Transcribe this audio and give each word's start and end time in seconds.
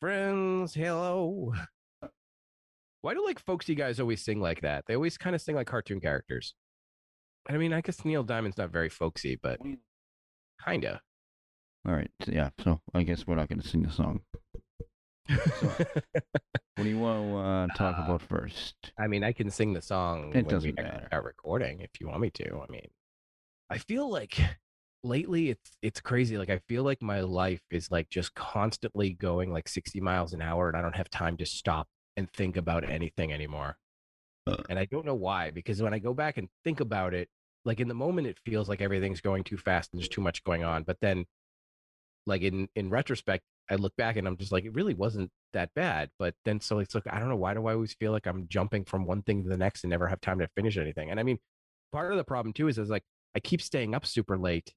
friends. 0.00 0.74
Hello. 0.74 1.52
Why 3.02 3.14
do 3.14 3.24
like 3.24 3.38
folksy 3.38 3.74
guys 3.74 4.00
always 4.00 4.24
sing 4.24 4.40
like 4.40 4.62
that? 4.62 4.84
They 4.86 4.94
always 4.94 5.16
kind 5.18 5.36
of 5.36 5.42
sing 5.42 5.54
like 5.54 5.66
cartoon 5.66 6.00
characters. 6.00 6.54
I 7.48 7.56
mean, 7.56 7.72
I 7.72 7.80
guess 7.80 8.04
Neil 8.04 8.24
Diamond's 8.24 8.58
not 8.58 8.70
very 8.70 8.88
folksy, 8.88 9.38
but 9.40 9.60
kinda. 10.64 11.00
All 11.86 11.94
right. 11.94 12.10
yeah. 12.26 12.50
So 12.64 12.80
I 12.94 13.04
guess 13.04 13.26
we're 13.26 13.36
not 13.36 13.48
going 13.48 13.60
to 13.60 13.68
sing 13.68 13.82
the 13.82 13.92
song. 13.92 14.20
What 16.76 16.82
do 16.84 16.90
you 16.90 16.98
want 16.98 17.30
to 17.30 17.36
uh, 17.38 17.66
talk 17.74 17.96
about 18.04 18.20
first? 18.20 18.74
I 18.98 19.06
mean, 19.06 19.24
I 19.24 19.32
can 19.32 19.50
sing 19.50 19.72
the 19.72 19.80
song 19.80 20.28
It 20.34 20.44
when 20.44 20.44
doesn't 20.44 20.74
matter. 20.76 21.06
start 21.06 21.24
recording 21.24 21.80
if 21.80 21.88
you 21.98 22.06
want 22.06 22.20
me 22.20 22.28
to. 22.32 22.60
I 22.60 22.70
mean, 22.70 22.88
I 23.70 23.78
feel 23.78 24.10
like 24.10 24.38
lately 25.02 25.50
it's 25.50 25.70
it's 25.82 26.00
crazy. 26.00 26.38
Like 26.38 26.50
I 26.50 26.58
feel 26.68 26.82
like 26.82 27.02
my 27.02 27.20
life 27.20 27.62
is 27.70 27.90
like 27.90 28.08
just 28.08 28.34
constantly 28.34 29.12
going 29.12 29.52
like 29.52 29.68
60 29.68 30.00
miles 30.00 30.32
an 30.32 30.42
hour 30.42 30.68
and 30.68 30.76
I 30.76 30.82
don't 30.82 30.96
have 30.96 31.10
time 31.10 31.36
to 31.38 31.46
stop 31.46 31.88
and 32.16 32.30
think 32.32 32.56
about 32.56 32.88
anything 32.88 33.32
anymore. 33.32 33.76
And 34.68 34.78
I 34.78 34.84
don't 34.86 35.06
know 35.06 35.14
why 35.14 35.50
because 35.50 35.82
when 35.82 35.94
I 35.94 35.98
go 35.98 36.14
back 36.14 36.38
and 36.38 36.48
think 36.64 36.80
about 36.80 37.14
it, 37.14 37.28
like 37.64 37.80
in 37.80 37.88
the 37.88 37.94
moment 37.94 38.28
it 38.28 38.38
feels 38.44 38.68
like 38.68 38.80
everything's 38.80 39.20
going 39.20 39.44
too 39.44 39.56
fast 39.56 39.92
and 39.92 40.00
there's 40.00 40.08
too 40.08 40.20
much 40.20 40.44
going 40.44 40.64
on, 40.64 40.84
but 40.84 40.98
then 41.00 41.26
like 42.26 42.42
in 42.42 42.68
in 42.74 42.90
retrospect 42.90 43.44
I 43.70 43.74
look 43.76 43.96
back 43.96 44.16
and 44.16 44.28
I'm 44.28 44.36
just 44.36 44.52
like, 44.52 44.64
it 44.64 44.74
really 44.74 44.94
wasn't 44.94 45.30
that 45.52 45.70
bad. 45.74 46.10
But 46.18 46.34
then 46.44 46.60
so 46.60 46.78
it's 46.78 46.94
like, 46.94 47.04
I 47.10 47.18
don't 47.18 47.28
know, 47.28 47.36
why 47.36 47.54
do 47.54 47.66
I 47.66 47.74
always 47.74 47.94
feel 47.94 48.12
like 48.12 48.26
I'm 48.26 48.46
jumping 48.48 48.84
from 48.84 49.06
one 49.06 49.22
thing 49.22 49.42
to 49.42 49.48
the 49.48 49.56
next 49.56 49.82
and 49.84 49.90
never 49.90 50.06
have 50.06 50.20
time 50.20 50.38
to 50.38 50.48
finish 50.56 50.76
anything? 50.76 51.10
And 51.10 51.18
I 51.18 51.24
mean, 51.24 51.38
part 51.92 52.12
of 52.12 52.18
the 52.18 52.24
problem 52.24 52.52
too 52.52 52.68
is 52.68 52.78
is 52.78 52.90
like 52.90 53.02
I 53.34 53.40
keep 53.40 53.60
staying 53.60 53.94
up 53.94 54.06
super 54.06 54.38
late, 54.38 54.72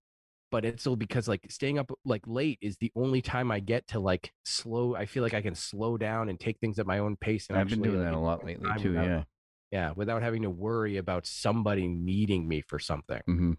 but 0.52 0.66
it's 0.66 0.88
all 0.88 0.95
because 0.95 1.28
like 1.28 1.45
staying 1.50 1.78
up 1.80 1.92
like 2.05 2.23
late 2.25 2.58
is 2.61 2.78
the 2.78 2.92
only 2.95 3.22
time 3.22 3.52
I 3.52 3.59
get 3.59 3.88
to 3.89 4.00
like 4.00 4.31
slow. 4.45 4.95
I 4.95 5.05
feel 5.05 5.23
like 5.23 5.33
I 5.33 5.42
can 5.42 5.55
slow 5.55 5.97
down 5.97 6.30
and 6.30 6.39
take 6.39 6.59
things 6.59 6.80
at 6.80 6.88
my 6.88 7.00
own 7.00 7.16
pace. 7.16 7.47
And 7.50 7.58
I've 7.58 7.67
been 7.69 7.81
doing 7.81 8.00
like, 8.00 8.08
that 8.11 8.14
a 8.16 8.19
lot 8.19 8.44
lately 8.45 8.70
too. 8.80 8.89
without- 8.92 9.05
Yeah. 9.05 9.23
Yeah, 9.72 9.92
without 9.95 10.23
having 10.23 10.42
to 10.42 10.50
worry 10.50 10.97
about 10.97 11.27
somebody 11.27 11.88
needing 11.88 12.47
me 12.47 12.61
for 12.61 12.80
something. 12.80 13.22
hmm 13.25 13.53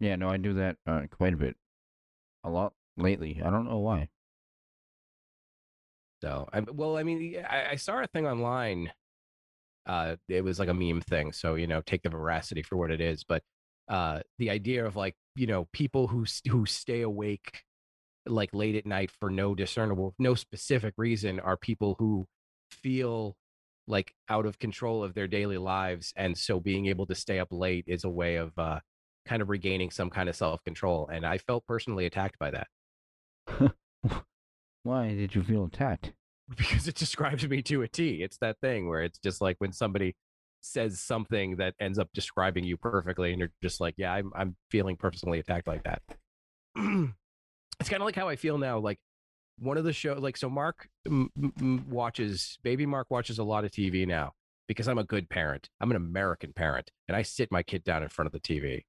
Yeah. 0.00 0.16
No, 0.16 0.28
I 0.28 0.38
do 0.38 0.54
that 0.54 0.76
uh, 0.86 1.02
quite 1.10 1.34
a 1.34 1.36
bit, 1.36 1.56
a 2.42 2.50
lot 2.50 2.72
lately. 2.96 3.40
I 3.44 3.50
don't 3.50 3.68
know 3.68 3.78
why. 3.78 4.08
So, 6.22 6.48
I, 6.52 6.60
well, 6.60 6.96
I 6.96 7.02
mean, 7.02 7.44
I, 7.48 7.72
I 7.72 7.76
saw 7.76 8.02
a 8.02 8.06
thing 8.06 8.26
online. 8.26 8.90
Uh, 9.84 10.16
it 10.28 10.42
was 10.42 10.58
like 10.58 10.68
a 10.68 10.74
meme 10.74 11.00
thing, 11.02 11.30
so 11.30 11.54
you 11.54 11.66
know, 11.68 11.80
take 11.80 12.02
the 12.02 12.08
veracity 12.08 12.62
for 12.62 12.76
what 12.76 12.90
it 12.90 13.00
is. 13.00 13.22
But 13.22 13.42
uh, 13.88 14.20
the 14.38 14.50
idea 14.50 14.84
of 14.84 14.96
like, 14.96 15.14
you 15.34 15.46
know, 15.46 15.68
people 15.72 16.08
who 16.08 16.24
who 16.48 16.66
stay 16.66 17.02
awake 17.02 17.62
like 18.26 18.50
late 18.52 18.74
at 18.74 18.86
night 18.86 19.10
for 19.10 19.30
no 19.30 19.54
discernible, 19.54 20.14
no 20.18 20.34
specific 20.34 20.94
reason, 20.96 21.40
are 21.40 21.56
people 21.56 21.96
who 21.98 22.26
feel 22.70 23.36
like 23.86 24.12
out 24.28 24.46
of 24.46 24.58
control 24.58 25.04
of 25.04 25.14
their 25.14 25.28
daily 25.28 25.58
lives, 25.58 26.12
and 26.16 26.36
so 26.36 26.58
being 26.58 26.86
able 26.86 27.06
to 27.06 27.14
stay 27.14 27.38
up 27.38 27.48
late 27.50 27.84
is 27.86 28.04
a 28.04 28.10
way 28.10 28.36
of 28.36 28.58
uh, 28.58 28.80
kind 29.26 29.42
of 29.42 29.48
regaining 29.48 29.90
some 29.90 30.10
kind 30.10 30.28
of 30.28 30.36
self 30.36 30.62
control. 30.64 31.08
And 31.12 31.24
I 31.24 31.38
felt 31.38 31.66
personally 31.66 32.06
attacked 32.06 32.38
by 32.38 32.50
that. 32.50 33.72
Why 34.82 35.08
did 35.08 35.34
you 35.34 35.42
feel 35.42 35.64
attacked? 35.64 36.12
because 36.56 36.86
it 36.86 36.94
describes 36.94 37.46
me 37.48 37.62
to 37.62 37.82
a 37.82 37.88
T. 37.88 38.22
It's 38.22 38.38
that 38.38 38.58
thing 38.60 38.88
where 38.88 39.02
it's 39.02 39.18
just 39.18 39.40
like 39.40 39.56
when 39.58 39.72
somebody 39.72 40.14
says 40.66 41.00
something 41.00 41.56
that 41.56 41.74
ends 41.80 41.98
up 41.98 42.08
describing 42.14 42.64
you 42.64 42.76
perfectly, 42.76 43.30
and 43.30 43.38
you're 43.38 43.52
just 43.62 43.80
like, 43.80 43.94
yeah, 43.96 44.12
I'm 44.12 44.32
I'm 44.34 44.56
feeling 44.70 44.96
personally 44.96 45.38
attacked 45.38 45.66
like 45.66 45.84
that. 45.84 46.02
it's 46.76 47.88
kind 47.88 48.02
of 48.02 48.06
like 48.06 48.16
how 48.16 48.28
I 48.28 48.36
feel 48.36 48.58
now. 48.58 48.78
Like 48.78 48.98
one 49.58 49.78
of 49.78 49.84
the 49.84 49.92
show, 49.92 50.14
like 50.14 50.36
so, 50.36 50.50
Mark 50.50 50.88
m- 51.06 51.30
m- 51.38 51.86
watches, 51.88 52.58
baby 52.62 52.86
Mark 52.86 53.06
watches 53.10 53.38
a 53.38 53.44
lot 53.44 53.64
of 53.64 53.70
TV 53.70 54.06
now 54.06 54.32
because 54.68 54.88
I'm 54.88 54.98
a 54.98 55.04
good 55.04 55.28
parent. 55.28 55.68
I'm 55.80 55.90
an 55.90 55.96
American 55.96 56.52
parent, 56.52 56.90
and 57.08 57.16
I 57.16 57.22
sit 57.22 57.50
my 57.50 57.62
kid 57.62 57.84
down 57.84 58.02
in 58.02 58.08
front 58.08 58.26
of 58.26 58.32
the 58.32 58.40
TV. 58.40 58.82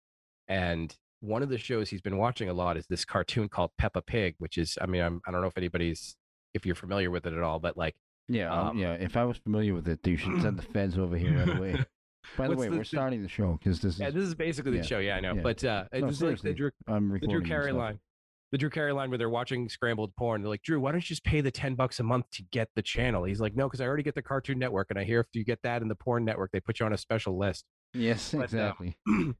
And 0.47 0.95
one 1.19 1.41
of 1.41 1.49
the 1.49 1.57
shows 1.57 1.89
he's 1.89 2.01
been 2.01 2.17
watching 2.17 2.49
a 2.49 2.53
lot 2.53 2.77
is 2.77 2.85
this 2.87 3.05
cartoon 3.05 3.49
called 3.49 3.71
Peppa 3.77 4.01
Pig, 4.01 4.35
which 4.37 4.57
is, 4.57 4.77
I 4.81 4.85
mean, 4.85 5.01
I'm, 5.01 5.21
I 5.27 5.31
don't 5.31 5.41
know 5.41 5.47
if 5.47 5.57
anybody's 5.57 6.15
if 6.53 6.65
you're 6.65 6.75
familiar 6.75 7.11
with 7.11 7.25
it 7.25 7.33
at 7.33 7.43
all, 7.43 7.59
but 7.59 7.77
like, 7.77 7.95
Yeah. 8.27 8.51
Um, 8.53 8.67
Um, 8.69 8.77
yeah. 8.77 8.93
If 8.93 9.15
I 9.17 9.23
was 9.25 9.37
familiar 9.37 9.73
with 9.73 9.87
it, 9.87 10.05
you 10.05 10.17
should 10.17 10.41
send 10.41 10.57
the 10.57 10.61
feds 10.73 10.97
over 10.97 11.17
here 11.17 11.37
right 11.37 11.57
away. 11.57 11.85
By 12.37 12.45
the 12.47 12.49
What's 12.55 12.59
way, 12.61 12.69
the- 12.69 12.77
we're 12.77 12.83
starting 12.83 13.21
the 13.23 13.29
show 13.29 13.53
because 13.57 13.79
this 13.79 13.93
is. 13.95 13.99
yeah, 13.99 14.09
this 14.09 14.23
is 14.23 14.35
basically 14.35 14.71
the 14.71 14.77
yeah, 14.77 14.83
show. 14.83 14.99
Yeah, 14.99 15.15
I 15.15 15.19
know, 15.21 15.35
yeah. 15.35 15.41
but 15.41 15.63
uh, 15.63 15.85
it 15.93 16.01
no, 16.01 16.07
was 16.07 16.21
like 16.21 16.41
the 16.41 16.53
Drew, 16.53 16.71
I'm 16.87 17.09
the 17.19 17.25
Drew 17.27 17.41
Carey 17.41 17.71
line, 17.71 17.99
the 18.51 18.57
Drew 18.57 18.69
Carey 18.69 18.91
line 18.91 19.09
where 19.09 19.17
they're 19.17 19.29
watching 19.29 19.69
scrambled 19.69 20.13
porn. 20.17 20.41
They're 20.41 20.49
like, 20.49 20.61
Drew, 20.63 20.79
why 20.81 20.91
don't 20.91 20.99
you 20.99 21.07
just 21.15 21.23
pay 21.23 21.39
the 21.39 21.51
ten 21.51 21.75
bucks 21.75 22.01
a 22.01 22.03
month 22.03 22.25
to 22.31 22.43
get 22.51 22.67
the 22.75 22.81
channel? 22.81 23.23
He's 23.23 23.39
like, 23.39 23.55
no, 23.55 23.67
because 23.67 23.79
I 23.79 23.85
already 23.85 24.03
get 24.03 24.13
the 24.15 24.21
Cartoon 24.21 24.59
Network, 24.59 24.87
and 24.89 24.99
I 24.99 25.05
hear 25.05 25.21
if 25.21 25.27
you 25.33 25.45
get 25.45 25.61
that 25.63 25.81
in 25.81 25.87
the 25.87 25.95
Porn 25.95 26.25
Network, 26.25 26.51
they 26.51 26.59
put 26.59 26.81
you 26.81 26.85
on 26.85 26.91
a 26.91 26.97
special 26.97 27.37
list. 27.39 27.63
Yes, 27.93 28.31
But, 28.33 28.39
uh, 28.41 28.43
exactly. 28.43 28.97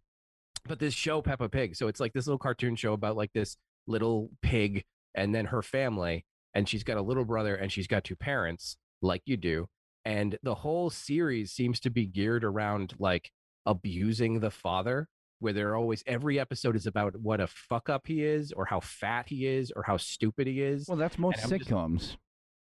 but 0.66 0.80
this 0.80 0.94
show 0.94 1.22
Peppa 1.22 1.50
Pig, 1.50 1.76
so 1.76 1.88
it's 1.90 2.00
like 2.00 2.14
this 2.14 2.26
little 2.28 2.40
cartoon 2.40 2.76
show 2.78 2.94
about 2.94 3.16
like 3.18 3.34
this 3.34 3.58
little 3.86 4.30
pig 4.42 4.84
and 5.16 5.36
then 5.36 5.46
her 5.48 5.62
family, 5.62 6.26
and 6.58 6.68
she's 6.68 6.84
got 6.84 6.98
a 6.98 7.02
little 7.02 7.24
brother 7.24 7.56
and 7.56 7.72
she's 7.72 7.86
got 7.88 8.04
two 8.04 8.16
parents, 8.16 8.76
like 9.02 9.22
you 9.26 9.38
do, 9.38 9.68
and 10.04 10.38
the 10.42 10.56
whole 10.56 10.90
series 10.90 11.52
seems 11.52 11.80
to 11.82 11.90
be 11.92 12.06
geared 12.08 12.44
around 12.44 12.96
like 13.00 13.30
abusing 13.66 14.40
the 14.40 14.52
father. 14.52 15.08
Where 15.40 15.54
they're 15.54 15.76
always 15.76 16.04
every 16.08 16.40
episode 16.40 16.76
is 16.76 16.88
about 16.88 17.16
what 17.22 17.40
a 17.40 17.46
fuck 17.46 17.90
up 17.90 18.08
he 18.08 18.24
is, 18.24 18.52
or 18.52 18.66
how 18.66 18.80
fat 18.80 19.26
he 19.30 19.46
is, 19.46 19.72
or 19.76 19.84
how 19.84 19.98
stupid 19.98 20.48
he 20.48 20.64
is. 20.64 20.88
well, 20.88 20.98
that's 20.98 21.20
most 21.20 21.44
I'm 21.44 21.50
just- 21.60 21.70
sitcoms. 21.70 22.16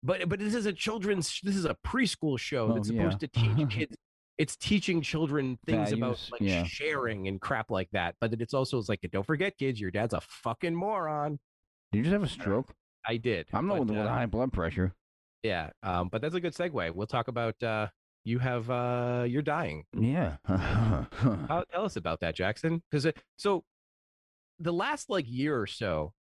But 0.03 0.29
but 0.29 0.41
this 0.41 0.55
is 0.57 0.67
a 0.67 0.73
children's 0.73 1.41
this 1.45 1.55
is 1.55 1.65
a 1.67 1.77
preschool 1.87 2.37
show 2.37 2.71
Oh, 2.71 2.75
that's 2.75 2.91
yeah. 2.91 3.03
supposed 3.03 3.21
to 3.21 3.29
teach 3.29 3.69
kids. 3.71 3.97
It's 4.39 4.57
teaching 4.57 5.01
children 5.03 5.57
things 5.65 5.93
about 5.93 6.19
like 6.33 6.41
yeah. 6.41 6.65
sharing 6.65 7.29
and 7.29 7.41
crap 7.41 7.71
like 7.71 7.89
that. 7.93 8.17
But 8.21 8.33
then 8.33 8.41
it's 8.41 8.55
also 8.55 8.77
it's 8.81 8.89
like 8.89 9.01
don't 9.13 9.25
forget, 9.25 9.57
kids, 9.57 9.81
your 9.81 9.93
dad's 9.93 10.13
a 10.13 10.21
fucking 10.21 10.75
moron. 10.75 11.39
Did 11.93 11.99
you 11.99 12.05
just 12.05 12.13
have 12.13 12.25
a 12.25 12.29
stroke? 12.29 12.75
I 13.07 13.17
did. 13.17 13.47
I'm 13.53 13.67
the 13.69 13.75
one 13.75 13.87
with 13.87 13.99
uh, 13.99 14.09
high 14.09 14.27
blood 14.27 14.53
pressure. 14.53 14.93
Yeah, 15.43 15.71
um, 15.83 16.09
but 16.11 16.23
that's 16.23 16.35
a 16.35 16.41
good 16.41 16.55
segue. 16.55 16.95
We'll 16.95 17.07
talk 17.07 17.29
about 17.29 17.63
uh, 17.63 17.89
you 18.25 18.39
have 18.39 18.71
uh, 18.71 19.25
you're 19.29 19.43
dying. 19.43 19.85
Yeah. 19.93 20.37
How, 20.47 21.65
tell 21.71 21.85
us 21.85 21.97
about 21.97 22.21
that, 22.21 22.35
Jackson. 22.35 22.83
Because 22.91 23.07
so 23.37 23.65
the 24.59 24.73
last 24.73 25.11
like 25.11 25.27
year 25.29 25.61
or 25.61 25.67
so, 25.67 26.13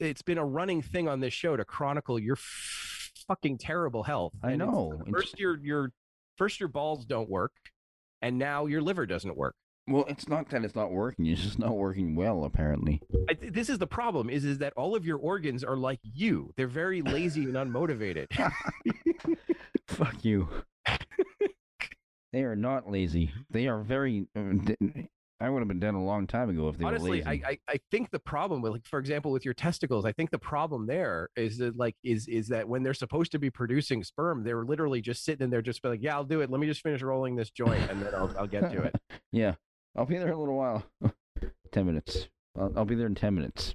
it's 0.00 0.22
been 0.22 0.38
a 0.38 0.44
running 0.44 0.80
thing 0.80 1.08
on 1.08 1.20
this 1.20 1.34
show 1.34 1.56
to 1.56 1.64
chronicle 1.64 2.18
your 2.18 2.36
f- 2.36 3.12
fucking 3.26 3.58
terrible 3.58 4.02
health. 4.02 4.32
I 4.42 4.52
And 4.52 4.60
know. 4.60 5.02
First, 5.12 5.38
your 5.38 5.58
your 5.58 5.92
first 6.36 6.58
your 6.58 6.70
balls 6.70 7.04
don't 7.04 7.28
work, 7.28 7.52
and 8.22 8.38
now 8.38 8.64
your 8.64 8.80
liver 8.80 9.04
doesn't 9.04 9.36
work. 9.36 9.56
Well, 9.88 10.04
it's 10.08 10.28
not 10.28 10.48
that 10.50 10.64
it's 10.64 10.74
not 10.74 10.90
working. 10.90 11.26
It's 11.26 11.42
just 11.42 11.58
not 11.58 11.76
working 11.76 12.14
well, 12.14 12.44
apparently. 12.44 13.00
I, 13.28 13.34
th- 13.34 13.52
this 13.52 13.68
is 13.68 13.78
the 13.78 13.86
problem: 13.86 14.30
is 14.30 14.44
is 14.44 14.58
that 14.58 14.72
all 14.76 14.94
of 14.94 15.04
your 15.06 15.18
organs 15.18 15.64
are 15.64 15.76
like 15.76 16.00
you. 16.02 16.52
They're 16.56 16.66
very 16.66 17.02
lazy 17.02 17.44
and 17.44 17.54
unmotivated. 17.54 18.26
Fuck 19.88 20.24
you. 20.24 20.48
they 22.32 22.42
are 22.42 22.56
not 22.56 22.90
lazy. 22.90 23.32
They 23.50 23.68
are 23.68 23.82
very. 23.82 24.26
uh, 24.36 24.52
d- 24.64 25.08
I 25.40 25.48
would 25.48 25.60
have 25.60 25.68
been 25.68 25.78
dead 25.78 25.94
a 25.94 25.98
long 25.98 26.26
time 26.26 26.50
ago 26.50 26.68
if 26.68 26.78
they 26.78 26.84
honestly 26.84 27.22
were 27.22 27.28
I, 27.28 27.30
lazy. 27.30 27.44
I 27.44 27.58
i 27.68 27.80
think 27.92 28.10
the 28.10 28.18
problem 28.18 28.60
with 28.60 28.72
like 28.72 28.84
for 28.84 28.98
example 28.98 29.30
with 29.30 29.44
your 29.44 29.54
testicles 29.54 30.04
i 30.04 30.10
think 30.10 30.32
the 30.32 30.38
problem 30.38 30.84
there 30.88 31.28
is 31.36 31.58
that 31.58 31.76
like 31.76 31.94
is 32.02 32.26
is 32.26 32.48
that 32.48 32.68
when 32.68 32.82
they're 32.82 32.92
supposed 32.92 33.30
to 33.30 33.38
be 33.38 33.48
producing 33.48 34.02
sperm 34.02 34.42
they're 34.42 34.64
literally 34.64 35.00
just 35.00 35.24
sitting 35.24 35.44
in 35.44 35.50
there 35.50 35.62
just 35.62 35.80
be 35.80 35.90
like 35.90 36.02
yeah 36.02 36.16
i'll 36.16 36.24
do 36.24 36.40
it 36.40 36.50
let 36.50 36.58
me 36.60 36.66
just 36.66 36.82
finish 36.82 37.02
rolling 37.02 37.36
this 37.36 37.50
joint 37.52 37.88
and 37.88 38.02
then 38.02 38.12
i'll, 38.16 38.34
I'll 38.36 38.48
get 38.48 38.68
to 38.72 38.82
it 38.82 38.96
yeah, 39.32 39.54
I'll 39.98 40.06
be 40.06 40.16
there 40.16 40.28
in 40.28 40.34
a 40.34 40.38
little 40.38 40.56
while. 40.56 40.84
ten 41.72 41.86
minutes. 41.86 42.28
I'll, 42.56 42.72
I'll 42.76 42.84
be 42.84 42.94
there 42.94 43.08
in 43.08 43.16
ten 43.16 43.34
minutes. 43.34 43.74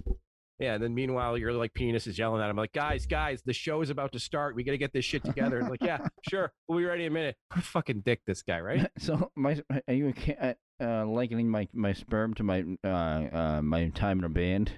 yeah 0.57 0.75
and 0.75 0.83
then 0.83 0.95
meanwhile 0.95 1.37
your 1.37 1.51
like 1.51 1.73
penis 1.73 2.07
is 2.07 2.17
yelling 2.17 2.41
at 2.41 2.49
him 2.49 2.55
like 2.55 2.71
guys 2.71 3.05
guys 3.05 3.41
the 3.45 3.51
show 3.51 3.81
is 3.81 3.89
about 3.89 4.11
to 4.13 4.19
start 4.19 4.55
we 4.55 4.63
gotta 4.63 4.77
get 4.77 4.93
this 4.93 5.03
shit 5.03 5.23
together 5.23 5.57
and 5.57 5.67
like 5.67 5.81
yeah 5.81 5.97
sure 6.29 6.53
we'll 6.67 6.77
be 6.77 6.85
ready 6.85 7.05
in 7.05 7.11
a 7.11 7.13
minute 7.13 7.35
fucking 7.57 8.01
dick 8.05 8.21
this 8.27 8.43
guy 8.43 8.59
right 8.61 8.87
So 8.99 9.31
my 9.35 9.61
are 9.87 9.93
you 9.93 10.13
uh, 10.39 10.53
uh, 10.81 11.05
likening 11.05 11.49
my 11.49 11.67
my 11.73 11.91
sperm 11.91 12.33
to 12.35 12.43
my 12.43 12.63
uh, 12.83 12.87
uh 12.87 13.61
my 13.61 13.89
time 13.89 14.19
in 14.19 14.25
a 14.25 14.29
band? 14.29 14.71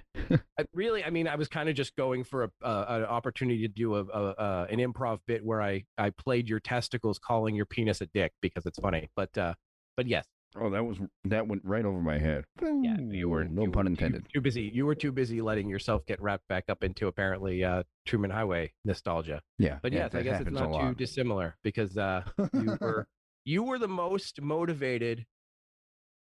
I, 0.58 0.64
really, 0.72 1.04
I 1.04 1.10
mean, 1.10 1.28
I 1.28 1.36
was 1.36 1.48
kind 1.48 1.68
of 1.68 1.76
just 1.76 1.94
going 1.96 2.24
for 2.24 2.44
a, 2.44 2.50
uh, 2.64 2.84
an 2.88 3.04
opportunity 3.04 3.62
to 3.62 3.68
do 3.68 3.94
a, 3.94 4.04
a, 4.04 4.34
a 4.38 4.66
an 4.70 4.78
improv 4.78 5.20
bit 5.26 5.44
where 5.44 5.62
I 5.62 5.84
I 5.98 6.10
played 6.10 6.48
your 6.48 6.60
testicles, 6.60 7.18
calling 7.18 7.54
your 7.54 7.66
penis 7.66 8.00
a 8.00 8.06
dick 8.06 8.32
because 8.42 8.66
it's 8.66 8.78
funny. 8.78 9.08
But 9.14 9.36
uh, 9.38 9.54
but 9.96 10.06
yes, 10.06 10.26
Oh, 10.60 10.70
that 10.70 10.84
was 10.84 10.98
that 11.24 11.46
went 11.46 11.62
right 11.64 11.84
over 11.84 12.00
my 12.00 12.18
head. 12.18 12.44
Yeah, 12.62 12.96
you 12.98 13.28
were 13.28 13.44
no 13.44 13.62
you- 13.64 13.70
pun 13.70 13.86
intended. 13.86 14.26
too 14.32 14.40
busy. 14.40 14.70
You 14.74 14.86
were 14.86 14.94
too 14.94 15.12
busy 15.12 15.40
letting 15.40 15.68
yourself 15.68 16.06
get 16.06 16.20
wrapped 16.20 16.48
back 16.48 16.64
up 16.68 16.82
into 16.82 17.06
apparently 17.08 17.62
uh, 17.64 17.82
Truman 18.06 18.30
Highway 18.30 18.72
nostalgia. 18.84 19.42
Yeah, 19.58 19.78
But 19.82 19.92
yeah, 19.92 20.04
yes, 20.04 20.14
I 20.14 20.22
guess 20.22 20.40
it's 20.40 20.50
not 20.50 20.80
too 20.80 20.94
dissimilar 20.94 21.56
because 21.62 21.96
uh, 21.98 22.22
you 22.52 22.76
were 22.80 23.06
you 23.44 23.62
were 23.62 23.78
the 23.78 23.88
most 23.88 24.40
motivated 24.40 25.26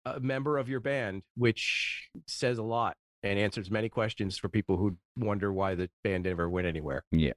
uh, 0.06 0.18
member 0.20 0.58
of 0.58 0.68
your 0.68 0.80
band, 0.80 1.22
which 1.36 2.08
says 2.26 2.58
a 2.58 2.62
lot 2.62 2.96
and 3.22 3.38
answers 3.38 3.70
many 3.70 3.88
questions 3.88 4.38
for 4.38 4.48
people 4.48 4.76
who 4.76 4.96
wonder 5.16 5.52
why 5.52 5.74
the 5.74 5.90
band 6.04 6.24
never 6.24 6.48
went 6.48 6.66
anywhere. 6.66 7.04
Yeah, 7.10 7.32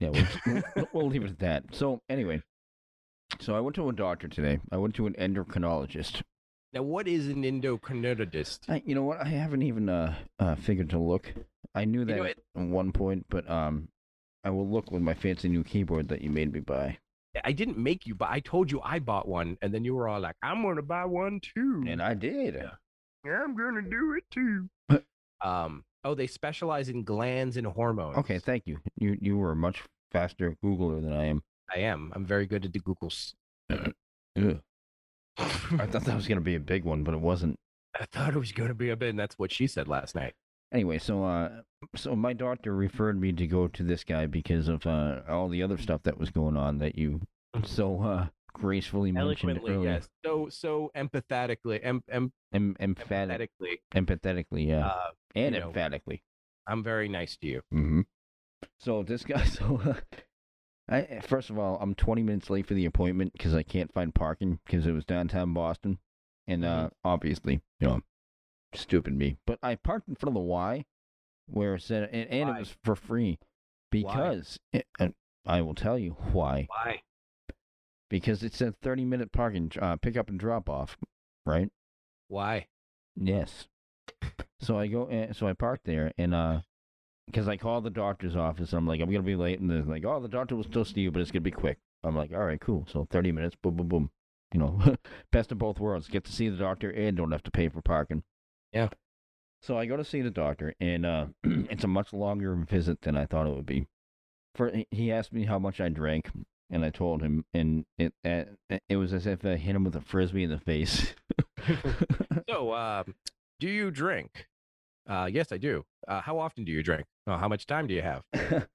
we'll, 0.00 0.12
we'll, 0.46 0.88
we'll 0.92 1.08
leave 1.10 1.24
it 1.24 1.30
at 1.30 1.38
that. 1.40 1.64
So 1.72 2.00
anyway, 2.08 2.42
so 3.38 3.54
I 3.54 3.60
went 3.60 3.76
to 3.76 3.88
a 3.88 3.92
doctor 3.92 4.28
today. 4.28 4.58
I 4.72 4.76
went 4.76 4.94
to 4.96 5.06
an 5.06 5.14
endocrinologist. 5.14 6.22
Now, 6.72 6.82
what 6.82 7.08
is 7.08 7.26
an 7.28 7.42
endocrinologist? 7.42 8.60
I, 8.68 8.82
you 8.84 8.94
know 8.94 9.02
what? 9.02 9.20
I 9.20 9.28
haven't 9.28 9.62
even 9.62 9.88
uh, 9.88 10.14
uh 10.38 10.54
figured 10.56 10.90
to 10.90 10.98
look. 10.98 11.32
I 11.74 11.84
knew 11.84 12.04
that 12.04 12.16
know, 12.16 12.24
at 12.24 12.36
one 12.54 12.92
point, 12.92 13.26
but 13.28 13.48
um, 13.48 13.88
I 14.44 14.50
will 14.50 14.68
look 14.68 14.90
with 14.90 15.02
my 15.02 15.14
fancy 15.14 15.48
new 15.48 15.64
keyboard 15.64 16.08
that 16.08 16.22
you 16.22 16.30
made 16.30 16.52
me 16.52 16.60
buy. 16.60 16.98
I 17.44 17.52
didn't 17.52 17.78
make 17.78 18.06
you, 18.06 18.14
but 18.14 18.28
I 18.28 18.40
told 18.40 18.72
you 18.72 18.80
I 18.82 18.98
bought 18.98 19.28
one, 19.28 19.56
and 19.62 19.72
then 19.72 19.84
you 19.84 19.94
were 19.94 20.08
all 20.08 20.20
like, 20.20 20.36
"I'm 20.42 20.62
going 20.62 20.76
to 20.76 20.82
buy 20.82 21.04
one 21.04 21.40
too." 21.40 21.84
And 21.86 22.02
I 22.02 22.14
did. 22.14 22.54
Yeah. 22.54 23.42
I'm 23.44 23.54
going 23.56 23.74
to 23.74 23.82
do 23.82 24.14
it 24.14 24.24
too. 24.30 24.68
um. 25.44 25.84
Oh, 26.02 26.14
they 26.14 26.26
specialize 26.26 26.88
in 26.88 27.04
glands 27.04 27.58
and 27.58 27.66
hormones. 27.66 28.16
Okay, 28.18 28.38
thank 28.38 28.66
you. 28.66 28.78
You 28.96 29.18
you 29.20 29.36
were 29.36 29.52
a 29.52 29.56
much 29.56 29.82
faster 30.12 30.56
Googler 30.64 31.02
than 31.02 31.12
I 31.12 31.26
am. 31.26 31.42
I 31.74 31.80
am. 31.80 32.12
I'm 32.14 32.24
very 32.24 32.46
good 32.46 32.64
at 32.64 32.72
the 32.72 32.80
Googles. 32.80 33.34
Ugh. 33.70 34.60
I 35.38 35.86
thought 35.86 36.04
that 36.04 36.16
was 36.16 36.26
gonna 36.28 36.40
be 36.40 36.54
a 36.56 36.60
big 36.60 36.84
one, 36.84 37.02
but 37.04 37.14
it 37.14 37.20
wasn't. 37.20 37.56
I 37.98 38.04
thought 38.12 38.34
it 38.34 38.38
was 38.38 38.52
going 38.52 38.68
to 38.68 38.74
be 38.74 38.90
a 38.90 38.96
bit, 38.96 39.10
and 39.10 39.18
that's 39.18 39.36
what 39.38 39.50
she 39.52 39.66
said 39.66 39.88
last 39.88 40.14
night. 40.14 40.34
Anyway, 40.72 40.98
so 40.98 41.24
uh, 41.24 41.62
so 41.96 42.14
my 42.14 42.32
doctor 42.32 42.72
referred 42.74 43.20
me 43.20 43.32
to 43.32 43.46
go 43.48 43.66
to 43.66 43.82
this 43.82 44.04
guy 44.04 44.26
because 44.26 44.68
of 44.68 44.86
uh 44.86 45.20
all 45.28 45.48
the 45.48 45.62
other 45.62 45.76
stuff 45.76 46.02
that 46.04 46.16
was 46.18 46.30
going 46.30 46.56
on 46.56 46.78
that 46.78 46.96
you 46.96 47.20
so 47.64 48.00
uh 48.02 48.26
gracefully 48.52 49.10
mentioned 49.10 49.58
earlier. 49.66 49.82
yes. 49.94 50.08
So, 50.24 50.48
so 50.50 50.90
empathetically, 50.96 51.80
em, 51.82 52.02
em, 52.08 52.32
Em- 52.52 52.76
emphatic, 52.80 53.50
empathetically. 53.60 53.76
empathetically, 53.94 54.66
yeah, 54.68 54.86
Uh, 54.86 55.10
and 55.34 55.54
you 55.54 55.60
know. 55.60 55.68
emphatically. 55.68 56.22
I'm 56.66 56.82
very 56.84 57.08
nice 57.08 57.36
to 57.38 57.46
you. 57.48 57.62
Mm-hmm. 57.74 58.00
So 58.78 59.02
this 59.02 59.24
guy, 59.24 59.44
so 59.58 59.80
uh, 59.84 59.94
I 60.90 61.20
first 61.20 61.50
of 61.50 61.58
all, 61.58 61.78
I'm 61.80 61.94
20 61.94 62.22
minutes 62.22 62.50
late 62.50 62.66
for 62.66 62.74
the 62.74 62.84
appointment 62.84 63.32
because 63.32 63.54
I 63.54 63.62
can't 63.62 63.92
find 63.92 64.14
parking 64.14 64.58
because 64.66 64.86
it 64.86 64.92
was 64.92 65.04
downtown 65.04 65.54
Boston, 65.54 65.98
and 66.46 66.64
uh, 66.64 66.90
obviously, 67.04 67.60
you 67.78 67.86
know, 67.86 68.00
stupid 68.74 69.16
me. 69.16 69.36
But 69.46 69.58
I 69.62 69.76
parked 69.76 70.08
in 70.08 70.16
front 70.16 70.30
of 70.30 70.34
the 70.34 70.46
Y, 70.46 70.84
where 71.46 71.76
it 71.76 71.82
said, 71.82 72.08
and, 72.12 72.28
and 72.28 72.50
it 72.50 72.58
was 72.58 72.74
for 72.82 72.96
free, 72.96 73.38
because 73.90 74.58
it, 74.72 74.86
and 74.98 75.14
I 75.46 75.60
will 75.62 75.74
tell 75.74 75.98
you 75.98 76.16
why. 76.32 76.66
Why? 76.68 77.02
Because 78.08 78.42
it 78.42 78.54
said 78.54 78.74
30 78.82 79.04
minute 79.04 79.30
parking, 79.32 79.70
uh, 79.80 79.96
pick 79.96 80.16
up 80.16 80.28
and 80.28 80.40
drop 80.40 80.68
off, 80.68 80.96
right? 81.46 81.70
Why? 82.26 82.66
Yes. 83.14 83.68
So 84.60 84.78
I 84.78 84.88
go, 84.88 85.04
uh, 85.04 85.32
so 85.32 85.46
I 85.46 85.52
parked 85.52 85.84
there, 85.84 86.12
and 86.18 86.34
uh, 86.34 86.60
because 87.30 87.48
I 87.48 87.56
called 87.56 87.84
the 87.84 87.90
doctor's 87.90 88.36
office, 88.36 88.72
I'm 88.72 88.86
like, 88.86 89.00
I'm 89.00 89.10
gonna 89.10 89.22
be 89.22 89.36
late, 89.36 89.60
and 89.60 89.70
they're 89.70 89.82
like, 89.82 90.04
oh, 90.04 90.20
the 90.20 90.28
doctor 90.28 90.56
will 90.56 90.64
still 90.64 90.84
see 90.84 91.00
you, 91.00 91.10
but 91.10 91.20
it's 91.22 91.30
gonna 91.30 91.40
be 91.40 91.50
quick. 91.50 91.78
I'm 92.02 92.16
like, 92.16 92.32
all 92.32 92.44
right, 92.44 92.60
cool. 92.60 92.86
So 92.90 93.06
30 93.10 93.32
minutes, 93.32 93.56
boom, 93.60 93.76
boom, 93.76 93.88
boom. 93.88 94.10
You 94.52 94.60
know, 94.60 94.96
best 95.32 95.52
of 95.52 95.58
both 95.58 95.78
worlds. 95.78 96.08
Get 96.08 96.24
to 96.24 96.32
see 96.32 96.48
the 96.48 96.56
doctor 96.56 96.90
and 96.90 97.16
don't 97.16 97.32
have 97.32 97.42
to 97.44 97.50
pay 97.50 97.68
for 97.68 97.82
parking. 97.82 98.22
Yeah. 98.72 98.88
So 99.62 99.76
I 99.76 99.86
go 99.86 99.96
to 99.96 100.04
see 100.04 100.22
the 100.22 100.30
doctor, 100.30 100.74
and 100.80 101.04
uh, 101.04 101.26
it's 101.44 101.84
a 101.84 101.88
much 101.88 102.12
longer 102.12 102.54
visit 102.54 103.02
than 103.02 103.16
I 103.16 103.26
thought 103.26 103.46
it 103.46 103.54
would 103.54 103.66
be. 103.66 103.86
For 104.54 104.72
he 104.90 105.12
asked 105.12 105.32
me 105.32 105.44
how 105.44 105.58
much 105.58 105.80
I 105.80 105.88
drank, 105.88 106.30
and 106.70 106.84
I 106.84 106.90
told 106.90 107.22
him, 107.22 107.44
and 107.54 107.84
it 107.98 108.12
uh, 108.24 108.44
it 108.88 108.96
was 108.96 109.12
as 109.12 109.26
if 109.26 109.44
I 109.44 109.56
hit 109.56 109.76
him 109.76 109.84
with 109.84 109.94
a 109.94 110.00
frisbee 110.00 110.44
in 110.44 110.50
the 110.50 110.58
face. 110.58 111.14
So, 112.48 112.74
um, 112.74 113.14
do 113.60 113.68
you 113.68 113.90
drink? 113.90 114.46
Uh, 115.10 115.26
yes, 115.26 115.50
I 115.50 115.56
do. 115.58 115.82
Uh, 116.06 116.20
how 116.20 116.38
often 116.38 116.64
do 116.64 116.70
you 116.70 116.82
drink? 116.84 117.04
Uh, 117.26 117.36
how 117.36 117.48
much 117.48 117.66
time 117.66 117.88
do 117.88 117.94
you 117.94 118.02
have? 118.02 118.22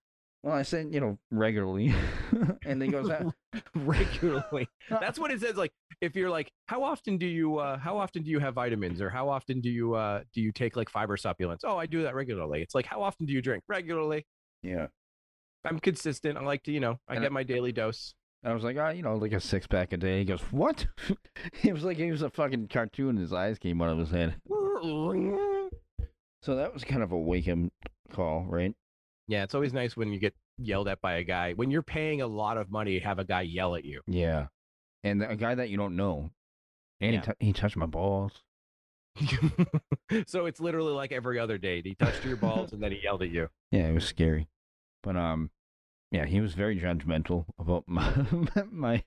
well, 0.43 0.53
I 0.53 0.63
said, 0.63 0.93
you 0.93 0.99
know, 0.99 1.17
regularly, 1.31 1.95
and 2.65 2.81
then 2.81 2.81
he 2.81 2.87
goes, 2.89 3.09
"Ah." 3.09 3.31
Regularly. 3.73 4.67
That's 4.89 5.17
what 5.17 5.31
it 5.31 5.39
says. 5.39 5.55
Like, 5.55 5.71
if 6.01 6.13
you're 6.13 6.29
like, 6.29 6.51
how 6.67 6.83
often 6.83 7.17
do 7.17 7.25
you, 7.25 7.57
uh, 7.59 7.77
how 7.77 7.97
often 7.97 8.21
do 8.23 8.31
you 8.31 8.39
have 8.39 8.53
vitamins, 8.53 8.99
or 8.99 9.09
how 9.09 9.29
often 9.29 9.61
do 9.61 9.69
you, 9.69 9.93
uh, 9.95 10.23
do 10.33 10.41
you 10.41 10.51
take 10.51 10.75
like 10.75 10.89
fiber 10.89 11.15
supplements? 11.15 11.63
Oh, 11.65 11.77
I 11.77 11.85
do 11.85 12.03
that 12.03 12.15
regularly. 12.15 12.61
It's 12.61 12.75
like, 12.75 12.85
how 12.85 13.01
often 13.01 13.25
do 13.25 13.31
you 13.33 13.41
drink? 13.41 13.63
Regularly. 13.69 14.25
yeah. 14.61 14.87
I'm 15.63 15.79
consistent. 15.79 16.37
I 16.37 16.41
like 16.41 16.61
to, 16.63 16.71
you 16.71 16.79
know, 16.79 16.99
I 17.07 17.15
And 17.15 17.23
get 17.23 17.31
my 17.31 17.41
daily 17.41 17.71
dose. 17.71 18.13
I 18.43 18.53
was 18.53 18.63
like, 18.63 18.77
ah, 18.77 18.89
you 18.89 19.01
know, 19.01 19.15
like 19.15 19.31
a 19.31 19.39
six 19.39 19.65
pack 19.65 19.93
a 19.93 19.97
day. 19.97 20.19
He 20.19 20.25
goes, 20.25 20.41
what? 20.51 20.85
it 21.63 21.73
was 21.73 21.83
like 21.83 21.97
he 21.97 22.11
was 22.11 22.21
a 22.21 22.29
fucking 22.29 22.67
cartoon. 22.67 23.09
And 23.09 23.19
his 23.19 23.33
eyes 23.33 23.57
came 23.57 23.81
out 23.81 23.89
of 23.89 23.97
his 23.97 24.11
head. 24.11 24.35
So 26.45 26.55
that 26.57 26.71
was 26.75 26.83
kind 26.83 27.01
of 27.01 27.11
a 27.11 27.17
wake 27.17 27.47
up 27.47 27.57
call, 28.13 28.45
right? 28.47 28.71
Yeah, 29.27 29.41
it's 29.43 29.55
always 29.55 29.73
nice 29.73 29.97
when 29.97 30.13
you 30.13 30.19
get 30.19 30.35
yelled 30.59 30.87
at 30.87 31.01
by 31.01 31.15
a 31.15 31.23
guy. 31.23 31.53
When 31.53 31.71
you're 31.71 31.81
paying 31.81 32.21
a 32.21 32.27
lot 32.27 32.57
of 32.57 32.69
money, 32.69 32.99
have 32.99 33.17
a 33.17 33.23
guy 33.25 33.41
yell 33.41 33.73
at 33.75 33.83
you. 33.83 34.01
Yeah. 34.05 34.47
And 35.03 35.23
a 35.23 35.35
guy 35.35 35.55
that 35.55 35.69
you 35.69 35.77
don't 35.77 35.95
know. 35.95 36.29
And 37.01 37.13
Yeah. 37.15 37.19
he, 37.21 37.25
tou- 37.25 37.33
he 37.39 37.53
touched 37.53 37.77
my 37.77 37.87
balls. 37.87 38.43
so 40.27 40.45
it's 40.45 40.59
literally 40.59 40.93
like 40.93 41.11
every 41.11 41.39
other 41.39 41.57
date. 41.57 41.87
He 41.87 41.95
touched 41.95 42.23
your 42.23 42.37
balls 42.37 42.73
and 42.73 42.83
then 42.83 42.91
he 42.91 42.99
yelled 43.03 43.23
at 43.23 43.29
you. 43.31 43.49
Yeah, 43.71 43.87
it 43.87 43.93
was 43.93 44.05
scary. 44.05 44.47
But 45.01 45.17
um, 45.17 45.49
yeah, 46.11 46.25
he 46.25 46.39
was 46.41 46.53
very 46.53 46.79
judgmental 46.79 47.45
about 47.57 47.85
my 47.87 48.13
my 48.71 49.03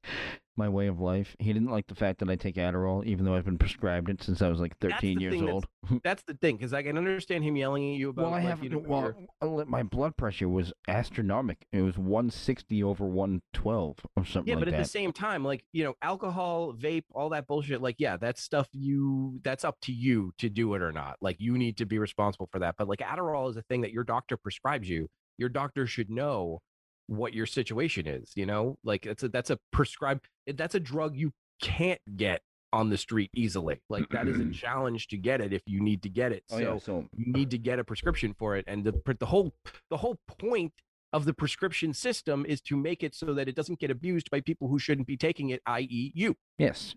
my 0.58 0.68
way 0.68 0.88
of 0.88 1.00
life. 1.00 1.34
He 1.38 1.52
didn't 1.52 1.70
like 1.70 1.86
the 1.86 1.94
fact 1.94 2.18
that 2.18 2.28
I 2.28 2.36
take 2.36 2.56
Adderall, 2.56 3.04
even 3.06 3.24
though 3.24 3.34
I've 3.34 3.44
been 3.44 3.56
prescribed 3.58 4.10
it 4.10 4.22
since 4.22 4.42
I 4.42 4.48
was 4.48 4.60
like 4.60 4.76
13 4.80 5.16
the 5.16 5.22
years 5.22 5.32
thing 5.32 5.46
that's- 5.46 5.54
old. 5.54 5.66
That's 6.04 6.22
the 6.24 6.34
thing, 6.34 6.56
because 6.56 6.74
I 6.74 6.82
can 6.82 6.98
understand 6.98 7.44
him 7.44 7.56
yelling 7.56 7.92
at 7.94 7.98
you 7.98 8.10
about. 8.10 8.26
well, 8.26 8.34
I 8.34 8.40
have 8.40 8.62
you 8.62 8.68
know, 8.68 8.78
well, 8.86 9.14
your- 9.40 9.60
uh, 9.62 9.64
my 9.64 9.82
blood 9.82 10.16
pressure 10.18 10.48
was 10.48 10.70
astronomical. 10.86 11.64
It 11.72 11.80
was 11.80 11.96
160 11.96 12.82
over 12.82 13.06
112 13.06 13.96
or 14.16 14.24
something 14.26 14.48
yeah, 14.48 14.56
like 14.56 14.60
but 14.66 14.68
at 14.68 14.72
that. 14.72 14.82
the 14.82 14.88
same 14.88 15.12
time, 15.12 15.44
like 15.44 15.64
you 15.72 15.84
know, 15.84 15.94
alcohol, 16.02 16.74
vape, 16.74 17.04
all 17.14 17.30
that 17.30 17.46
bullshit. 17.46 17.80
Like, 17.80 17.96
yeah, 17.98 18.16
that's 18.18 18.42
stuff 18.42 18.68
you. 18.72 19.40
That's 19.44 19.64
up 19.64 19.76
to 19.82 19.92
you 19.92 20.32
to 20.38 20.50
do 20.50 20.74
it 20.74 20.82
or 20.82 20.92
not. 20.92 21.16
Like, 21.22 21.36
you 21.38 21.56
need 21.56 21.78
to 21.78 21.86
be 21.86 21.98
responsible 21.98 22.48
for 22.52 22.58
that. 22.58 22.74
But 22.76 22.88
like, 22.88 22.98
Adderall 22.98 23.48
is 23.48 23.56
a 23.56 23.62
thing 23.62 23.80
that 23.82 23.92
your 23.92 24.04
doctor 24.04 24.36
prescribes 24.36 24.88
you. 24.90 25.08
Your 25.38 25.48
doctor 25.48 25.86
should 25.86 26.10
know 26.10 26.60
what 27.08 27.34
your 27.34 27.46
situation 27.46 28.06
is. 28.06 28.32
You 28.36 28.46
know, 28.46 28.78
like 28.84 29.04
it's 29.04 29.24
a 29.24 29.28
that's 29.28 29.50
a 29.50 29.58
prescribed. 29.72 30.28
Eh, 30.46 30.52
that's 30.56 30.76
a 30.76 30.80
drug 30.80 31.16
you 31.16 31.32
can't 31.60 32.00
get 32.16 32.42
on 32.72 32.90
the 32.90 32.98
street 32.98 33.30
easily. 33.34 33.80
Like 33.88 34.08
that 34.10 34.28
is 34.28 34.38
a 34.38 34.50
challenge 34.50 35.08
to 35.08 35.16
get 35.16 35.40
it 35.40 35.52
if 35.52 35.62
you 35.66 35.80
need 35.80 36.02
to 36.02 36.08
get 36.08 36.32
it. 36.32 36.44
oh 36.50 36.58
so 36.58 36.62
yeah, 36.62 36.78
so 36.78 37.08
you 37.16 37.32
uh 37.34 37.38
need 37.38 37.50
to 37.50 37.58
get 37.58 37.78
a 37.78 37.84
prescription 37.84 38.34
for 38.38 38.56
it 38.56 38.64
and 38.68 38.84
the 38.84 38.92
the 39.18 39.26
whole 39.26 39.54
the 39.90 39.96
whole 39.96 40.18
point 40.38 40.72
of 41.12 41.24
the 41.24 41.32
prescription 41.32 41.94
system 41.94 42.44
is 42.46 42.60
to 42.60 42.76
make 42.76 43.02
it 43.02 43.14
so 43.14 43.32
that 43.32 43.48
it 43.48 43.56
doesn't 43.56 43.78
get 43.78 43.90
abused 43.90 44.30
by 44.30 44.40
people 44.42 44.68
who 44.68 44.78
shouldn't 44.78 45.06
be 45.06 45.16
taking 45.16 45.48
it 45.48 45.62
i.e. 45.66 46.12
you 46.14 46.36
yes. 46.58 46.94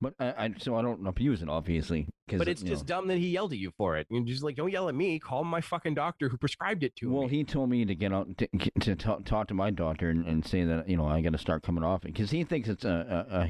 But 0.00 0.12
I, 0.20 0.26
I 0.44 0.54
so 0.58 0.76
I 0.76 0.82
don't 0.82 1.06
abuse 1.06 1.40
it 1.42 1.48
obviously 1.48 2.06
but 2.28 2.48
it's 2.48 2.62
just 2.62 2.84
dumb 2.86 3.06
that 3.08 3.16
he 3.18 3.28
yelled 3.28 3.52
at 3.52 3.58
you 3.58 3.72
for 3.78 3.96
it 3.96 4.06
and 4.10 4.26
just 4.26 4.42
like 4.42 4.56
don't 4.56 4.70
yell 4.70 4.88
at 4.90 4.94
me 4.94 5.18
call 5.18 5.42
my 5.42 5.60
fucking 5.62 5.94
doctor 5.94 6.28
who 6.28 6.36
prescribed 6.36 6.82
it 6.84 6.94
to 6.96 7.06
Well, 7.06 7.14
me 7.14 7.18
Well, 7.20 7.28
he 7.28 7.44
told 7.44 7.70
me 7.70 7.84
to 7.86 7.94
get 7.94 8.12
out 8.12 8.36
to, 8.36 8.48
to 8.80 8.94
talk, 8.96 9.24
talk 9.24 9.48
to 9.48 9.54
my 9.54 9.70
doctor 9.70 10.10
and, 10.10 10.26
and 10.26 10.44
say 10.46 10.64
that 10.64 10.86
you 10.88 10.96
know 10.98 11.06
I 11.06 11.22
got 11.22 11.32
to 11.32 11.38
start 11.38 11.62
coming 11.62 11.82
off 11.84 12.04
it 12.04 12.08
because 12.08 12.30
he 12.30 12.44
thinks 12.44 12.68
it's 12.68 12.84
a, 12.84 13.26
a, 13.30 13.36
a 13.40 13.46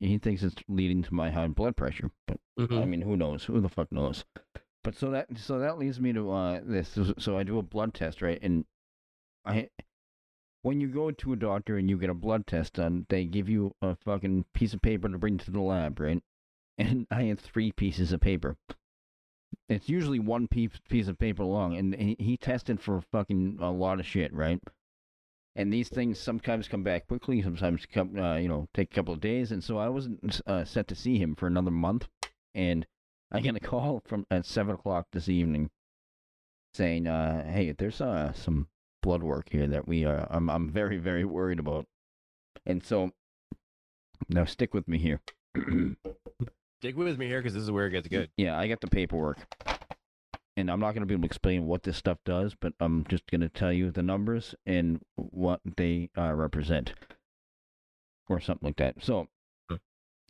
he- 0.00 0.18
thinks 0.18 0.42
it's 0.42 0.56
leading 0.68 1.02
to 1.02 1.12
my 1.12 1.30
high 1.30 1.48
blood 1.48 1.76
pressure. 1.76 2.10
But 2.26 2.38
I 2.58 2.62
Mhm. 2.62 2.88
mean, 2.88 3.02
who 3.02 3.16
knows? 3.16 3.44
Who 3.44 3.60
the 3.60 3.68
fuck 3.68 3.90
knows? 3.92 4.24
But 4.84 4.96
so 4.96 5.10
that 5.10 5.26
so 5.36 5.58
that 5.58 5.78
leads 5.78 6.00
me 6.00 6.12
to 6.14 6.30
uh 6.32 6.60
this. 6.64 6.98
So 7.18 7.36
I 7.36 7.42
do 7.42 7.58
a 7.58 7.62
blood 7.62 7.92
test, 7.94 8.22
right? 8.22 8.38
And 8.42 8.64
I 9.44 9.68
when 10.62 10.80
you 10.80 10.88
go 10.88 11.10
to 11.10 11.32
a 11.32 11.36
doctor 11.36 11.76
and 11.76 11.90
you 11.90 11.98
get 11.98 12.10
a 12.10 12.14
blood 12.14 12.46
test 12.46 12.74
done, 12.74 13.04
they 13.08 13.24
give 13.24 13.48
you 13.48 13.74
a 13.82 13.96
fucking 13.96 14.44
piece 14.54 14.72
of 14.72 14.80
paper 14.80 15.08
to 15.08 15.18
bring 15.18 15.36
to 15.38 15.50
the 15.50 15.60
lab, 15.60 15.98
right? 16.00 16.22
And 16.78 17.06
I 17.10 17.24
had 17.24 17.40
three 17.40 17.72
pieces 17.72 18.12
of 18.12 18.20
paper. 18.20 18.56
It's 19.68 19.88
usually 19.88 20.18
one 20.18 20.48
piece 20.48 21.08
of 21.08 21.18
paper 21.18 21.44
long, 21.44 21.76
and 21.76 21.94
he, 21.94 22.16
he 22.18 22.36
tested 22.36 22.80
for 22.80 23.00
fucking 23.00 23.58
a 23.60 23.70
lot 23.70 24.00
of 24.00 24.06
shit, 24.06 24.32
right? 24.32 24.60
And 25.54 25.70
these 25.70 25.90
things 25.90 26.18
sometimes 26.18 26.68
come 26.68 26.82
back 26.82 27.06
quickly, 27.06 27.42
sometimes 27.42 27.84
come, 27.84 28.18
uh, 28.18 28.36
you 28.36 28.48
know, 28.48 28.68
take 28.72 28.90
a 28.90 28.94
couple 28.94 29.12
of 29.12 29.20
days. 29.20 29.52
And 29.52 29.62
so 29.62 29.76
I 29.76 29.88
wasn't 29.90 30.40
uh, 30.46 30.64
set 30.64 30.88
to 30.88 30.94
see 30.94 31.18
him 31.18 31.34
for 31.34 31.46
another 31.46 31.70
month, 31.70 32.08
and 32.54 32.86
I 33.30 33.40
get 33.40 33.56
a 33.56 33.60
call 33.60 34.02
from 34.06 34.26
at 34.30 34.46
seven 34.46 34.74
o'clock 34.74 35.08
this 35.12 35.28
evening, 35.28 35.70
saying, 36.72 37.06
uh, 37.06 37.50
"Hey, 37.50 37.72
there's 37.72 38.00
uh, 38.00 38.32
some 38.32 38.68
blood 39.02 39.22
work 39.22 39.48
here 39.50 39.66
that 39.66 39.86
we 39.86 40.04
are. 40.04 40.26
I'm 40.30 40.48
I'm 40.48 40.70
very 40.70 40.96
very 40.96 41.24
worried 41.24 41.58
about." 41.58 41.86
And 42.64 42.82
so 42.84 43.12
now 44.28 44.44
stick 44.44 44.72
with 44.74 44.88
me 44.88 44.98
here. 44.98 45.20
Stick 46.80 46.96
with 46.96 47.16
me 47.16 47.28
here 47.28 47.40
because 47.40 47.54
this 47.54 47.62
is 47.62 47.70
where 47.70 47.86
it 47.86 47.92
gets 47.92 48.08
good. 48.08 48.30
yeah, 48.36 48.58
I 48.58 48.66
got 48.66 48.80
the 48.80 48.88
paperwork. 48.88 49.38
And 50.56 50.68
I'm 50.68 50.80
not 50.80 50.94
going 50.94 51.02
to 51.02 51.06
be 51.06 51.14
able 51.14 51.22
to 51.22 51.26
explain 51.26 51.66
what 51.66 51.84
this 51.84 51.96
stuff 51.96 52.18
does, 52.24 52.56
but 52.60 52.72
I'm 52.80 53.06
just 53.08 53.30
going 53.30 53.40
to 53.40 53.48
tell 53.48 53.72
you 53.72 53.90
the 53.92 54.02
numbers 54.02 54.54
and 54.66 55.00
what 55.14 55.60
they 55.76 56.10
uh, 56.18 56.32
represent, 56.34 56.92
or 58.28 58.40
something 58.40 58.66
like 58.66 58.76
that. 58.76 58.96
So, 59.02 59.28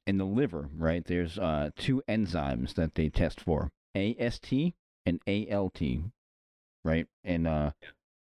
in 0.06 0.18
the 0.18 0.24
liver, 0.26 0.68
right, 0.76 1.04
there's 1.04 1.38
uh, 1.38 1.70
two 1.76 2.02
enzymes 2.08 2.74
that 2.74 2.94
they 2.94 3.08
test 3.08 3.40
for 3.40 3.70
AST 3.94 4.52
and 5.06 5.20
ALT, 5.26 5.80
right? 6.84 7.06
And 7.24 7.48
uh, 7.48 7.70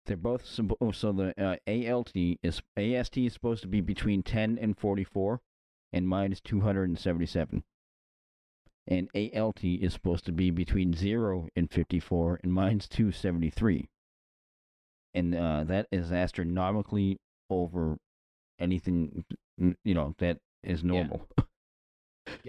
they're 0.05 0.17
both 0.17 0.59
oh, 0.81 0.91
so 0.91 1.11
the 1.11 1.33
uh, 1.41 1.55
ALT 1.67 2.11
is 2.15 2.61
AST 2.77 3.17
is 3.17 3.33
supposed 3.33 3.61
to 3.63 3.67
be 3.67 3.81
between 3.81 4.23
10 4.23 4.57
and 4.59 4.77
44, 4.77 5.41
and 5.93 6.07
mine 6.07 6.31
is 6.31 6.41
277 6.41 7.63
and 8.87 9.09
ALT 9.15 9.63
is 9.63 9.93
supposed 9.93 10.25
to 10.25 10.31
be 10.31 10.51
between 10.51 10.93
0 10.93 11.49
and 11.55 11.71
54, 11.71 12.39
and 12.43 12.53
mine's 12.53 12.87
273. 12.87 13.89
And 15.13 15.33
uh, 15.33 15.63
that 15.65 15.87
is 15.91 16.11
astronomically 16.11 17.17
over 17.49 17.97
anything, 18.59 19.25
you 19.57 19.93
know, 19.93 20.13
that 20.19 20.37
is 20.63 20.83
normal. 20.83 21.27
Yeah, 21.37 21.43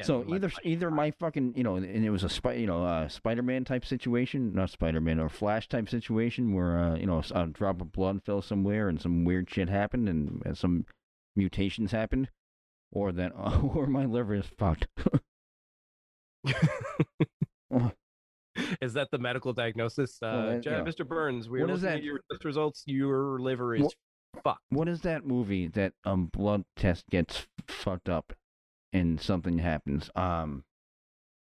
so 0.02 0.22
my 0.24 0.36
either 0.36 0.48
body- 0.48 0.68
either 0.70 0.90
my 0.90 1.10
fucking, 1.10 1.54
you 1.56 1.62
know, 1.64 1.76
and 1.76 2.04
it 2.04 2.10
was 2.10 2.24
a 2.24 2.28
spy, 2.28 2.54
you 2.54 2.66
know, 2.66 2.84
uh, 2.84 3.08
Spider-Man 3.08 3.64
type 3.64 3.84
situation, 3.84 4.52
not 4.54 4.70
Spider-Man, 4.70 5.18
or 5.20 5.28
Flash 5.28 5.68
type 5.68 5.88
situation 5.88 6.52
where, 6.54 6.78
uh, 6.78 6.96
you 6.96 7.06
know, 7.06 7.22
a 7.34 7.46
drop 7.46 7.80
of 7.80 7.92
blood 7.92 8.22
fell 8.24 8.40
somewhere 8.42 8.88
and 8.88 9.00
some 9.00 9.24
weird 9.24 9.48
shit 9.50 9.68
happened 9.68 10.08
and, 10.08 10.42
and 10.44 10.56
some 10.56 10.86
mutations 11.34 11.92
happened, 11.92 12.30
or 12.92 13.12
that, 13.12 13.32
or 13.74 13.86
my 13.86 14.04
liver 14.06 14.34
is 14.34 14.46
fucked. 14.46 14.86
is 18.80 18.94
that 18.94 19.08
the 19.10 19.18
medical 19.18 19.52
diagnosis? 19.52 20.18
Uh, 20.22 20.26
Well, 20.26 20.46
that- 20.52 20.64
yeah. 20.66 20.80
Mr. 20.80 21.06
Burns, 21.06 21.48
we 21.48 21.60
are 21.60 21.66
What 21.66 21.74
is 21.74 21.82
looking 21.82 21.92
that? 21.92 21.98
at 21.98 22.04
your 22.04 22.20
test 22.30 22.44
results. 22.44 22.82
Your 22.86 23.38
liver 23.40 23.74
is 23.74 23.82
What- 23.82 23.94
fucked. 24.42 24.62
What 24.70 24.88
is 24.88 25.00
that 25.02 25.24
movie 25.26 25.66
that 25.68 25.92
um 26.04 26.26
blood 26.26 26.64
test 26.76 27.04
gets 27.10 27.46
fucked 27.68 28.08
up 28.08 28.32
and 28.92 29.20
something 29.20 29.58
happens? 29.58 30.10
Um, 30.14 30.64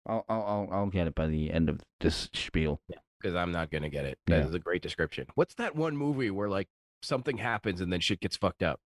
I'll 0.07 0.25
I'll 0.29 0.69
I'll, 0.73 0.87
get 0.87 1.07
it 1.07 1.15
by 1.15 1.27
the 1.27 1.51
end 1.53 1.69
of 1.69 1.81
this 2.01 2.29
spiel. 2.35 2.81
Because 3.21 3.35
I'm 3.37 3.53
not 3.53 3.71
gonna 3.71 3.91
get 3.91 4.05
it. 4.07 4.19
That 4.27 4.41
is 4.47 4.51
Yeah. 4.51 4.57
a 4.57 4.59
great 4.61 4.83
description. 4.83 5.27
What's 5.35 5.55
that 5.57 5.77
one 5.77 5.97
movie 5.97 6.31
where 6.31 6.49
like 6.49 6.69
something 7.03 7.37
happens 7.39 7.81
and 7.81 7.93
then 7.93 8.01
shit 8.01 8.21
gets 8.21 8.37
fucked 8.37 8.63
up? 8.63 8.81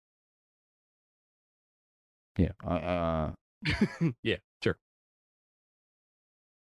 Yeah. 2.37 2.53
Uh 2.67 3.33
yeah, 4.23 4.37
sure. 4.63 4.77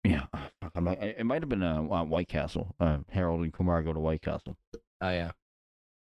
yeah. 0.04 0.26
ah, 0.34 0.50
Fuck, 0.62 0.72
I'm 0.76 0.84
not- 0.84 1.02
it 1.02 1.26
might 1.26 1.42
have 1.42 1.50
been 1.50 1.64
uh, 1.64 1.82
uh 1.82 2.04
White 2.04 2.28
Castle. 2.28 2.76
Uh, 2.80 3.00
Harold 3.10 3.42
and 3.44 3.54
Kumar 3.54 3.84
go 3.84 3.94
to 3.94 4.00
White 4.00 4.22
Castle. 4.22 4.58
Oh 5.02 5.10
yeah. 5.10 5.32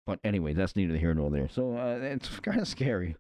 But 0.06 0.20
anyway, 0.24 0.54
that's 0.54 0.76
neither 0.76 0.98
here 0.98 1.14
nor 1.14 1.30
there. 1.30 1.48
So 1.48 1.78
uh, 1.78 2.00
it's 2.02 2.28
kind 2.42 2.60
of 2.60 2.68
scary 2.68 3.16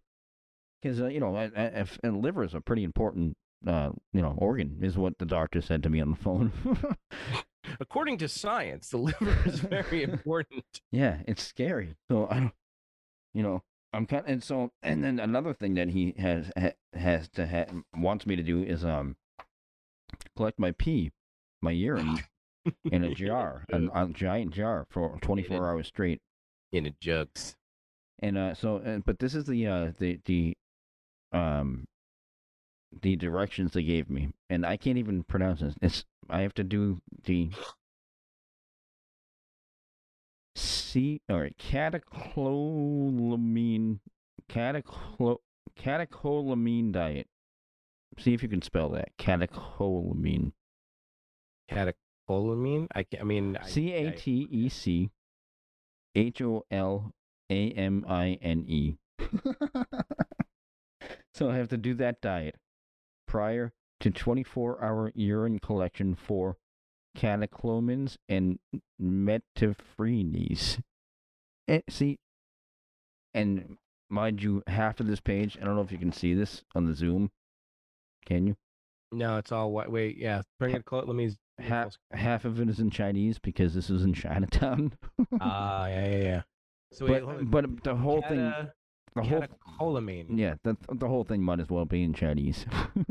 because 0.83 1.01
uh, 1.01 1.07
you 1.07 1.19
know, 1.19 1.35
I, 1.35 1.43
I, 1.55 1.63
if, 1.65 1.97
and 2.03 2.21
liver 2.21 2.43
is 2.43 2.53
a 2.53 2.61
pretty 2.61 2.83
important 2.83 3.37
uh 3.65 3.91
you 4.11 4.21
know 4.21 4.35
organ, 4.37 4.77
is 4.81 4.97
what 4.97 5.17
the 5.17 5.25
doctor 5.25 5.61
said 5.61 5.81
to 5.83 5.89
me 5.89 6.01
on 6.01 6.11
the 6.11 6.17
phone. 6.17 6.51
According 7.79 8.17
to 8.19 8.27
science, 8.27 8.89
the 8.89 8.97
liver 9.19 9.37
is 9.45 9.61
very 9.61 10.03
important. 10.03 10.65
Yeah, 10.91 11.19
it's 11.25 11.43
scary. 11.43 11.95
So 12.11 12.27
I 12.29 12.39
don't, 12.41 12.53
you 13.33 13.41
know, 13.41 13.63
I'm 13.93 14.05
kind 14.05 14.25
of, 14.25 14.29
and 14.29 14.43
so 14.43 14.71
and 14.83 15.03
then 15.03 15.19
another 15.19 15.53
thing 15.53 15.75
that 15.75 15.89
he 15.89 16.13
has 16.17 16.51
ha, 16.57 16.71
has 16.93 17.29
to 17.29 17.47
ha, 17.47 17.65
wants 17.95 18.27
me 18.27 18.35
to 18.35 18.43
do 18.43 18.61
is 18.61 18.83
um 18.83 19.15
collect 20.35 20.59
my 20.59 20.71
pee, 20.71 21.11
my 21.61 21.71
urine 21.71 22.19
in 22.91 23.03
a 23.05 23.15
jar, 23.15 23.65
a, 23.71 23.81
a 23.93 24.09
giant 24.09 24.51
jar 24.51 24.85
for 24.89 25.17
24 25.21 25.69
hours 25.69 25.87
straight. 25.87 26.21
In 26.73 26.87
a 26.87 26.91
jugs. 26.99 27.55
And 28.19 28.37
uh 28.37 28.55
so 28.55 28.77
uh, 28.77 28.97
but 29.05 29.19
this 29.19 29.35
is 29.35 29.45
the 29.45 29.67
uh 29.67 29.91
the 29.99 30.19
the 30.25 30.57
um 31.33 31.85
the 33.01 33.15
directions 33.15 33.71
they 33.73 33.81
gave 33.83 34.07
me 34.09 34.29
and 34.49 34.65
I 34.65 34.77
can't 34.77 34.97
even 34.99 35.23
pronounce 35.23 35.61
it. 35.61 35.73
It's 35.81 36.05
I 36.29 36.41
have 36.41 36.53
to 36.55 36.63
do 36.63 37.01
the 37.25 37.49
C 40.55 41.21
or 41.27 41.49
catecholamine 41.59 43.99
catechol 44.49 45.37
catecholamine 45.77 46.91
diet. 46.91 47.27
See 48.19 48.33
if 48.35 48.43
you 48.43 48.49
can 48.49 48.61
spell 48.61 48.89
that. 48.89 49.09
Catecholamine. 49.17 50.51
Catecholamine? 51.71 52.85
I, 52.93 53.03
ca- 53.03 53.21
I 53.21 53.23
mean, 53.23 53.57
I- 53.59 53.65
C 53.67 53.91
A 53.93 54.11
T 54.11 54.47
E 54.51 54.69
C 54.69 55.09
H 56.13 56.39
O 56.43 56.63
L 56.69 57.11
A 57.49 57.71
M 57.71 58.05
I 58.07 58.37
N 58.41 58.65
E. 58.67 58.97
So 61.33 61.49
I 61.49 61.55
have 61.55 61.69
to 61.69 61.77
do 61.77 61.93
that 61.95 62.21
diet 62.21 62.55
prior 63.27 63.73
to 64.01 64.11
24 64.11 64.83
hour 64.83 65.11
urine 65.15 65.59
collection 65.59 66.15
for 66.15 66.57
catecholamines 67.17 68.17
and 68.29 68.59
metaphrines. 69.01 70.79
And 71.67 71.83
see, 71.89 72.19
and 73.33 73.77
mind 74.09 74.43
you, 74.43 74.63
half 74.67 74.99
of 74.99 75.07
this 75.07 75.21
page, 75.21 75.57
I 75.61 75.65
don't 75.65 75.75
know 75.75 75.81
if 75.81 75.91
you 75.91 75.97
can 75.97 76.11
see 76.11 76.33
this 76.33 76.63
on 76.75 76.85
the 76.85 76.93
Zoom. 76.93 77.31
Can 78.25 78.47
you? 78.47 78.55
No, 79.11 79.37
it's 79.37 79.51
all 79.51 79.71
white. 79.71 79.91
Wait, 79.91 80.17
yeah. 80.17 80.41
Bring 80.59 80.75
it 80.75 80.85
close. 80.85 81.05
Let 81.07 81.15
me. 81.15 81.35
Half, 81.59 81.97
half 82.11 82.45
of 82.45 82.59
it 82.59 82.67
is 82.67 82.79
in 82.79 82.89
Chinese 82.89 83.37
because 83.37 83.75
this 83.75 83.89
is 83.89 84.03
in 84.03 84.13
Chinatown. 84.13 84.93
Ah, 85.39 85.87
yeah, 85.87 86.07
yeah, 86.07 86.23
yeah. 86.23 86.41
So 86.91 87.05
wait, 87.05 87.23
but 87.49 87.83
the 87.83 87.95
whole 87.95 88.21
thing, 88.23 88.53
The 89.15 89.21
whole 89.23 89.41
catecholamine. 89.41 90.37
yeah, 90.37 90.55
the 90.63 90.75
the 90.91 91.07
whole 91.07 91.23
thing 91.23 91.41
might 91.43 91.59
as 91.59 91.69
well 91.69 91.85
be 91.85 92.03
in 92.03 92.13
Chinese. 92.13 92.65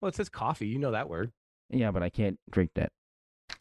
Well, 0.00 0.08
it 0.08 0.16
says 0.16 0.28
coffee. 0.28 0.66
You 0.66 0.80
know 0.80 0.90
that 0.90 1.08
word. 1.08 1.30
yeah, 1.70 1.92
but 1.92 2.02
I 2.02 2.08
can't 2.08 2.36
drink 2.50 2.70
that. 2.74 2.90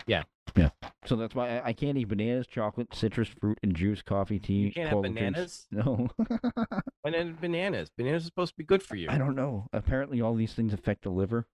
Yeah. 0.08 0.24
Yeah. 0.56 0.70
So 1.06 1.16
that's 1.16 1.36
why 1.36 1.60
I, 1.60 1.68
I 1.68 1.74
can't 1.74 1.98
eat 2.00 2.08
bananas, 2.08 2.48
chocolate, 2.48 2.96
citrus 2.96 3.30
fruit, 3.30 3.60
and 3.62 3.76
juice, 3.76 4.02
coffee, 4.02 4.40
tea. 4.40 4.54
You 4.56 4.72
can't 4.72 4.90
have 4.90 5.04
bananas. 5.04 5.68
No. 5.70 6.10
And 7.06 7.40
bananas. 7.40 7.92
Bananas 7.96 8.24
are 8.24 8.26
supposed 8.26 8.54
to 8.54 8.58
be 8.58 8.64
good 8.64 8.82
for 8.82 8.96
you. 8.96 9.08
I 9.10 9.18
don't 9.20 9.36
know. 9.36 9.68
Apparently, 9.72 10.20
all 10.22 10.34
these 10.34 10.54
things 10.54 10.74
affect 10.74 11.04
the 11.04 11.10
liver. 11.12 11.46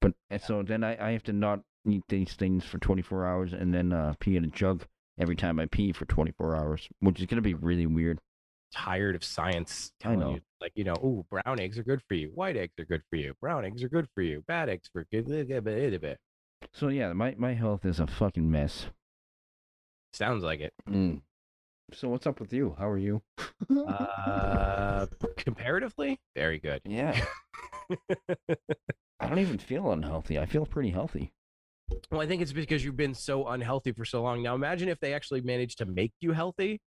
But 0.00 0.12
and 0.30 0.40
so 0.40 0.62
then 0.62 0.84
I, 0.84 1.08
I 1.08 1.10
have 1.12 1.24
to 1.24 1.32
not 1.32 1.60
eat 1.88 2.02
these 2.08 2.34
things 2.34 2.64
for 2.64 2.78
24 2.78 3.26
hours 3.26 3.52
and 3.52 3.74
then 3.74 3.92
uh, 3.92 4.14
pee 4.20 4.36
in 4.36 4.44
a 4.44 4.48
jug 4.48 4.84
every 5.18 5.34
time 5.34 5.58
I 5.58 5.66
pee 5.66 5.92
for 5.92 6.04
24 6.04 6.54
hours, 6.54 6.88
which 7.00 7.18
is 7.18 7.26
going 7.26 7.36
to 7.38 7.42
be 7.42 7.54
really 7.54 7.86
weird. 7.86 8.20
Tired 8.72 9.16
of 9.16 9.24
science 9.24 9.92
telling 9.98 10.20
you, 10.20 10.40
like 10.60 10.72
you 10.74 10.84
know, 10.84 10.94
oh, 11.02 11.24
brown 11.30 11.58
eggs 11.58 11.78
are 11.78 11.82
good 11.82 12.02
for 12.06 12.14
you. 12.14 12.30
White 12.34 12.56
eggs 12.56 12.74
are 12.78 12.84
good 12.84 13.02
for 13.08 13.16
you. 13.16 13.34
Brown 13.40 13.64
eggs 13.64 13.82
are 13.82 13.88
good 13.88 14.06
for 14.14 14.22
you. 14.22 14.44
Bad 14.46 14.68
eggs 14.68 14.90
for 14.92 15.06
good. 15.10 15.26
So 16.72 16.88
yeah, 16.88 17.12
my, 17.12 17.34
my 17.38 17.54
health 17.54 17.84
is 17.84 17.98
a 17.98 18.06
fucking 18.06 18.50
mess. 18.50 18.86
Sounds 20.12 20.42
like 20.42 20.60
it. 20.60 20.74
Mm. 20.88 21.22
So 21.92 22.08
what's 22.08 22.26
up 22.26 22.40
with 22.40 22.52
you? 22.52 22.76
How 22.78 22.88
are 22.88 22.98
you? 22.98 23.22
Uh, 23.70 25.06
comparatively, 25.36 26.20
very 26.36 26.58
good. 26.58 26.80
yeah. 26.84 27.18
I 29.20 29.28
don't 29.28 29.38
even 29.38 29.58
feel 29.58 29.90
unhealthy. 29.90 30.38
I 30.38 30.46
feel 30.46 30.66
pretty 30.66 30.90
healthy. 30.90 31.32
Well, 32.10 32.20
I 32.20 32.26
think 32.26 32.42
it's 32.42 32.52
because 32.52 32.84
you've 32.84 32.96
been 32.96 33.14
so 33.14 33.46
unhealthy 33.48 33.92
for 33.92 34.04
so 34.04 34.22
long. 34.22 34.42
Now, 34.42 34.54
imagine 34.54 34.88
if 34.88 35.00
they 35.00 35.14
actually 35.14 35.40
managed 35.40 35.78
to 35.78 35.86
make 35.86 36.12
you 36.20 36.32
healthy. 36.32 36.80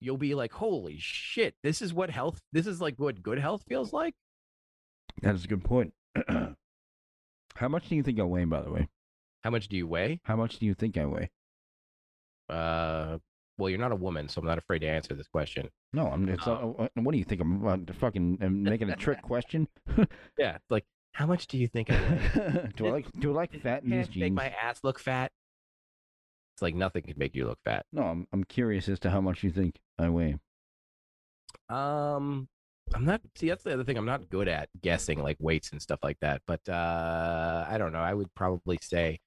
You'll 0.00 0.18
be 0.18 0.34
like, 0.34 0.52
holy 0.52 0.96
shit, 0.98 1.54
this 1.62 1.80
is 1.80 1.94
what 1.94 2.10
health, 2.10 2.40
this 2.52 2.66
is 2.66 2.80
like 2.80 2.94
what 2.98 3.22
good 3.22 3.38
health 3.38 3.64
feels 3.68 3.92
like. 3.92 4.14
That 5.22 5.34
is 5.34 5.44
a 5.44 5.48
good 5.48 5.64
point. 5.64 5.94
How 7.56 7.68
much 7.68 7.88
do 7.88 7.96
you 7.96 8.02
think 8.02 8.20
I 8.20 8.24
weigh, 8.24 8.44
by 8.44 8.60
the 8.60 8.70
way? 8.70 8.88
How 9.42 9.50
much 9.50 9.68
do 9.68 9.76
you 9.76 9.86
weigh? 9.86 10.20
How 10.24 10.36
much 10.36 10.58
do 10.58 10.66
you 10.66 10.74
think 10.74 10.98
I 10.98 11.06
weigh? 11.06 11.30
Uh, 12.50 13.18
well, 13.58 13.70
you're 13.70 13.78
not 13.78 13.92
a 13.92 13.96
woman, 13.96 14.28
so 14.28 14.40
I'm 14.40 14.46
not 14.46 14.58
afraid 14.58 14.80
to 14.80 14.86
answer 14.88 15.14
this 15.14 15.28
question. 15.28 15.68
No, 15.92 16.08
I'm. 16.08 16.28
It's, 16.28 16.46
uh, 16.46 16.52
uh, 16.78 16.88
what 16.94 17.12
do 17.12 17.18
you 17.18 17.24
think? 17.24 17.40
I'm 17.40 17.66
uh, 17.66 17.76
fucking 17.98 18.38
I'm 18.42 18.62
making 18.62 18.90
a 18.90 18.96
trick 18.96 19.22
question. 19.22 19.68
Yeah, 20.38 20.58
like, 20.68 20.84
how 21.12 21.24
much 21.26 21.46
do 21.46 21.56
you 21.56 21.66
think 21.66 21.90
I 21.90 21.94
weigh? 21.94 22.70
do 22.76 22.86
I 22.86 22.90
like 22.90 23.06
do 23.18 23.30
I 23.32 23.34
like 23.34 23.52
fat 23.62 23.82
in 23.84 23.90
these 23.90 24.06
Can't 24.06 24.16
make 24.16 24.24
jeans? 24.26 24.36
my 24.36 24.48
ass 24.62 24.80
look 24.84 24.98
fat. 24.98 25.32
It's 26.56 26.62
like 26.62 26.74
nothing 26.74 27.02
can 27.02 27.18
make 27.18 27.34
you 27.34 27.46
look 27.46 27.58
fat. 27.66 27.84
No, 27.92 28.04
I'm 28.04 28.26
I'm 28.32 28.42
curious 28.42 28.88
as 28.88 28.98
to 29.00 29.10
how 29.10 29.20
much 29.20 29.44
you 29.44 29.50
think 29.50 29.78
I 29.98 30.08
weigh. 30.08 30.38
Um, 31.68 32.48
I'm 32.94 33.04
not. 33.04 33.20
See, 33.34 33.50
that's 33.50 33.62
the 33.62 33.74
other 33.74 33.84
thing. 33.84 33.98
I'm 33.98 34.06
not 34.06 34.30
good 34.30 34.48
at 34.48 34.70
guessing 34.80 35.22
like 35.22 35.36
weights 35.38 35.70
and 35.72 35.82
stuff 35.82 35.98
like 36.02 36.18
that. 36.20 36.40
But 36.46 36.66
uh, 36.66 37.66
I 37.68 37.76
don't 37.76 37.92
know. 37.92 37.98
I 37.98 38.14
would 38.14 38.34
probably 38.34 38.78
say, 38.80 39.20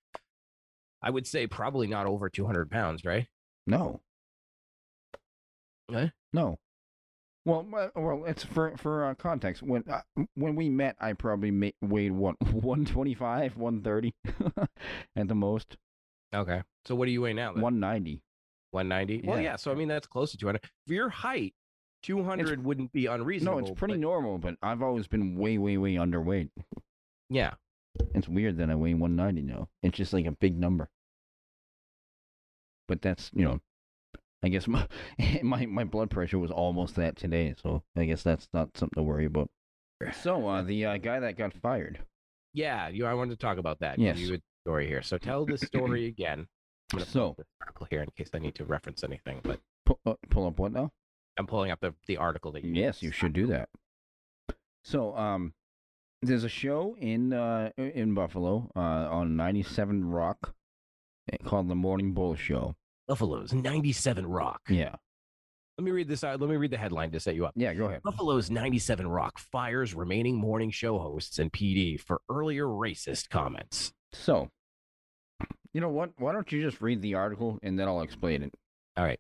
I 1.04 1.12
would 1.12 1.28
say 1.28 1.46
probably 1.46 1.86
not 1.86 2.08
over 2.08 2.30
200 2.30 2.72
pounds, 2.72 3.06
right? 3.06 3.28
No. 3.68 4.02
Eh? 5.94 6.08
No. 6.34 6.58
Well, 7.46 7.92
well, 7.96 8.26
it's 8.26 8.44
for 8.44 8.76
for 8.76 9.06
uh, 9.06 9.14
context. 9.14 9.62
When 9.62 9.84
uh, 9.88 10.02
when 10.34 10.56
we 10.56 10.68
met, 10.68 10.96
I 11.00 11.14
probably 11.14 11.52
ma- 11.52 11.70
weighed 11.80 12.14
what 12.14 12.42
one 12.52 12.86
twenty 12.86 13.14
five, 13.14 13.56
one 13.56 13.84
thirty, 13.84 14.16
at 15.16 15.28
the 15.28 15.36
most, 15.36 15.78
Okay. 16.34 16.62
So 16.86 16.96
what 16.96 17.06
do 17.06 17.12
you 17.12 17.22
weigh 17.22 17.34
now? 17.34 17.54
Then? 17.54 17.62
one 17.62 17.80
ninety. 17.80 18.22
190. 18.72 19.28
Well, 19.28 19.42
Yeah. 19.42 19.56
So 19.56 19.72
I 19.72 19.76
mean, 19.76 19.88
that's 19.88 20.06
close 20.08 20.32
to 20.32 20.38
200. 20.38 20.62
For 20.88 20.94
your 20.94 21.10
height, 21.10 21.56
200 22.04 22.64
wouldn't 22.64 22.92
be 22.92 23.08
unreasonable. 23.08 23.62
No, 23.62 23.66
it's 23.68 23.78
pretty 23.80 23.96
but- 23.96 24.00
normal, 24.00 24.38
but 24.38 24.56
I've 24.62 24.84
always 24.84 25.08
been 25.08 25.36
way, 25.36 25.58
way, 25.58 25.78
way 25.78 25.96
underweight. 25.96 26.50
Yeah. 27.30 27.54
It's 28.14 28.28
weird 28.30 28.58
that 28.58 28.70
I 28.70 28.76
weigh 28.76 28.94
190 28.94 29.42
now. 29.42 29.70
It's 29.82 29.98
just 29.98 30.14
like 30.14 30.26
a 30.26 30.32
big 30.32 30.58
number. 30.58 30.90
But 32.88 33.02
that's, 33.02 33.32
you 33.34 33.44
know, 33.46 33.60
I 34.44 34.50
guess 34.50 34.68
my 34.68 34.88
my, 35.44 35.66
my 35.66 35.84
blood 35.84 36.10
pressure 36.10 36.40
was 36.40 36.52
almost 36.52 36.96
that 36.96 37.16
today, 37.16 37.56
so 37.62 37.84
I 37.96 38.06
guess 38.06 38.24
that's 38.24 38.48
not 38.54 38.78
something 38.78 39.02
to 39.02 39.04
worry 39.04 39.26
about. 39.26 39.50
So, 40.22 40.48
uh, 40.48 40.62
the 40.62 40.86
uh, 40.86 40.98
guy 40.98 41.20
that 41.20 41.38
got 41.38 41.54
fired. 41.54 42.00
Yeah. 42.54 42.88
You. 42.88 43.06
I 43.06 43.14
wanted 43.16 43.32
to 43.32 43.38
talk 43.46 43.58
about 43.58 43.80
that. 43.80 44.00
Yes. 44.00 44.18
You 44.18 44.32
had 44.32 44.42
story 44.66 44.88
here. 44.88 45.02
So 45.02 45.18
tell 45.18 45.46
the 45.46 45.58
story 45.58 46.06
again. 46.08 46.48
I'm 46.94 47.00
gonna 47.00 47.06
pull 47.06 47.12
So- 47.14 47.30
up 47.32 47.38
this 47.38 47.46
article 47.62 47.88
here 47.90 48.02
in 48.04 48.10
case 48.18 48.30
I 48.34 48.40
need 48.40 48.56
to 48.56 48.66
reference 48.66 49.04
anything, 49.04 49.40
but 49.44 49.60
Pull, 49.86 50.00
uh, 50.06 50.14
pull 50.30 50.48
up 50.48 50.60
what 50.60 50.72
now? 50.72 50.92
I'm 51.38 51.48
pulling 51.48 51.72
up 51.72 51.80
the, 51.80 51.94
the 52.08 52.18
article 52.18 52.52
that 52.52 52.64
you. 52.64 52.74
Yes, 52.74 53.02
you 53.02 53.12
should 53.12 53.34
do 53.34 53.48
that. 53.48 53.70
So, 54.84 55.16
um, 55.16 55.54
there's 56.22 56.44
a 56.44 56.50
show 56.50 56.96
in 57.00 57.32
uh 57.32 57.70
in 57.78 58.14
Buffalo 58.14 58.70
uh 58.76 58.80
on 58.80 59.38
97 59.38 60.04
Rock 60.04 60.54
eh, 61.32 61.38
called 61.46 61.70
the 61.70 61.76
Morning 61.76 62.14
Bull 62.14 62.36
Show. 62.36 62.76
Buffalo's 63.08 63.54
97 63.54 64.28
Rock. 64.28 64.62
Yeah, 64.70 64.96
Let 65.78 65.86
me 65.86 65.92
read 65.92 66.08
this 66.10 66.24
out. 66.26 66.40
Let 66.42 66.50
me 66.50 66.58
read 66.58 66.72
the 66.72 66.78
headline 66.78 67.12
to 67.12 67.20
set 67.22 67.36
you 67.36 67.46
up. 67.46 67.54
yeah. 67.56 67.74
Go 67.74 67.86
ahead. 67.86 68.04
Buffalo's 68.04 68.52
97 68.52 69.08
Rock 69.08 69.40
fires 69.40 69.96
remaining 69.96 70.36
morning 70.36 70.72
show 70.72 71.00
hosts 71.00 71.40
and 71.40 71.52
PD 71.54 72.00
for 72.00 72.22
earlier 72.30 72.66
racist 72.66 73.30
comments. 73.30 73.94
So, 74.14 74.50
you 75.74 75.82
know 75.82 75.90
what? 75.90 76.12
Why 76.18 76.32
don't 76.34 76.52
you 76.52 76.62
just 76.62 76.82
read 76.82 77.02
the 77.02 77.16
article 77.16 77.60
and 77.64 77.78
then 77.80 77.88
I'll 77.88 78.02
explain 78.02 78.44
it. 78.44 78.54
All 78.98 79.04
right. 79.04 79.20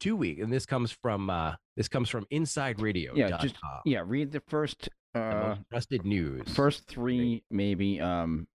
Two 0.00 0.16
week, 0.16 0.38
and 0.38 0.52
this 0.52 0.66
comes 0.66 0.92
from 0.92 1.30
uh 1.30 1.54
this 1.76 1.88
comes 1.88 2.08
from 2.10 2.26
Inside 2.30 2.80
Radio. 2.80 3.12
Yeah, 3.14 3.38
just- 3.40 3.56
Yeah, 3.84 4.02
read 4.06 4.32
the 4.32 4.40
first 4.48 4.88
the 5.14 5.20
uh 5.20 5.48
most 5.48 5.60
trusted 5.70 6.04
news. 6.04 6.42
first 6.54 6.86
three 6.86 7.42
maybe 7.50 8.00
um 8.00 8.46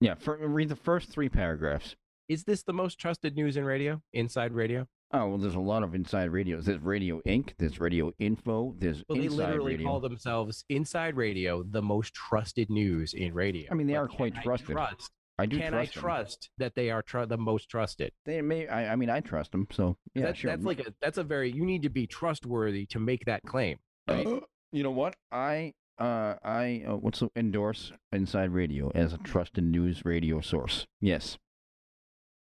yeah, 0.00 0.14
fir- 0.14 0.36
read 0.46 0.68
the 0.70 0.76
first 0.76 1.10
three 1.10 1.28
paragraphs. 1.28 1.94
is 2.28 2.44
this 2.44 2.62
the 2.62 2.72
most 2.72 2.98
trusted 2.98 3.36
news 3.36 3.56
in 3.56 3.64
radio? 3.64 4.00
Inside 4.12 4.52
Radio. 4.52 4.86
Oh 5.12 5.28
well, 5.28 5.38
there's 5.38 5.54
a 5.54 5.58
lot 5.60 5.82
of 5.82 5.94
inside 5.94 6.30
radios. 6.30 6.66
There's 6.66 6.82
Radio 6.82 7.20
Ink. 7.24 7.54
There's 7.58 7.80
Radio 7.80 8.12
Info. 8.18 8.74
There's 8.78 9.02
Well, 9.08 9.18
they 9.18 9.28
literally 9.28 9.72
Radio. 9.76 9.86
call 9.88 10.00
themselves 10.00 10.64
Inside 10.68 11.16
Radio, 11.16 11.62
the 11.62 11.80
most 11.80 12.12
trusted 12.12 12.68
news 12.68 13.14
in 13.14 13.32
radio. 13.32 13.68
I 13.70 13.74
mean, 13.74 13.86
they 13.86 13.94
But 13.94 14.00
are 14.00 14.08
quite 14.08 14.36
I 14.36 14.42
trusted. 14.42 14.70
Trust, 14.76 15.10
I 15.38 15.46
do 15.46 15.58
can 15.58 15.72
trust 15.72 15.90
I 15.90 15.94
them. 15.94 16.02
trust 16.02 16.50
that 16.58 16.74
they 16.74 16.90
are 16.90 17.00
tr- 17.00 17.24
the 17.24 17.38
most 17.38 17.70
trusted? 17.70 18.12
They 18.26 18.42
may. 18.42 18.68
I, 18.68 18.92
I 18.92 18.96
mean, 18.96 19.08
I 19.08 19.20
trust 19.20 19.52
them. 19.52 19.66
So 19.70 19.96
yeah, 20.14 20.26
That- 20.26 20.36
sure. 20.36 20.50
That's 20.50 20.64
like 20.64 20.80
a 20.80 20.92
that's 21.00 21.16
a 21.16 21.24
very 21.24 21.50
you 21.50 21.64
need 21.64 21.82
to 21.84 21.88
be 21.90 22.06
trustworthy 22.06 22.84
to 22.86 22.98
make 22.98 23.24
that 23.24 23.42
claim. 23.44 23.78
Right? 24.06 24.26
you 24.72 24.82
know 24.82 24.90
what? 24.90 25.16
I 25.32 25.72
uh 25.98 26.34
I 26.44 26.84
uh, 26.86 26.96
what's 26.96 27.20
the, 27.20 27.30
endorse 27.34 27.92
Inside 28.12 28.50
Radio 28.50 28.92
as 28.94 29.14
a 29.14 29.18
trusted 29.18 29.64
news 29.64 30.04
radio 30.04 30.42
source. 30.42 30.86
Yes. 31.00 31.38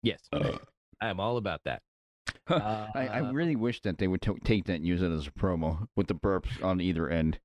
yes, 0.01 0.19
I'm 0.99 1.19
all 1.19 1.37
about 1.37 1.61
that. 1.65 1.83
Uh, 2.47 2.87
I, 2.93 3.07
I 3.07 3.17
really 3.31 3.55
wish 3.55 3.81
that 3.81 3.97
they 3.97 4.07
would 4.07 4.21
to 4.23 4.37
take 4.43 4.65
that 4.65 4.75
and 4.75 4.85
use 4.85 5.01
it 5.01 5.11
as 5.11 5.27
a 5.27 5.31
promo 5.31 5.87
with 5.95 6.07
the 6.07 6.15
burps 6.15 6.63
on 6.63 6.79
either 6.79 7.09
end. 7.09 7.39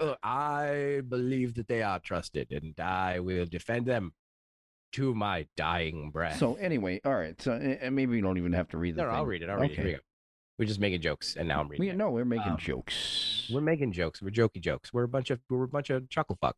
Uh, 0.00 0.14
I 0.22 1.02
believe 1.08 1.54
that 1.54 1.68
they 1.68 1.82
are 1.82 1.98
trusted, 2.00 2.50
and 2.50 2.78
I 2.80 3.20
will 3.20 3.46
defend 3.46 3.86
them 3.86 4.14
to 4.92 5.14
my 5.14 5.46
dying 5.56 6.10
breath. 6.10 6.38
So 6.38 6.54
anyway, 6.54 7.00
all 7.04 7.14
right. 7.14 7.40
So 7.40 7.52
uh, 7.52 7.86
uh, 7.86 7.90
maybe 7.90 8.12
we 8.12 8.20
don't 8.20 8.38
even 8.38 8.52
have 8.54 8.68
to 8.68 8.78
read 8.78 8.94
the 8.96 9.02
no, 9.02 9.08
thing. 9.08 9.16
I'll 9.16 9.26
read 9.26 9.42
it. 9.42 9.50
I'll 9.50 9.58
read 9.58 9.70
it. 9.70 9.74
Okay. 9.74 9.82
Here 9.82 9.84
we 9.84 9.92
go. 9.92 9.98
We're 10.58 10.64
just 10.64 10.80
making 10.80 11.02
jokes, 11.02 11.36
and 11.36 11.46
now 11.46 11.60
I'm 11.60 11.68
reading. 11.68 11.86
We, 11.86 11.90
it. 11.90 11.96
no, 11.96 12.10
we're 12.10 12.24
making 12.24 12.52
Um, 12.52 12.58
jokes. 12.58 13.48
We're 13.52 13.60
making 13.60 13.92
jokes. 13.92 14.20
We're 14.20 14.30
jokey 14.30 14.60
jokes. 14.60 14.92
We're 14.92 15.04
a 15.04 15.08
bunch 15.08 15.30
of 15.30 15.40
we're 15.48 15.62
a 15.64 15.68
bunch 15.68 15.90
of 15.90 16.08
chuckle 16.08 16.36
fucks. 16.42 16.54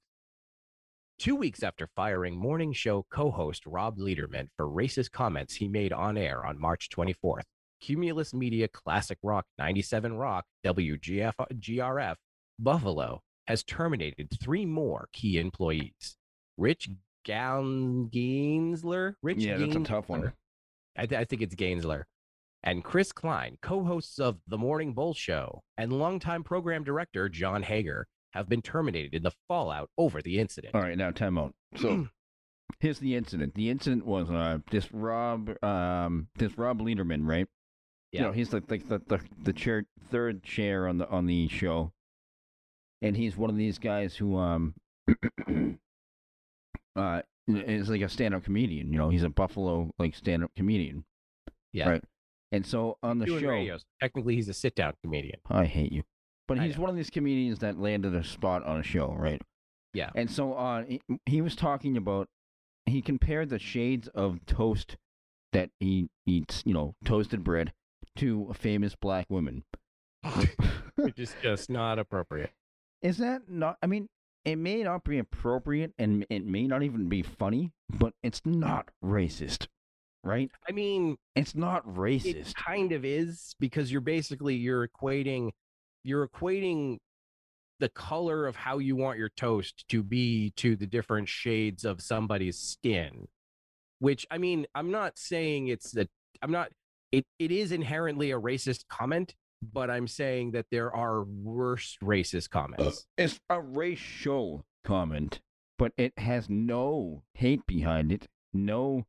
Two 1.20 1.36
weeks 1.36 1.62
after 1.62 1.86
firing 1.86 2.34
morning 2.34 2.72
show 2.72 3.04
co-host 3.10 3.66
Rob 3.66 3.98
Lederman 3.98 4.48
for 4.56 4.66
racist 4.66 5.12
comments 5.12 5.54
he 5.54 5.68
made 5.68 5.92
on 5.92 6.16
air 6.16 6.46
on 6.46 6.58
March 6.58 6.88
24th, 6.88 7.42
Cumulus 7.78 8.32
Media 8.32 8.68
Classic 8.68 9.18
Rock 9.22 9.44
97 9.58 10.14
Rock 10.14 10.46
WGF 10.64 11.34
uh, 11.38 11.44
GRF 11.52 12.14
Buffalo 12.58 13.20
has 13.46 13.62
terminated 13.62 14.30
three 14.42 14.64
more 14.64 15.10
key 15.12 15.38
employees. 15.38 16.16
Rich 16.56 16.88
Gaenzler, 17.28 19.12
Rich 19.22 19.44
yeah, 19.44 19.58
that's 19.58 19.76
a 19.76 19.80
tough 19.80 20.08
one. 20.08 20.32
I, 20.96 21.04
th- 21.04 21.20
I 21.20 21.24
think 21.26 21.42
it's 21.42 21.54
Gaenzler. 21.54 22.04
And 22.62 22.82
Chris 22.82 23.12
Klein, 23.12 23.58
co 23.60 23.84
hosts 23.84 24.18
of 24.18 24.38
The 24.48 24.56
Morning 24.56 24.94
Bull 24.94 25.12
Show, 25.12 25.64
and 25.76 25.92
longtime 25.92 26.44
program 26.44 26.82
director 26.82 27.28
John 27.28 27.62
Hager 27.62 28.06
have 28.32 28.48
been 28.48 28.62
terminated 28.62 29.14
in 29.14 29.22
the 29.22 29.32
fallout 29.48 29.90
over 29.98 30.22
the 30.22 30.38
incident. 30.38 30.74
All 30.74 30.80
right, 30.80 30.96
now 30.96 31.10
time 31.10 31.36
out. 31.38 31.54
So 31.76 32.08
here's 32.80 32.98
the 32.98 33.16
incident. 33.16 33.54
The 33.54 33.70
incident 33.70 34.06
was 34.06 34.30
uh 34.30 34.58
this 34.70 34.92
Rob 34.92 35.50
um 35.64 36.28
this 36.36 36.56
Rob 36.58 36.80
Lederman, 36.80 37.26
right? 37.26 37.46
You 38.12 38.20
Yeah. 38.20 38.26
know, 38.26 38.32
he's 38.32 38.52
like 38.52 38.70
like 38.70 38.88
the, 38.88 39.00
the 39.06 39.20
the 39.42 39.52
chair 39.52 39.84
third 40.10 40.42
chair 40.42 40.86
on 40.88 40.98
the 40.98 41.08
on 41.08 41.26
the 41.26 41.48
show. 41.48 41.92
And 43.02 43.16
he's 43.16 43.36
one 43.36 43.50
of 43.50 43.56
these 43.56 43.78
guys 43.78 44.14
who 44.16 44.36
um 44.36 44.74
uh 46.96 47.22
is 47.48 47.88
like 47.88 48.00
a 48.02 48.08
stand 48.08 48.34
up 48.34 48.44
comedian, 48.44 48.92
you 48.92 48.98
know, 48.98 49.08
he's 49.08 49.22
a 49.24 49.28
Buffalo 49.30 49.90
like 49.98 50.14
stand 50.14 50.44
up 50.44 50.52
comedian. 50.54 51.04
Yeah. 51.72 51.88
Right. 51.88 52.04
And 52.52 52.66
so 52.66 52.98
on 53.02 53.18
the 53.18 53.26
Doing 53.26 53.40
show 53.42 53.48
radios. 53.48 53.84
Technically, 54.00 54.34
he's 54.34 54.48
a 54.48 54.54
sit 54.54 54.74
down 54.74 54.94
comedian. 55.02 55.38
I 55.48 55.66
hate 55.66 55.92
you. 55.92 56.02
But 56.50 56.58
I 56.58 56.66
he's 56.66 56.74
know. 56.76 56.82
one 56.82 56.90
of 56.90 56.96
these 56.96 57.10
comedians 57.10 57.60
that 57.60 57.78
landed 57.78 58.12
a 58.12 58.24
spot 58.24 58.64
on 58.64 58.80
a 58.80 58.82
show, 58.82 59.14
right? 59.16 59.40
Yeah. 59.94 60.10
And 60.16 60.28
so 60.28 60.52
on, 60.54 60.84
he, 60.86 61.00
he 61.24 61.40
was 61.40 61.54
talking 61.54 61.96
about, 61.96 62.28
he 62.86 63.00
compared 63.02 63.50
the 63.50 63.58
shades 63.60 64.08
of 64.08 64.44
toast 64.46 64.96
that 65.52 65.70
he 65.78 66.08
eats, 66.26 66.64
you 66.66 66.74
know, 66.74 66.96
toasted 67.04 67.44
bread, 67.44 67.72
to 68.16 68.48
a 68.50 68.54
famous 68.54 68.96
black 68.96 69.26
woman. 69.30 69.62
Which 70.96 71.20
is 71.20 71.36
just 71.40 71.70
not 71.70 72.00
appropriate. 72.00 72.50
Is 73.00 73.18
that 73.18 73.48
not? 73.48 73.78
I 73.80 73.86
mean, 73.86 74.08
it 74.44 74.56
may 74.56 74.82
not 74.82 75.04
be 75.04 75.18
appropriate, 75.18 75.92
and 75.98 76.26
it 76.28 76.44
may 76.44 76.66
not 76.66 76.82
even 76.82 77.08
be 77.08 77.22
funny, 77.22 77.70
but 77.88 78.12
it's 78.24 78.42
not 78.44 78.88
racist, 79.04 79.68
right? 80.24 80.50
I 80.68 80.72
mean, 80.72 81.16
It's 81.36 81.54
not 81.54 81.84
it 81.86 81.94
racist. 81.94 82.54
kind 82.56 82.90
of 82.90 83.04
is 83.04 83.54
because 83.60 83.92
you're 83.92 84.00
basically 84.00 84.56
you're 84.56 84.88
equating 84.88 85.50
you're 86.02 86.26
equating 86.26 86.98
the 87.78 87.88
color 87.88 88.46
of 88.46 88.56
how 88.56 88.78
you 88.78 88.96
want 88.96 89.18
your 89.18 89.30
toast 89.30 89.84
to 89.88 90.02
be 90.02 90.52
to 90.56 90.76
the 90.76 90.86
different 90.86 91.28
shades 91.28 91.84
of 91.84 92.00
somebody's 92.02 92.58
skin 92.58 93.26
which 93.98 94.26
i 94.30 94.38
mean 94.38 94.66
i'm 94.74 94.90
not 94.90 95.18
saying 95.18 95.68
it's 95.68 95.92
that 95.92 96.08
i'm 96.42 96.52
not 96.52 96.70
it, 97.12 97.24
it 97.38 97.50
is 97.50 97.72
inherently 97.72 98.30
a 98.30 98.40
racist 98.40 98.84
comment 98.88 99.34
but 99.72 99.90
i'm 99.90 100.06
saying 100.06 100.50
that 100.52 100.66
there 100.70 100.94
are 100.94 101.24
worse 101.24 101.96
racist 102.02 102.46
uh, 102.46 102.60
comments 102.60 103.06
It's 103.16 103.40
a 103.48 103.60
racial 103.60 104.64
comment, 104.84 105.40
but 105.78 105.92
it 105.96 106.12
has 106.18 106.48
no 106.48 107.22
hate 107.34 107.66
behind 107.66 108.12
it. 108.12 108.26
No, 108.52 109.04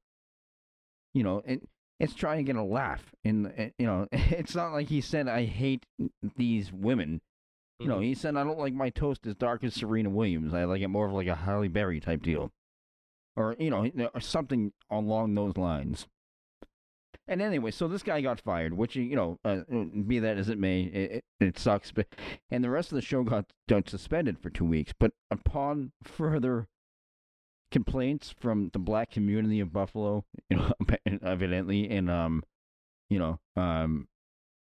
you 1.14 1.24
know, 1.24 1.42
it, 1.46 1.62
it's 2.02 2.16
trying 2.16 2.38
to 2.38 2.44
get 2.44 2.56
a 2.60 2.64
laugh. 2.64 3.14
And, 3.24 3.48
uh, 3.48 3.66
you 3.78 3.86
know, 3.86 4.08
it's 4.12 4.56
not 4.56 4.74
like 4.74 4.88
he 4.88 5.02
said, 5.02 5.28
I 5.28 5.46
hate 5.46 5.86
these 6.36 6.72
women. 6.74 7.22
You 7.80 7.88
know, 7.88 8.00
Mhm. 8.00 8.04
he 8.06 8.14
said, 8.14 8.36
I 8.36 8.44
don't 8.44 8.60
like 8.60 8.74
my 8.74 8.90
toast 8.90 9.26
as 9.26 9.36
dark 9.36 9.64
as 9.64 9.74
Serena 9.74 10.10
Williams. 10.10 10.54
I 10.54 10.66
like 10.66 10.82
it 10.82 10.88
more 10.90 11.08
of 11.08 11.14
like 11.14 11.28
a 11.28 11.36
Halle 11.36 11.68
Berry 11.68 12.00
type 12.00 12.22
deal. 12.22 12.52
Or, 13.36 13.56
you 13.58 13.70
know, 13.72 13.90
or 14.14 14.20
something 14.20 14.74
along 14.90 15.34
those 15.36 15.58
lines. 15.58 16.08
And 17.28 17.42
anyway, 17.42 17.72
so 17.72 17.88
this 17.88 18.04
guy 18.04 18.20
got 18.22 18.42
fired, 18.42 18.74
which, 18.74 18.96
you 18.96 19.16
know, 19.16 19.40
uh, 19.46 19.62
be 20.06 20.20
that 20.20 20.38
as 20.38 20.50
it 20.50 20.58
may, 20.60 20.82
it, 20.84 21.12
it, 21.12 21.24
it 21.40 21.58
sucks. 21.60 21.92
But 21.92 22.08
and 22.50 22.64
the 22.64 22.70
rest 22.70 22.92
of 22.92 22.98
the 22.98 23.02
show 23.02 23.24
got, 23.24 23.46
got 23.70 23.90
suspended 23.90 24.38
for 24.40 24.50
two 24.50 24.66
weeks. 24.66 24.94
But 25.00 25.14
upon 25.30 25.92
further 26.04 26.68
complaints 27.72 28.34
from 28.40 28.70
the 28.74 28.80
black 28.80 29.12
community 29.12 29.60
of 29.60 29.74
Buffalo, 29.74 30.26
you 30.50 30.58
know, 30.58 30.74
evidently, 31.24 31.90
and 31.90 32.10
um, 32.10 32.44
you 33.10 33.20
know, 33.20 33.40
um, 33.56 34.08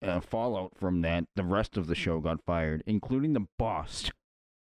uh, 0.02 0.20
fallout 0.20 0.72
from 0.76 1.02
that, 1.02 1.24
the 1.36 1.44
rest 1.44 1.76
of 1.76 1.86
the 1.86 1.94
show 1.94 2.20
got 2.20 2.44
fired, 2.44 2.82
including 2.86 3.32
the 3.32 3.46
boss, 3.58 4.10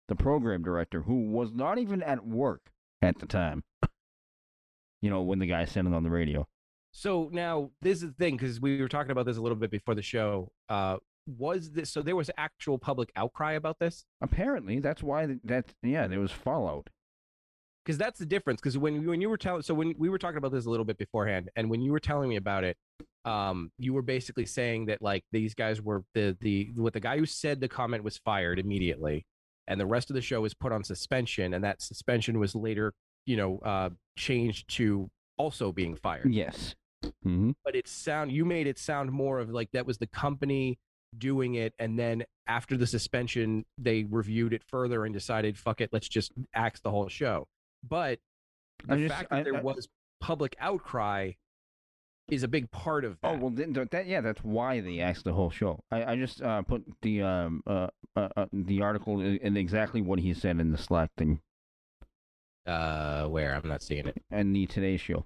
the 0.07 0.15
program 0.15 0.63
director, 0.63 1.01
who 1.01 1.29
was 1.29 1.51
not 1.53 1.77
even 1.77 2.03
at 2.03 2.25
work 2.25 2.71
at 3.01 3.19
the 3.19 3.25
time. 3.25 3.63
you 5.01 5.09
know, 5.09 5.21
when 5.21 5.39
the 5.39 5.47
guy 5.47 5.65
sent 5.65 5.87
it 5.87 5.93
on 5.93 6.03
the 6.03 6.09
radio. 6.09 6.47
So 6.91 7.29
now 7.31 7.71
this 7.81 8.03
is 8.03 8.09
the 8.09 8.15
thing 8.15 8.37
because 8.37 8.61
we 8.61 8.79
were 8.79 8.87
talking 8.87 9.11
about 9.11 9.25
this 9.25 9.37
a 9.37 9.41
little 9.41 9.57
bit 9.57 9.71
before 9.71 9.95
the 9.95 10.03
show. 10.03 10.51
Uh, 10.69 10.97
was 11.25 11.71
this 11.71 11.89
so 11.89 12.01
there 12.01 12.17
was 12.17 12.29
actual 12.37 12.77
public 12.77 13.09
outcry 13.15 13.53
about 13.53 13.79
this 13.79 14.03
Apparently, 14.21 14.79
that's 14.79 15.01
why 15.01 15.37
that 15.43 15.73
yeah, 15.81 16.07
there 16.07 16.19
was 16.19 16.31
fallout. 16.31 16.89
Because 17.83 17.97
that's 17.97 18.19
the 18.19 18.25
difference 18.25 18.61
because 18.61 18.77
when 18.77 19.05
when 19.05 19.21
you 19.21 19.29
were 19.29 19.37
telling 19.37 19.61
so 19.61 19.73
when 19.73 19.93
we 19.97 20.09
were 20.09 20.17
talking 20.17 20.37
about 20.37 20.51
this 20.51 20.65
a 20.65 20.69
little 20.69 20.85
bit 20.85 20.97
beforehand 20.97 21.49
and 21.55 21.69
when 21.69 21.81
you 21.81 21.91
were 21.91 21.99
telling 21.99 22.29
me 22.29 22.35
about 22.37 22.63
it 22.63 22.77
um 23.25 23.71
you 23.77 23.93
were 23.93 24.01
basically 24.01 24.45
saying 24.45 24.85
that 24.85 25.01
like 25.01 25.23
these 25.31 25.53
guys 25.53 25.81
were 25.81 26.03
the 26.13 26.37
the 26.41 26.71
what 26.75 26.93
the 26.93 26.99
guy 26.99 27.17
who 27.17 27.25
said 27.25 27.59
the 27.59 27.67
comment 27.67 28.03
was 28.03 28.17
fired 28.17 28.59
immediately 28.59 29.25
and 29.67 29.79
the 29.79 29.85
rest 29.85 30.09
of 30.09 30.15
the 30.15 30.21
show 30.21 30.41
was 30.41 30.53
put 30.53 30.71
on 30.71 30.83
suspension 30.83 31.53
and 31.53 31.63
that 31.63 31.81
suspension 31.81 32.39
was 32.39 32.55
later 32.55 32.93
you 33.25 33.37
know 33.37 33.59
uh 33.59 33.89
changed 34.17 34.69
to 34.69 35.09
also 35.37 35.71
being 35.71 35.95
fired. 35.95 36.31
Yes. 36.31 36.75
hmm 37.23 37.51
but 37.65 37.75
it 37.75 37.87
sound 37.87 38.31
you 38.31 38.45
made 38.45 38.67
it 38.67 38.77
sound 38.77 39.11
more 39.11 39.39
of 39.39 39.49
like 39.49 39.69
that 39.73 39.85
was 39.85 39.97
the 39.97 40.07
company 40.07 40.77
doing 41.17 41.55
it 41.55 41.73
and 41.79 41.97
then 41.97 42.23
after 42.47 42.75
the 42.75 42.87
suspension 42.87 43.65
they 43.77 44.03
reviewed 44.03 44.53
it 44.53 44.63
further 44.63 45.05
and 45.05 45.13
decided 45.13 45.57
fuck 45.57 45.79
it 45.81 45.89
let's 45.91 46.07
just 46.09 46.31
axe 46.53 46.79
the 46.81 46.89
whole 46.89 47.07
show 47.07 47.45
but 47.87 48.19
the 48.85 48.97
just- 48.97 49.15
fact 49.15 49.29
that 49.29 49.35
I- 49.39 49.43
there 49.43 49.57
I- 49.57 49.61
was 49.61 49.87
public 50.19 50.55
outcry 50.59 51.33
is 52.29 52.43
a 52.43 52.47
big 52.47 52.71
part 52.71 53.03
of 53.03 53.19
that 53.21 53.35
Oh 53.35 53.37
well, 53.37 53.49
then, 53.49 53.73
that 53.91 54.07
yeah, 54.07 54.21
that's 54.21 54.41
why 54.43 54.79
they 54.79 55.01
asked 55.01 55.25
the 55.25 55.33
whole 55.33 55.49
show. 55.49 55.83
I, 55.91 56.13
I 56.13 56.15
just 56.15 56.41
uh, 56.41 56.61
put 56.61 56.85
the 57.01 57.21
um 57.21 57.61
uh, 57.67 57.87
uh, 58.15 58.29
uh 58.37 58.45
the 58.53 58.81
article 58.81 59.19
in 59.19 59.37
in 59.39 59.57
exactly 59.57 60.01
what 60.01 60.19
he 60.19 60.33
said 60.33 60.59
in 60.61 60.71
the 60.71 60.77
Slack 60.77 61.09
thing 61.17 61.41
uh 62.65 63.25
where 63.27 63.53
i'm 63.55 63.67
not 63.67 63.81
seeing 63.81 64.07
it 64.07 64.23
and 64.31 64.55
the 64.55 64.65
Today 64.67 64.95
Show. 64.95 65.25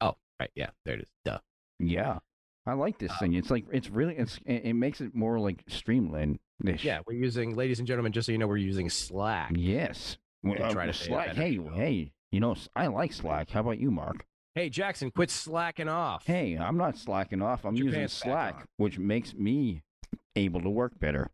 oh 0.00 0.16
right 0.40 0.50
yeah 0.56 0.70
there 0.84 0.94
it 0.94 1.02
is 1.02 1.08
duh 1.24 1.38
Yeah, 1.78 2.18
I 2.66 2.72
like 2.72 2.98
this 2.98 3.16
thing. 3.20 3.34
It's 3.34 3.50
like 3.52 3.66
it's 3.70 3.88
really 3.88 4.16
it's 4.16 4.40
it, 4.44 4.64
it 4.64 4.72
makes 4.74 5.00
it 5.00 5.14
more 5.14 5.38
like 5.38 5.62
streamlined. 5.68 6.40
yeah 6.64 7.02
we're 7.06 7.12
using 7.14 7.54
ladies 7.54 7.78
and 7.78 7.86
gentlemen 7.86 8.10
just 8.10 8.26
so 8.26 8.32
you 8.32 8.38
know 8.38 8.48
we're 8.48 8.56
using 8.56 8.90
slack 8.90 9.52
Yes. 9.54 10.18
Well, 10.42 10.54
We'll 10.58 10.64
uh, 10.64 10.72
try 10.72 10.86
to 10.86 10.92
Slack. 10.92 11.34
Hey, 11.34 11.58
hey. 11.74 12.12
You 12.32 12.40
know, 12.40 12.54
I 12.76 12.86
like 12.86 13.12
Slack. 13.12 13.50
How 13.50 13.60
about 13.60 13.78
you, 13.78 13.90
Mark? 13.90 14.24
hey 14.56 14.68
jackson 14.68 15.12
quit 15.12 15.30
slacking 15.30 15.88
off 15.88 16.26
Hey, 16.26 16.58
I'm 16.58 16.76
not 16.76 16.98
slacking 16.98 17.40
off. 17.40 17.64
I'm 17.64 17.74
Put 17.74 17.84
using 17.84 18.08
Slack, 18.08 18.66
which 18.78 18.98
makes 18.98 19.32
me 19.34 19.82
able 20.34 20.60
to 20.62 20.68
work 20.68 20.98
better. 20.98 21.30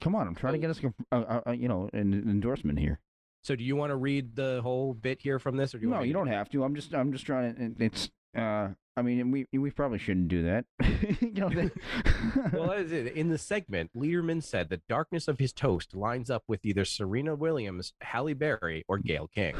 Come 0.00 0.14
on, 0.14 0.26
I'm 0.26 0.34
trying 0.34 0.54
to 0.54 0.58
get 0.58 0.70
us, 0.70 0.80
a, 1.12 1.16
a, 1.16 1.42
a, 1.46 1.54
you 1.54 1.68
know, 1.68 1.88
an 1.92 2.12
endorsement 2.12 2.78
here. 2.78 3.00
so 3.42 3.54
do 3.56 3.64
you 3.64 3.76
want 3.76 3.90
to 3.90 3.96
read 3.96 4.36
the 4.36 4.60
whole 4.62 4.94
bit 4.94 5.22
here 5.22 5.38
from 5.38 5.56
this 5.56 5.74
or 5.74 5.78
do 5.78 5.86
you 5.86 5.90
no, 5.90 6.02
you 6.02 6.12
don't 6.12 6.26
have 6.26 6.48
to. 6.50 6.64
I'm 6.64 6.74
just, 6.74 6.92
I'm 6.92 7.12
just 7.12 7.24
trying 7.24 7.54
to. 7.54 7.84
It's, 7.84 8.10
uh, 8.36 8.68
I 8.96 9.02
mean, 9.02 9.30
we 9.30 9.46
we 9.52 9.70
probably 9.70 9.98
shouldn't 9.98 10.28
do 10.28 10.44
that. 10.44 10.64
you 11.20 11.32
know, 11.32 11.48
that- 11.48 11.72
well, 12.52 12.68
that 12.68 12.78
is 12.80 12.92
it. 12.92 13.14
in 13.14 13.28
the 13.28 13.38
segment, 13.38 13.90
Lederman 13.96 14.42
said 14.42 14.68
the 14.68 14.80
darkness 14.88 15.26
of 15.26 15.38
his 15.38 15.52
toast 15.52 15.94
lines 15.94 16.30
up 16.30 16.44
with 16.46 16.64
either 16.64 16.84
Serena 16.84 17.34
Williams, 17.34 17.92
Halle 18.00 18.34
Berry, 18.34 18.84
or 18.88 18.98
Gayle 18.98 19.28
King. 19.28 19.54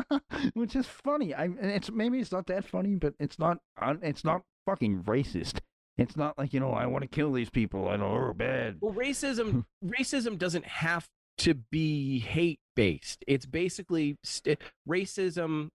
which 0.54 0.76
is 0.76 0.86
funny. 0.86 1.32
I, 1.34 1.48
it's 1.60 1.90
maybe 1.90 2.18
it's 2.20 2.32
not 2.32 2.46
that 2.48 2.64
funny, 2.64 2.94
but 2.96 3.14
it's 3.18 3.38
not, 3.38 3.58
it's 4.02 4.24
not 4.24 4.42
fucking 4.66 5.04
racist. 5.04 5.60
It's 5.96 6.16
not 6.16 6.36
like 6.36 6.52
you 6.52 6.60
know, 6.60 6.72
I 6.72 6.86
want 6.86 7.02
to 7.02 7.08
kill 7.08 7.32
these 7.32 7.50
people. 7.50 7.88
I 7.88 7.96
know, 7.96 8.12
they're 8.12 8.34
bad. 8.34 8.76
Well, 8.80 8.92
racism 8.94 9.64
racism 9.84 10.38
doesn't 10.38 10.66
have 10.66 11.08
to 11.38 11.54
be 11.54 12.18
hate 12.18 12.60
based. 12.76 13.24
It's 13.26 13.46
basically 13.46 14.18
st- 14.22 14.58
racism 14.88 15.68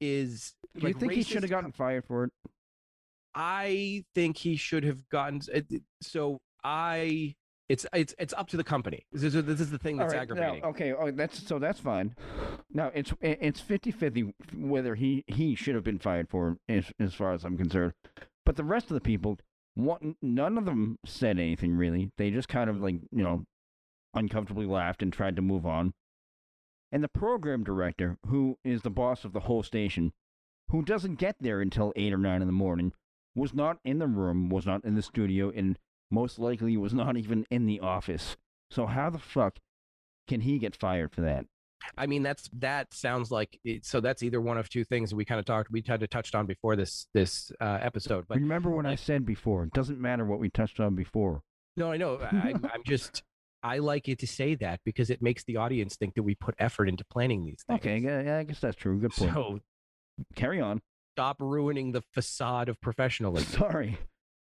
is. 0.00 0.54
Do 0.74 0.82
you 0.82 0.88
like, 0.88 0.98
think 0.98 1.12
he 1.12 1.22
should 1.22 1.42
have 1.42 1.50
gotten 1.50 1.72
fired 1.72 2.04
for 2.04 2.24
it? 2.24 2.30
I 3.34 4.04
think 4.14 4.38
he 4.38 4.56
should 4.56 4.84
have 4.84 5.08
gotten. 5.08 5.40
So 6.02 6.40
I, 6.64 7.34
it's 7.68 7.84
it's 7.92 8.14
it's 8.18 8.32
up 8.34 8.48
to 8.48 8.56
the 8.56 8.64
company. 8.64 9.06
This 9.12 9.34
is, 9.34 9.44
this 9.44 9.60
is 9.60 9.70
the 9.70 9.78
thing 9.78 9.96
that's 9.96 10.14
right, 10.14 10.28
now, 10.28 10.34
aggravating. 10.34 10.64
okay, 10.64 10.92
oh, 10.92 11.10
that's 11.10 11.46
so 11.46 11.58
that's 11.58 11.80
fine. 11.80 12.14
Now 12.72 12.90
it's 12.94 13.12
it's 13.20 13.60
50-50 13.60 14.32
whether 14.56 14.94
he 14.94 15.24
he 15.26 15.54
should 15.54 15.74
have 15.74 15.84
been 15.84 15.98
fired 15.98 16.28
for 16.28 16.56
as 16.68 16.86
as 16.98 17.14
far 17.14 17.32
as 17.32 17.44
I'm 17.44 17.58
concerned. 17.58 17.92
But 18.44 18.56
the 18.56 18.64
rest 18.64 18.90
of 18.90 18.94
the 18.94 19.00
people, 19.00 19.38
one, 19.74 20.14
none 20.22 20.56
of 20.56 20.64
them 20.64 20.98
said 21.04 21.38
anything 21.38 21.76
really. 21.76 22.12
They 22.16 22.30
just 22.30 22.48
kind 22.48 22.70
of 22.70 22.80
like 22.80 22.96
you 23.10 23.24
know, 23.24 23.44
uncomfortably 24.14 24.66
laughed 24.66 25.02
and 25.02 25.12
tried 25.12 25.36
to 25.36 25.42
move 25.42 25.66
on. 25.66 25.92
And 26.92 27.02
the 27.02 27.08
program 27.08 27.64
director, 27.64 28.16
who 28.26 28.58
is 28.64 28.82
the 28.82 28.90
boss 28.90 29.24
of 29.24 29.32
the 29.32 29.40
whole 29.40 29.62
station, 29.62 30.12
who 30.70 30.82
doesn't 30.82 31.16
get 31.16 31.36
there 31.40 31.60
until 31.60 31.92
eight 31.96 32.12
or 32.12 32.18
nine 32.18 32.40
in 32.42 32.48
the 32.48 32.52
morning, 32.52 32.92
was 33.34 33.52
not 33.52 33.78
in 33.84 33.98
the 33.98 34.06
room, 34.06 34.48
was 34.48 34.66
not 34.66 34.84
in 34.84 34.94
the 34.94 35.02
studio, 35.02 35.50
and 35.54 35.78
most 36.10 36.38
likely 36.38 36.76
was 36.76 36.94
not 36.94 37.16
even 37.16 37.44
in 37.50 37.66
the 37.66 37.80
office. 37.80 38.36
So 38.70 38.86
how 38.86 39.10
the 39.10 39.18
fuck 39.18 39.58
can 40.28 40.40
he 40.42 40.58
get 40.58 40.74
fired 40.76 41.12
for 41.12 41.20
that? 41.22 41.46
I 41.98 42.06
mean, 42.06 42.22
that's 42.22 42.48
that 42.54 42.94
sounds 42.94 43.30
like 43.30 43.60
it, 43.64 43.84
so. 43.84 44.00
That's 44.00 44.22
either 44.22 44.40
one 44.40 44.56
of 44.58 44.68
two 44.68 44.82
things 44.82 45.14
we 45.14 45.24
kind 45.24 45.38
of 45.38 45.44
talked. 45.44 45.70
We 45.70 45.82
kind 45.82 46.02
of 46.02 46.08
touched 46.10 46.34
on 46.34 46.46
before 46.46 46.74
this 46.74 47.06
this 47.14 47.52
uh, 47.60 47.78
episode, 47.82 48.24
but 48.28 48.38
Remember 48.38 48.70
what 48.70 48.86
I 48.86 48.90
like- 48.90 48.98
said 48.98 49.26
before? 49.26 49.64
It 49.64 49.72
doesn't 49.72 50.00
matter 50.00 50.24
what 50.24 50.40
we 50.40 50.48
touched 50.48 50.80
on 50.80 50.94
before. 50.96 51.42
no, 51.76 51.92
I 51.92 51.96
know. 51.98 52.18
I, 52.20 52.54
I'm 52.72 52.82
just. 52.84 53.22
I 53.66 53.78
like 53.78 54.08
it 54.08 54.18
to 54.20 54.26
say 54.26 54.54
that 54.56 54.80
because 54.84 55.10
it 55.10 55.20
makes 55.20 55.42
the 55.44 55.56
audience 55.56 55.96
think 55.96 56.14
that 56.14 56.22
we 56.22 56.34
put 56.34 56.54
effort 56.58 56.88
into 56.88 57.04
planning 57.04 57.44
these 57.44 57.62
things. 57.66 57.80
Okay, 57.80 57.98
yeah, 57.98 58.22
yeah, 58.22 58.38
I 58.38 58.44
guess 58.44 58.60
that's 58.60 58.76
true. 58.76 58.98
Good 59.00 59.12
point. 59.12 59.32
So 59.34 59.58
Carry 60.34 60.60
on. 60.60 60.80
stop 61.14 61.36
ruining 61.40 61.92
the 61.92 62.02
facade 62.14 62.68
of 62.68 62.80
professionalism 62.80 63.48
Sorry. 63.60 63.98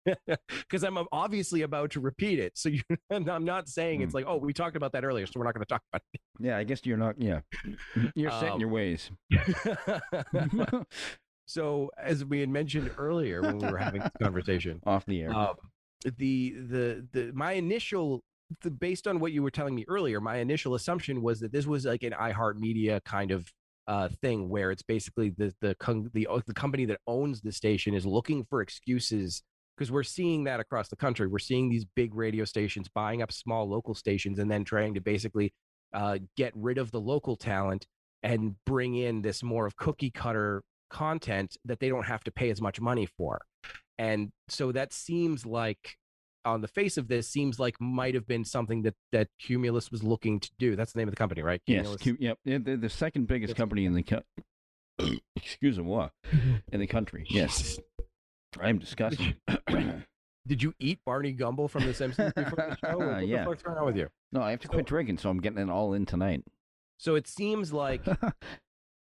because 0.26 0.82
I'm 0.84 0.98
obviously 1.12 1.62
about 1.62 1.92
to 1.92 2.00
repeat 2.00 2.38
it. 2.38 2.52
So 2.58 2.68
you, 2.68 2.82
I'm 3.10 3.44
not 3.46 3.68
saying 3.68 4.00
Hmm. 4.00 4.04
it's 4.04 4.12
like, 4.14 4.26
oh, 4.28 4.36
we 4.36 4.52
talked 4.52 4.76
about 4.76 4.92
that 4.92 5.04
earlier, 5.04 5.24
so 5.26 5.32
we're 5.40 5.44
not 5.46 5.54
going 5.54 5.64
to 5.64 5.68
talk 5.74 5.82
about 5.92 6.02
it. 6.12 6.20
Yeah, 6.40 6.58
I 6.58 6.64
guess 6.64 6.84
you're 6.84 6.98
not. 6.98 7.14
Yeah, 7.20 7.40
you're 8.14 8.30
Um, 8.30 8.60
your 8.60 8.68
ways. 8.68 9.10
so 11.46 11.90
as 11.98 12.24
we 12.24 12.40
had 12.40 12.48
mentioned 12.48 12.90
earlier 12.98 13.42
when 13.42 13.58
we 13.58 13.70
were 13.70 13.78
having 13.78 14.02
this 14.02 14.10
conversation, 14.20 14.80
Off 14.86 15.06
the 15.06 15.22
air. 15.22 15.32
um, 15.34 15.54
the 16.18 16.50
the 16.68 17.06
the 17.12 17.32
my 17.34 17.52
initial 17.52 18.22
the, 18.62 18.70
based 18.70 19.06
on 19.06 19.20
what 19.20 19.32
you 19.32 19.42
were 19.42 19.50
telling 19.50 19.74
me 19.74 19.84
earlier 19.88 20.20
my 20.20 20.36
initial 20.36 20.74
assumption 20.74 21.22
was 21.22 21.40
that 21.40 21.52
this 21.52 21.66
was 21.66 21.84
like 21.84 22.02
an 22.02 22.12
iHeartMedia 22.12 23.02
kind 23.04 23.30
of 23.30 23.50
uh, 23.86 24.08
thing 24.22 24.48
where 24.48 24.70
it's 24.70 24.82
basically 24.82 25.30
the 25.36 25.52
the 25.60 25.74
com- 25.76 26.10
the 26.14 26.26
uh, 26.26 26.40
the 26.46 26.54
company 26.54 26.84
that 26.86 27.00
owns 27.06 27.40
the 27.42 27.52
station 27.52 27.94
is 27.94 28.06
looking 28.06 28.44
for 28.44 28.62
excuses 28.62 29.42
because 29.76 29.90
we're 29.90 30.02
seeing 30.02 30.44
that 30.44 30.60
across 30.60 30.88
the 30.88 30.96
country. 30.96 31.26
We're 31.26 31.38
seeing 31.38 31.68
these 31.68 31.84
big 31.84 32.14
radio 32.14 32.44
stations 32.44 32.88
buying 32.94 33.22
up 33.22 33.32
small 33.32 33.68
local 33.68 33.94
stations 33.94 34.38
and 34.38 34.50
then 34.50 34.64
trying 34.64 34.94
to 34.94 35.00
basically 35.00 35.52
uh, 35.92 36.18
get 36.36 36.52
rid 36.54 36.78
of 36.78 36.90
the 36.92 37.00
local 37.00 37.36
talent 37.36 37.86
and 38.22 38.54
bring 38.64 38.94
in 38.94 39.22
this 39.22 39.42
more 39.42 39.66
of 39.66 39.76
cookie 39.76 40.10
cutter 40.10 40.62
content 40.90 41.56
that 41.64 41.80
they 41.80 41.88
don't 41.88 42.06
have 42.06 42.22
to 42.24 42.30
pay 42.30 42.50
as 42.50 42.60
much 42.60 42.80
money 42.80 43.06
for. 43.18 43.40
And 43.98 44.30
so 44.48 44.72
that 44.72 44.92
seems 44.92 45.44
like 45.44 45.96
on 46.44 46.60
the 46.60 46.68
face 46.68 46.96
of 46.96 47.08
this 47.08 47.28
seems 47.28 47.58
like 47.58 47.80
might 47.80 48.14
have 48.14 48.26
been 48.26 48.44
something 48.44 48.82
that 48.82 48.94
that 49.12 49.28
cumulus 49.38 49.90
was 49.90 50.02
looking 50.02 50.38
to 50.40 50.50
do 50.58 50.76
that's 50.76 50.92
the 50.92 50.98
name 50.98 51.08
of 51.08 51.12
the 51.12 51.18
company 51.18 51.42
right 51.42 51.60
yes. 51.66 51.82
Cumulus? 51.82 52.02
Cu- 52.02 52.16
yep. 52.20 52.38
yeah, 52.44 52.58
They're 52.62 52.76
the 52.76 52.88
second 52.88 53.26
biggest 53.26 53.50
It's- 53.52 53.58
company 53.60 53.84
in 53.86 53.94
the 53.94 54.02
co- 54.02 54.22
excuse 55.36 55.78
me, 55.78 55.84
what 55.84 56.12
in 56.72 56.80
the 56.80 56.86
country. 56.86 57.24
Yes, 57.30 57.78
I 58.60 58.68
am 58.68 58.78
disgusted. 58.78 59.36
did 60.46 60.62
you 60.62 60.74
eat 60.78 61.00
barney 61.06 61.32
gumble 61.32 61.68
from 61.68 61.84
the 61.86 61.94
simpsons 61.94 62.32
before 62.34 62.56
the 62.68 62.76
show 62.76 62.98
What 62.98 63.16
the 63.20 63.26
Yeah. 63.26 63.44
fuck's 63.44 63.62
going 63.62 63.78
on 63.78 63.86
with 63.86 63.96
you 63.96 64.08
no, 64.32 64.42
I 64.42 64.50
have 64.50 64.60
to 64.60 64.68
quit 64.68 64.86
drinking, 64.86 65.18
so 65.18 65.30
I'm 65.30 65.40
getting 65.40 65.58
it 65.58 65.70
all 65.70 65.94
in 65.94 66.06
tonight. 66.06 66.42
so 66.98 67.14
it 67.14 67.26
seems 67.28 67.72
like 67.72 68.04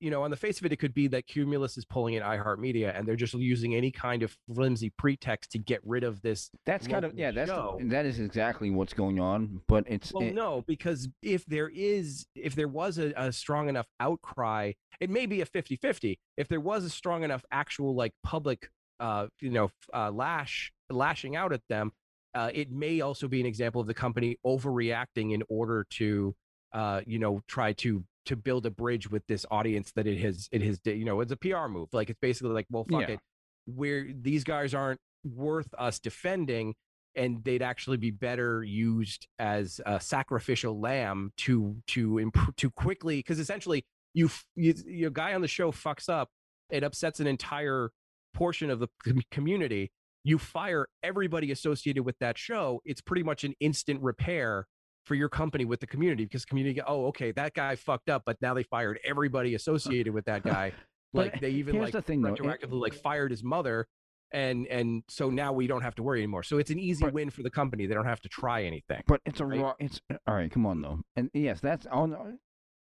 you 0.06 0.12
know 0.12 0.22
on 0.22 0.30
the 0.30 0.38
face 0.38 0.60
of 0.60 0.66
it 0.68 0.72
it 0.72 0.76
could 0.76 0.94
be 0.94 1.08
that 1.08 1.26
cumulus 1.26 1.78
is 1.78 1.84
pulling 1.84 2.14
in 2.14 2.22
iheartmedia 2.22 2.96
and 2.96 3.08
they're 3.08 3.16
just 3.16 3.34
using 3.34 3.74
any 3.74 3.90
kind 3.90 4.22
of 4.22 4.38
flimsy 4.54 4.92
pretext 4.92 5.52
to 5.52 5.58
get 5.58 5.82
rid 5.84 6.04
of 6.04 6.22
this 6.22 6.52
That's 6.64 6.88
kind 6.88 7.04
of 7.04 7.18
yeah. 7.18 7.32
That's 7.32 7.50
show. 7.50 7.80
that 7.86 8.06
is 8.06 8.20
exactly 8.20 8.70
what's 8.70 8.94
going 8.94 9.20
on. 9.20 9.62
But 9.68 9.86
it's 9.88 10.14
Well, 10.14 10.28
it- 10.28 10.36
no, 10.36 10.64
because 10.68 11.10
if 11.24 11.44
there 11.48 11.72
is, 11.74 12.28
if 12.36 12.54
there 12.54 12.68
was 12.68 13.00
a, 13.00 13.14
a 13.18 13.32
strong 13.32 13.68
enough 13.68 13.88
outcry, 14.00 14.74
it 15.00 15.10
may 15.10 15.26
be 15.26 15.42
a 15.42 15.46
50 15.48 15.76
50. 15.78 16.20
If 16.38 16.48
there 16.50 16.60
was 16.60 16.84
a 16.86 16.90
strong 16.92 17.24
enough 17.24 17.44
actual, 17.52 17.96
like, 17.96 18.14
public, 18.24 18.70
uh, 19.00 19.26
you 19.42 19.50
know, 19.50 19.72
uh, 19.92 20.12
lash, 20.12 20.72
lashing 20.92 21.36
out 21.36 21.52
at 21.52 21.62
them, 21.68 21.92
uh, 22.36 22.52
it 22.54 22.72
may 22.72 23.02
also 23.02 23.28
be 23.28 23.40
an 23.40 23.48
example 23.48 23.82
of 23.82 23.88
the 23.88 23.94
company 23.96 24.38
overreacting 24.46 25.34
in 25.34 25.42
order 25.50 25.88
to, 25.92 26.36
uh, 26.76 27.02
you 27.08 27.18
know, 27.18 27.42
try 27.48 27.74
to 27.74 28.04
to 28.28 28.36
build 28.36 28.66
a 28.66 28.72
bridge 28.72 29.10
with 29.10 29.26
this 29.28 29.46
audience 29.50 29.92
that 29.96 30.06
it 30.06 30.20
has 30.20 30.48
it 30.52 30.62
has 30.62 30.80
you 30.86 31.06
know 31.06 31.22
it's 31.22 31.32
a 31.32 31.38
PR 31.38 31.68
move 31.70 31.90
like 31.94 32.10
it's 32.10 32.20
basically 32.20 32.52
like 32.54 32.66
well 32.72 32.84
fuck 32.92 33.02
Yeah. 33.08 33.14
it 33.16 33.20
where 33.66 34.08
these 34.20 34.44
guys 34.44 34.74
aren't 34.74 35.00
worth 35.24 35.68
us 35.78 36.00
defending 36.00 36.74
and 37.16 37.44
they'd 37.44 37.62
actually 37.62 37.98
be 37.98 38.10
better 38.12 38.64
used 38.64 39.28
as 39.40 39.80
a 39.86 40.00
sacrificial 40.00 40.80
lamb 40.80 41.32
to 41.38 41.76
to 41.88 42.18
improve 42.18 42.56
to 42.58 42.70
quickly 42.72 43.18
because 43.18 43.40
essentially 43.40 43.86
you, 44.16 44.30
you 44.56 44.74
your 44.88 45.12
guy 45.12 45.34
on 45.36 45.42
the 45.42 45.48
show 45.48 45.72
fucks 45.72 46.10
up 46.10 46.30
it 46.72 46.84
upsets 46.84 47.20
an 47.20 47.28
entire 47.28 47.92
portion 48.34 48.72
of 48.72 48.80
the 48.80 48.88
com- 49.04 49.22
community 49.30 49.92
you 50.24 50.40
fire 50.40 50.88
everybody 51.04 51.52
associated 51.52 52.04
with 52.04 52.18
that 52.18 52.36
show, 52.40 52.82
it's 52.84 53.00
pretty 53.02 53.22
much 53.22 53.44
an 53.44 53.54
instant 53.60 54.02
repair 54.02 54.66
for 55.06 55.16
your 55.16 55.30
company 55.30 55.66
with 55.66 55.80
the 55.80 55.88
community 55.88 56.26
because 56.26 56.46
community, 56.46 56.82
oh, 56.86 57.06
okay, 57.08 57.32
that 57.32 57.54
guy 57.54 57.76
fucked 57.76 58.10
up, 58.10 58.24
but 58.26 58.38
now 58.42 58.54
they 58.54 58.64
fired 58.64 59.00
everybody 59.04 59.56
associated 59.56 60.14
with 60.14 60.26
that 60.26 60.44
guy. 60.44 60.74
Like 61.14 61.40
they 61.40 61.52
even 61.52 61.80
like 61.80 61.94
the 61.94 62.02
thing, 62.02 62.22
though, 62.22 62.34
it- 62.34 62.72
like 62.72 62.94
fired 62.94 63.32
his 63.32 63.42
mother, 63.44 63.88
and 64.32 64.68
and 64.68 65.04
so 65.08 65.30
now 65.30 65.54
we 65.54 65.66
don't 65.66 65.82
have 65.82 65.96
to 65.96 66.04
worry 66.04 66.20
anymore. 66.20 66.44
So 66.44 66.58
it's 66.58 66.72
an 66.72 66.80
easy 66.80 67.06
But- 67.06 67.14
win 67.14 67.30
for 67.30 67.42
the 67.42 67.50
company. 67.50 67.86
They 67.86 67.94
don't 67.94 68.06
have 68.06 68.20
to 68.22 68.30
try 68.30 68.64
anything. 68.64 69.02
But 69.08 69.22
it's 69.26 69.40
a 69.40 69.46
right? 69.46 69.62
raw. 69.62 69.74
It's 69.80 70.02
uh, 70.12 70.18
all 70.28 70.36
right. 70.36 70.52
Come 70.52 70.66
on, 70.66 70.82
though. 70.82 71.00
And 71.16 71.30
yes, 71.34 71.62
that's 71.62 71.86
on. 71.86 72.14
Uh, 72.14 72.32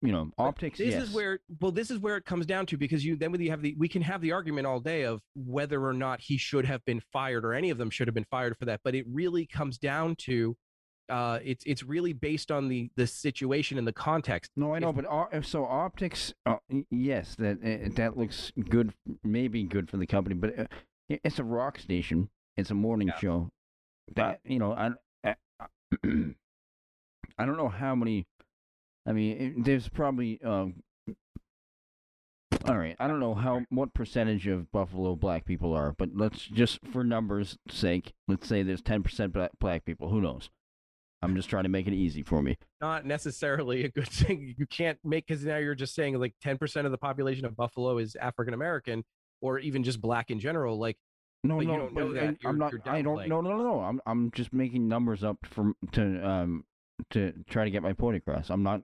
you 0.01 0.13
know, 0.13 0.31
optics. 0.39 0.79
This 0.79 0.95
yes. 0.95 1.05
is 1.05 1.15
where 1.15 1.41
well, 1.61 1.73
this 1.73 1.91
is 1.91 1.99
where 1.99 2.17
it 2.17 2.25
comes 2.25 2.47
down 2.47 2.67
to 2.67 2.77
because 2.77 3.05
you 3.05 3.17
then 3.17 3.35
you 3.41 3.51
have 3.51 3.63
the 3.63 3.75
we 3.79 3.89
can 3.89 4.03
have 4.03 4.21
the 4.21 4.33
argument 4.33 4.67
all 4.67 4.79
day 4.79 5.03
of 5.03 5.21
whether 5.35 5.85
or 5.85 5.93
not 5.93 6.21
he 6.21 6.37
should 6.37 6.67
have 6.67 6.85
been 6.85 7.01
fired 7.13 7.45
or 7.45 7.53
any 7.53 7.71
of 7.71 7.79
them 7.79 7.91
should 7.91 8.07
have 8.07 8.15
been 8.15 8.27
fired 8.31 8.57
for 8.57 8.67
that, 8.67 8.81
but 8.85 8.95
it 8.95 9.05
really 9.09 9.47
comes 9.47 9.77
down 9.79 10.15
to 10.27 10.57
uh, 11.09 11.39
it's 11.45 11.65
it's 11.67 11.83
really 11.83 12.13
based 12.13 12.51
on 12.51 12.69
the 12.69 12.91
the 12.97 13.07
situation 13.07 13.79
and 13.79 13.87
the 13.87 13.93
context. 13.93 14.51
No, 14.57 14.75
I 14.75 14.79
know, 14.79 14.91
if- 14.91 14.97
but 14.97 15.07
o- 15.07 15.41
so 15.43 15.65
optics. 15.65 16.33
Uh, 16.47 16.57
yes, 16.91 17.35
that 17.39 17.59
uh, 17.65 17.89
that 17.97 18.17
looks 18.17 18.53
good. 18.69 18.93
Maybe 19.25 19.63
good 19.65 19.89
for 19.91 19.97
the 19.97 20.07
company, 20.07 20.35
but 20.35 20.59
uh, 20.59 20.65
it's 21.09 21.39
a 21.39 21.45
rock 21.45 21.79
station. 21.79 22.29
It's 22.57 22.71
a 22.71 22.75
morning 22.75 23.09
Yeah. 23.09 23.19
show. 23.19 23.51
That 24.17 24.41
you 24.45 24.59
know, 24.59 24.73
I 24.73 24.91
I, 25.25 25.35
I 27.39 27.45
don't 27.47 27.57
know 27.57 27.69
how 27.69 27.95
many. 27.95 28.27
I 29.07 29.13
mean, 29.13 29.37
it, 29.41 29.65
there's 29.65 29.89
probably. 29.89 30.41
Um, 30.43 30.83
all 32.67 32.77
right, 32.77 32.97
I 32.99 33.07
don't 33.07 33.21
know 33.21 33.35
how 33.35 33.63
what 33.71 33.95
percentage 33.95 34.47
of 34.47 34.71
Buffalo 34.73 35.15
black 35.17 35.45
people 35.45 35.73
are, 35.75 35.93
but 35.97 36.11
let's 36.15 36.41
just 36.43 36.81
for 36.93 37.05
numbers' 37.05 37.57
sake, 37.71 38.13
let's 38.27 38.49
say 38.49 38.63
there's 38.63 38.83
ten 38.83 39.03
percent 39.03 39.33
black 39.33 39.51
black 39.61 39.85
people. 39.85 40.09
Who 40.11 40.21
knows? 40.21 40.51
I'm 41.23 41.35
just 41.35 41.49
trying 41.51 41.65
to 41.65 41.69
make 41.69 41.87
it 41.89 41.93
easy 41.95 42.23
for 42.23 42.43
me. 42.43 42.57
Not 42.81 43.05
necessarily 43.05 43.85
a 43.85 43.89
good 43.89 44.09
thing. 44.13 44.55
You 44.57 44.67
can't 44.67 44.99
make 45.05 45.27
because 45.27 45.45
now 45.45 45.57
you're 45.57 45.75
just 45.75 45.95
saying 45.95 46.19
like 46.19 46.35
ten 46.41 46.59
percent 46.59 46.87
of 46.87 46.93
the 46.93 46.99
population 46.99 47.45
of 47.45 47.57
Buffalo 47.57 47.99
is 47.99 48.15
African 48.17 48.55
American 48.55 49.05
or 49.41 49.59
even 49.59 49.83
just 49.83 50.01
black 50.01 50.31
in 50.31 50.39
general. 50.39 50.79
Like 50.79 50.97
No, 51.45 51.59
no, 51.61 51.77
don't 51.77 51.95
but 51.95 52.01
know 52.05 52.13
that. 52.15 52.37
I- 52.45 52.49
I'm 52.49 52.59
not. 52.59 52.73
I 52.87 53.03
don't. 53.03 53.17
downplaying. 53.19 53.29
No, 53.29 53.41
no, 53.41 53.57
no, 53.57 53.63
no. 53.65 53.81
I'm. 53.81 54.01
I'm 54.07 54.31
just 54.31 54.53
making 54.53 54.87
numbers 54.89 55.25
up 55.25 55.39
from 55.45 55.75
to 55.93 56.29
um 56.29 56.65
to 57.11 57.33
try 57.49 57.65
to 57.65 57.71
get 57.71 57.83
my 57.83 57.93
point 57.93 58.17
across. 58.17 58.49
I'm 58.51 58.63
not. 58.63 58.83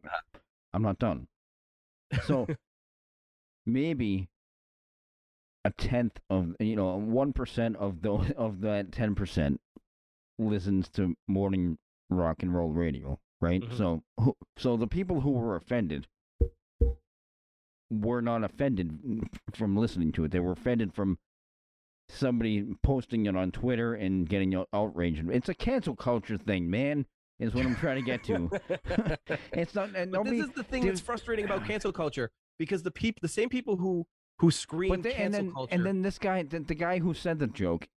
I'm 0.72 0.82
not 0.82 0.98
done. 0.98 1.28
So 2.24 2.46
maybe 3.66 4.28
a 5.64 5.70
tenth 5.70 6.18
of 6.28 6.54
you 6.60 6.76
know 6.76 6.96
one 6.96 7.32
percent 7.32 7.76
of 7.76 8.02
the 8.02 8.12
of 8.36 8.60
that 8.62 8.92
ten 8.92 9.14
percent 9.14 9.60
listens 10.38 10.88
to 10.90 11.14
morning 11.28 11.78
rock 12.16 12.42
and 12.42 12.54
roll 12.54 12.70
radio, 12.70 13.18
right? 13.40 13.62
Mhm. 13.62 13.76
So 13.76 14.02
who- 14.18 14.36
so 14.56 14.76
the 14.76 14.86
people 14.86 15.20
who 15.20 15.30
were 15.32 15.56
offended 15.56 16.06
were 17.90 18.22
not 18.22 18.42
offended 18.42 19.28
from 19.54 19.76
listening 19.76 20.12
to 20.12 20.24
it. 20.24 20.30
They 20.30 20.40
were 20.40 20.52
offended 20.52 20.92
from 20.94 21.18
somebody 22.08 22.74
posting 22.82 23.26
it 23.26 23.36
on 23.36 23.50
Twitter 23.52 23.94
and 23.94 24.28
getting 24.28 24.54
out- 24.54 24.68
outraged. 24.72 25.28
It's 25.30 25.48
a 25.48 25.54
cancel 25.54 25.94
culture 25.96 26.36
thing, 26.38 26.68
man. 26.70 27.06
Is 27.40 27.52
what 27.52 27.66
I'm 27.66 27.74
trying 27.74 27.96
to 27.96 28.02
get 28.02 28.22
to. 28.24 28.48
it's 29.52 29.74
not. 29.74 29.90
And 29.96 30.12
nobody. 30.12 30.38
this 30.38 30.46
is 30.48 30.54
the 30.54 30.62
thing 30.62 30.82
dude- 30.82 30.92
that's 30.92 31.00
frustrating 31.00 31.44
about 31.44 31.64
cancel 31.66 31.92
culture 31.92 32.30
because 32.58 32.82
the 32.84 32.92
people, 32.92 33.18
the 33.22 33.28
same 33.28 33.48
people 33.48 33.76
who 33.76 34.06
who 34.38 34.50
scream 34.50 35.02
they, 35.02 35.10
and 35.14 35.16
cancel 35.32 35.42
then 35.42 35.52
culture, 35.52 35.74
and 35.74 35.84
then 35.86 36.02
this 36.02 36.18
guy, 36.18 36.42
the, 36.44 36.60
the 36.60 36.74
guy 36.74 37.00
who 37.00 37.12
said 37.12 37.38
the 37.40 37.46
joke, 37.48 37.88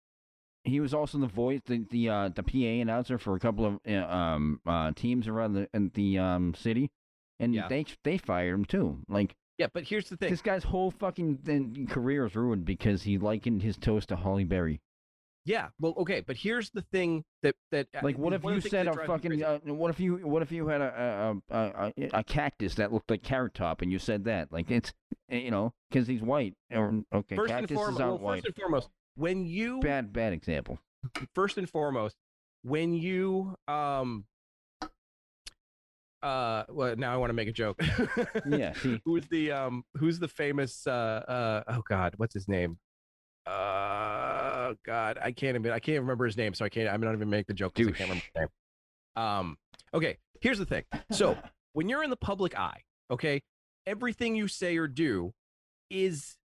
he 0.67 0.81
was 0.81 0.93
also 0.93 1.19
the 1.19 1.27
voice, 1.27 1.61
the 1.67 1.87
the 1.91 2.09
uh, 2.09 2.29
the 2.29 2.43
PA 2.43 2.59
announcer 2.83 3.19
for 3.19 3.35
a 3.37 3.41
couple 3.41 3.65
of 3.65 3.79
uh, 3.89 3.93
um 4.07 4.61
uh, 4.67 4.93
teams 4.95 5.29
around 5.29 5.55
the 5.55 5.69
in 5.73 5.91
the 5.95 6.19
um 6.19 6.55
city, 6.55 6.91
and 7.41 7.55
Yeah. 7.55 7.69
they 7.69 7.87
they 8.05 8.19
fired 8.19 8.55
him 8.55 8.65
too. 8.65 8.99
Like 9.09 9.35
yeah. 9.59 9.69
But 9.73 9.85
here's 9.85 10.09
the 10.11 10.17
thing: 10.17 10.31
this 10.31 10.43
guy's 10.43 10.65
whole 10.65 10.91
fucking 10.91 11.39
then 11.45 11.87
career 11.87 12.27
is 12.27 12.35
ruined 12.37 12.65
because 12.65 13.03
he 13.05 13.17
likened 13.17 13.63
his 13.63 13.79
toast 13.79 14.09
to 14.11 14.17
Halle 14.17 14.45
Berry. 14.45 14.81
yeah. 15.45 15.69
Well, 15.79 15.95
okay, 15.99 16.21
but 16.27 16.37
here's 16.37 16.71
the 16.71 16.83
thing 16.83 17.25
that 17.43 17.55
that 17.71 17.87
uh, 17.95 18.01
Like, 18.03 18.19
what 18.19 18.33
if 18.33 18.43
you 18.43 18.51
of 18.51 18.55
the 18.57 18.61
things 18.63 18.71
said 18.73 18.87
a 18.89 19.07
fucking? 19.07 19.43
Uh, 19.43 19.59
what 19.65 19.91
if 19.91 20.01
you? 20.01 20.17
What 20.27 20.43
if 20.43 20.51
you 20.53 20.67
had 20.69 20.81
a 20.81 21.39
a, 21.51 21.57
a 21.57 21.93
a 22.01 22.09
a 22.19 22.25
cactus 22.25 22.75
that 22.75 22.93
looked 22.93 23.11
like 23.11 23.23
carrot 23.23 23.55
top, 23.55 23.81
and 23.83 23.91
you 23.93 23.99
said 23.99 24.25
that? 24.25 24.53
Like 24.53 24.71
it's 24.71 24.93
eh, 25.31 25.39
you 25.39 25.51
know 25.53 25.73
because 25.89 26.09
he's 26.09 26.21
white. 26.23 26.55
Or 26.73 27.03
okay, 27.15 27.37
first 27.37 27.53
and 27.53 27.61
cactuses 27.61 27.77
foremost, 27.77 28.01
aren't 28.03 28.15
well, 28.21 28.25
white. 28.25 28.35
first 28.43 28.47
and 28.47 28.57
foremost, 28.57 28.89
when 29.17 29.45
you 29.47 29.81
Bad 29.81 30.13
bad 30.13 30.33
example. 30.33 30.79
first 31.35 31.59
and 31.59 31.69
foremost, 31.69 32.17
when 32.63 32.95
you 32.95 33.57
um 33.69 34.25
uh 36.23 36.65
well 36.69 36.97
now 36.97 37.13
I 37.13 37.17
want 37.17 37.31
to 37.31 37.35
make 37.35 37.49
a 37.49 37.53
joke. 37.53 37.81
Yeah. 38.47 38.73
See. 38.75 39.01
who's 39.05 39.27
the 39.29 39.53
um 39.53 39.85
who's 39.97 40.19
the 40.19 40.29
famous 40.29 40.87
uh 40.87 40.91
uh 40.91 41.63
oh 41.69 41.83
god 41.89 42.15
what's 42.17 42.35
his 42.35 42.49
name 42.49 42.79
uh 43.47 44.75
god 44.85 45.19
i 45.23 45.31
can't 45.31 45.57
even 45.57 45.71
i 45.71 45.79
can't 45.79 46.01
remember 46.01 46.25
his 46.27 46.37
name 46.37 46.53
so 46.53 46.65
i 46.65 46.69
can't 46.69 46.89
i'm 46.89 47.01
not 47.01 47.15
even 47.15 47.31
make 47.31 47.47
the 47.47 47.55
joke 47.55 47.75
'cause 47.75 47.87
i 47.87 47.91
can't 47.93 48.11
remember 48.11 48.25
his 48.35 48.41
name 48.41 48.49
um 49.25 49.57
okay 49.95 50.19
here's 50.41 50.59
the 50.59 50.65
thing 50.67 50.83
so 51.13 51.39
when 51.75 51.89
you're 51.89 52.03
in 52.03 52.11
the 52.11 52.17
public 52.17 52.59
eye 52.59 52.81
okay 53.09 53.41
everything 53.87 54.35
you 54.35 54.49
say 54.49 54.77
or 54.77 54.89
do 54.89 55.33
is 55.91 56.37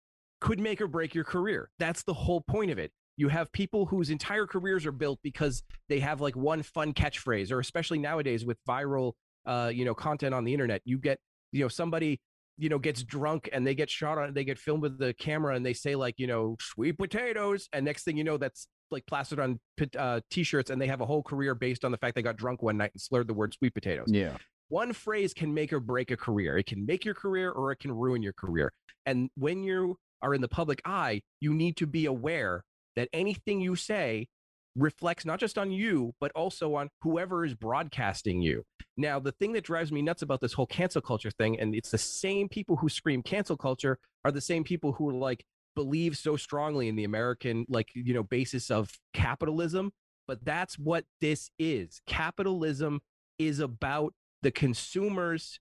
could 0.42 0.60
make 0.60 0.82
or 0.82 0.88
break 0.88 1.16
your 1.16 1.24
career. 1.24 1.70
That's 1.80 2.04
the 2.04 2.14
whole 2.14 2.42
point 2.42 2.72
of 2.72 2.80
it. 2.80 2.92
You 3.16 3.30
have 3.30 3.52
people 3.52 3.86
whose 3.86 4.10
entire 4.10 4.48
careers 4.48 4.86
are 4.86 4.92
built 4.92 5.20
because 5.24 5.64
they 5.88 6.00
have 6.00 6.20
like 6.20 6.36
one 6.36 6.64
fun 6.64 6.94
catchphrase 6.94 7.52
or 7.52 7.60
especially 7.60 8.00
nowadays 8.00 8.46
with 8.46 8.58
viral 8.68 9.14
uh 9.46 9.72
you 9.74 9.86
know 9.86 9.96
content 9.96 10.36
on 10.36 10.44
the 10.44 10.54
internet 10.54 10.82
you 10.86 11.00
get 11.00 11.20
you 11.52 11.62
know 11.62 11.68
somebody 11.68 12.20
you 12.58 12.70
know 12.70 12.78
gets 12.78 13.02
drunk 13.04 13.50
and 13.52 13.66
they 13.66 13.74
get 13.74 13.90
shot 13.90 14.20
on 14.20 14.34
they 14.36 14.44
get 14.44 14.60
filmed 14.60 14.84
with 14.84 15.00
the 15.00 15.14
camera 15.16 15.56
and 15.56 15.66
they 15.66 15.74
say 15.74 15.96
like 15.96 16.16
you 16.20 16.28
know 16.28 16.56
sweet 16.60 16.96
potatoes 16.98 17.68
and 17.74 17.84
next 17.84 18.04
thing 18.04 18.18
you 18.18 18.24
know 18.24 18.38
that's 18.38 18.68
like 18.92 19.04
plastered 19.08 19.40
on 19.40 19.60
pit- 19.78 19.96
uh, 19.96 20.20
t-shirts 20.30 20.70
and 20.70 20.80
they 20.80 20.86
have 20.86 21.02
a 21.02 21.06
whole 21.06 21.24
career 21.24 21.56
based 21.56 21.84
on 21.84 21.92
the 21.92 21.98
fact 21.98 22.14
they 22.14 22.22
got 22.22 22.38
drunk 22.38 22.62
one 22.62 22.78
night 22.78 22.92
and 22.94 23.02
slurred 23.02 23.28
the 23.28 23.34
word 23.34 23.54
sweet 23.54 23.74
potatoes. 23.74 24.08
Yeah. 24.10 24.36
one 24.70 24.94
phrase 24.94 25.34
can 25.34 25.54
make 25.54 25.74
or 25.74 25.80
break 25.80 26.12
a 26.12 26.18
career. 26.18 26.58
It 26.58 26.66
can 26.66 26.86
make 26.86 27.04
your 27.04 27.14
career 27.16 27.52
or 27.52 27.72
it 27.72 27.80
can 27.80 27.92
ruin 27.92 28.22
your 28.22 28.34
career. 28.34 28.72
And 29.06 29.30
when 29.36 29.64
you 29.64 29.98
are 30.22 30.34
in 30.34 30.42
the 30.42 30.48
public 30.48 30.82
eye 30.86 31.22
you 31.40 31.54
need 31.54 31.76
to 31.78 31.88
be 31.88 32.06
aware 32.06 32.64
that 32.96 33.10
anything 33.14 33.62
you 33.62 33.76
say 33.76 34.28
reflects 34.76 35.26
not 35.26 35.40
just 35.40 35.58
on 35.58 35.72
you 35.72 36.14
but 36.20 36.32
also 36.34 36.76
on 36.76 36.90
whoever 37.02 37.44
is 37.44 37.54
broadcasting 37.54 38.42
you. 38.42 38.64
Now 38.96 39.20
the 39.20 39.34
thing 39.34 39.52
that 39.54 39.66
drives 39.66 39.92
me 39.92 40.02
nuts 40.02 40.22
about 40.22 40.40
this 40.40 40.54
whole 40.54 40.66
cancel 40.66 41.02
culture 41.02 41.32
thing 41.32 41.60
and 41.60 41.76
it's 41.76 41.92
the 41.92 41.98
same 41.98 42.48
people 42.48 42.78
who 42.78 42.88
scream 42.88 43.22
cancel 43.22 43.58
culture 43.58 43.98
are 44.24 44.32
the 44.32 44.42
same 44.42 44.64
people 44.64 44.94
who 44.94 45.12
like 45.12 45.44
believe 45.76 46.18
so 46.18 46.36
strongly 46.38 46.88
in 46.88 46.96
the 46.96 47.06
american 47.06 47.66
like 47.70 47.90
you 47.94 48.14
know 48.14 48.24
basis 48.24 48.70
of 48.70 48.92
capitalism 49.14 49.92
but 50.32 50.46
that's 50.46 50.80
what 50.80 51.04
this 51.20 51.52
is. 51.60 52.02
Capitalism 52.08 53.02
is 53.38 53.60
about 53.60 54.14
the 54.42 54.50
consumers 54.50 55.60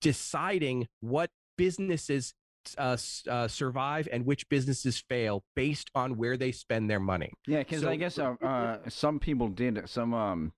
deciding 0.00 0.88
what 1.00 1.28
businesses 1.58 2.32
uh, 2.78 2.96
uh, 3.28 3.48
survive 3.48 4.08
and 4.12 4.26
which 4.26 4.48
businesses 4.48 5.02
fail 5.08 5.44
based 5.54 5.90
on 5.94 6.16
where 6.16 6.36
they 6.36 6.52
spend 6.52 6.90
their 6.90 7.00
money. 7.00 7.32
Yeah, 7.46 7.58
because 7.60 7.84
I 7.84 7.96
guess 7.96 8.18
uh, 8.18 8.34
uh, 8.42 8.78
some 8.88 9.18
people 9.18 9.48
did 9.48 9.88
some 9.88 10.14
um 10.14 10.52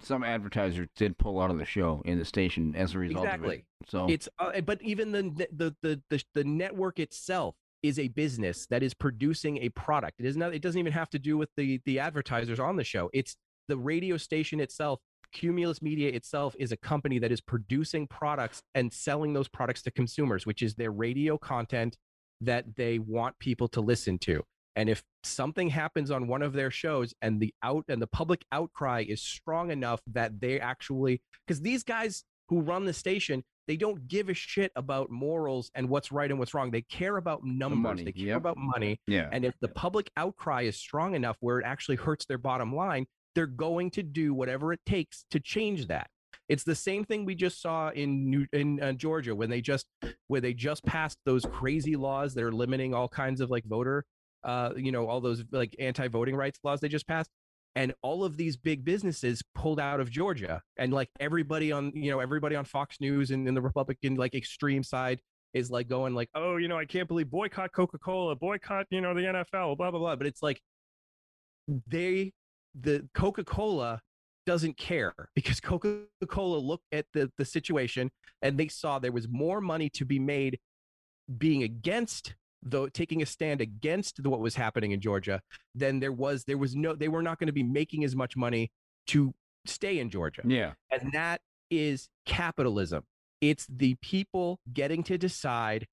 some 0.00 0.24
advertisers 0.24 0.88
did 0.96 1.16
pull 1.18 1.40
out 1.40 1.50
of 1.50 1.58
the 1.58 1.64
show 1.64 2.02
in 2.04 2.18
the 2.18 2.24
station 2.24 2.74
as 2.76 2.94
a 2.94 2.98
result 2.98 3.26
of 3.26 3.34
Exactly. 3.34 3.56
it. 3.56 3.64
So 3.88 4.06
It's 4.08 4.28
uh, 4.38 4.60
but 4.60 4.82
even 4.82 5.12
the, 5.12 5.46
the 5.52 5.76
the 5.82 6.02
the 6.10 6.22
the 6.34 6.44
network 6.44 6.98
itself 6.98 7.54
is 7.82 7.98
a 7.98 8.08
business 8.08 8.66
that 8.70 8.82
is 8.82 8.94
producing 8.94 9.58
a 9.58 9.68
product. 9.70 10.14
It 10.18 10.26
is 10.26 10.36
not. 10.36 10.54
It 10.54 10.62
doesn't 10.62 10.78
even 10.78 10.92
have 10.92 11.10
to 11.10 11.18
do 11.18 11.36
with 11.36 11.50
the 11.56 11.80
the 11.84 11.98
advertisers 11.98 12.58
on 12.58 12.76
the 12.76 12.84
show. 12.84 13.10
It's 13.12 13.36
the 13.68 13.76
radio 13.76 14.16
station 14.16 14.60
itself. 14.60 15.00
Cumulus 15.34 15.82
Media 15.82 16.08
itself 16.10 16.56
is 16.58 16.72
a 16.72 16.76
company 16.76 17.18
that 17.18 17.30
is 17.30 17.40
producing 17.42 18.06
products 18.06 18.62
and 18.74 18.90
selling 18.90 19.34
those 19.34 19.48
products 19.48 19.82
to 19.82 19.90
consumers, 19.90 20.46
which 20.46 20.62
is 20.62 20.74
their 20.74 20.90
radio 20.92 21.36
content 21.36 21.98
that 22.40 22.76
they 22.76 22.98
want 22.98 23.38
people 23.38 23.68
to 23.68 23.80
listen 23.80 24.18
to. 24.20 24.42
And 24.76 24.88
if 24.88 25.02
something 25.22 25.68
happens 25.68 26.10
on 26.10 26.26
one 26.26 26.42
of 26.42 26.52
their 26.52 26.70
shows 26.70 27.14
and 27.22 27.40
the 27.40 27.52
out 27.62 27.84
and 27.88 28.00
the 28.00 28.06
public 28.06 28.44
outcry 28.50 29.04
is 29.06 29.20
strong 29.22 29.70
enough 29.70 30.00
that 30.12 30.40
they 30.40 30.58
actually 30.58 31.22
because 31.46 31.60
these 31.60 31.84
guys 31.84 32.24
who 32.48 32.60
run 32.60 32.84
the 32.84 32.92
station, 32.92 33.44
they 33.66 33.76
don't 33.76 34.06
give 34.08 34.28
a 34.28 34.34
shit 34.34 34.72
about 34.76 35.10
morals 35.10 35.70
and 35.74 35.88
what's 35.88 36.12
right 36.12 36.30
and 36.30 36.38
what's 36.38 36.54
wrong. 36.54 36.70
They 36.70 36.82
care 36.82 37.16
about 37.16 37.44
numbers. 37.44 37.78
money, 37.78 38.04
They 38.04 38.12
care 38.12 38.26
yep. 38.28 38.36
about 38.38 38.56
money. 38.58 39.00
yeah, 39.06 39.28
And 39.32 39.44
if 39.44 39.54
the 39.60 39.68
public 39.68 40.10
outcry 40.16 40.62
is 40.62 40.76
strong 40.76 41.14
enough 41.14 41.36
where 41.40 41.60
it 41.60 41.64
actually 41.64 41.96
hurts 41.96 42.26
their 42.26 42.38
bottom 42.38 42.74
line, 42.74 43.06
they're 43.34 43.46
going 43.46 43.90
to 43.92 44.02
do 44.02 44.34
whatever 44.34 44.72
it 44.72 44.80
takes 44.86 45.24
to 45.30 45.40
change 45.40 45.86
that. 45.88 46.08
It's 46.48 46.64
the 46.64 46.74
same 46.74 47.04
thing 47.04 47.24
we 47.24 47.34
just 47.34 47.62
saw 47.62 47.88
in 47.90 48.28
New, 48.28 48.46
in 48.52 48.80
uh, 48.82 48.92
Georgia 48.92 49.34
when 49.34 49.48
they 49.48 49.60
just 49.60 49.86
where 50.28 50.40
they 50.40 50.52
just 50.52 50.84
passed 50.84 51.18
those 51.24 51.44
crazy 51.46 51.96
laws 51.96 52.34
that 52.34 52.44
are 52.44 52.52
limiting 52.52 52.92
all 52.92 53.08
kinds 53.08 53.40
of 53.40 53.50
like 53.50 53.64
voter 53.64 54.04
uh, 54.44 54.70
you 54.76 54.92
know, 54.92 55.06
all 55.08 55.20
those 55.20 55.42
like 55.50 55.74
anti-voting 55.78 56.36
rights 56.36 56.60
laws 56.62 56.80
they 56.80 56.88
just 56.88 57.08
passed, 57.08 57.30
and 57.74 57.94
all 58.02 58.24
of 58.24 58.36
these 58.36 58.56
big 58.56 58.84
businesses 58.84 59.42
pulled 59.54 59.80
out 59.80 60.00
of 60.00 60.10
Georgia, 60.10 60.60
and 60.76 60.92
like 60.92 61.08
everybody 61.18 61.72
on, 61.72 61.90
you 61.94 62.10
know, 62.10 62.20
everybody 62.20 62.54
on 62.54 62.64
Fox 62.64 63.00
News 63.00 63.30
and 63.30 63.48
in 63.48 63.54
the 63.54 63.62
Republican 63.62 64.16
like 64.16 64.34
extreme 64.34 64.82
side 64.82 65.20
is 65.54 65.70
like 65.70 65.88
going 65.88 66.14
like, 66.14 66.28
oh, 66.34 66.56
you 66.56 66.68
know, 66.68 66.76
I 66.76 66.84
can't 66.84 67.08
believe 67.08 67.30
boycott 67.30 67.72
Coca-Cola, 67.72 68.36
boycott, 68.36 68.86
you 68.90 69.00
know, 69.00 69.14
the 69.14 69.22
NFL, 69.22 69.78
blah 69.78 69.90
blah 69.90 70.00
blah. 70.00 70.16
But 70.16 70.26
it's 70.26 70.42
like 70.42 70.60
they, 71.88 72.32
the 72.74 73.08
Coca-Cola 73.14 74.00
doesn't 74.46 74.76
care 74.76 75.14
because 75.34 75.60
Coca-Cola 75.60 76.58
looked 76.58 76.86
at 76.92 77.06
the 77.14 77.30
the 77.38 77.44
situation 77.44 78.10
and 78.42 78.58
they 78.58 78.68
saw 78.68 78.98
there 78.98 79.12
was 79.12 79.28
more 79.28 79.60
money 79.60 79.88
to 79.90 80.04
be 80.04 80.18
made 80.18 80.58
being 81.38 81.62
against 81.62 82.34
the 82.62 82.88
taking 82.90 83.22
a 83.22 83.26
stand 83.26 83.60
against 83.60 84.22
the, 84.22 84.30
what 84.30 84.40
was 84.40 84.54
happening 84.54 84.92
in 84.92 85.00
Georgia 85.00 85.40
than 85.74 86.00
there 86.00 86.12
was 86.12 86.44
there 86.44 86.58
was 86.58 86.74
no 86.74 86.94
they 86.94 87.08
were 87.08 87.22
not 87.22 87.38
going 87.38 87.46
to 87.46 87.52
be 87.52 87.62
making 87.62 88.04
as 88.04 88.16
much 88.16 88.36
money 88.36 88.70
to 89.06 89.34
stay 89.66 89.98
in 89.98 90.10
Georgia. 90.10 90.42
Yeah. 90.44 90.72
And 90.90 91.12
that 91.12 91.40
is 91.70 92.08
capitalism. 92.26 93.04
It's 93.40 93.66
the 93.68 93.94
people 94.00 94.58
getting 94.72 95.02
to 95.04 95.18
decide 95.18 95.86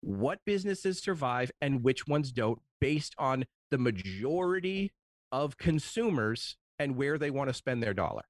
what 0.00 0.38
businesses 0.44 1.00
survive 1.00 1.50
and 1.60 1.82
which 1.82 2.06
ones 2.06 2.32
don't 2.32 2.58
based 2.80 3.14
on 3.18 3.44
the 3.70 3.78
majority 3.78 4.92
of 5.32 5.56
consumers 5.58 6.56
and 6.78 6.96
where 6.96 7.18
they 7.18 7.30
want 7.30 7.48
to 7.48 7.54
spend 7.54 7.82
their 7.82 7.94
dollar. 7.94 8.22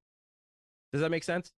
Does 0.92 1.02
that 1.02 1.10
make 1.10 1.24
sense? 1.24 1.52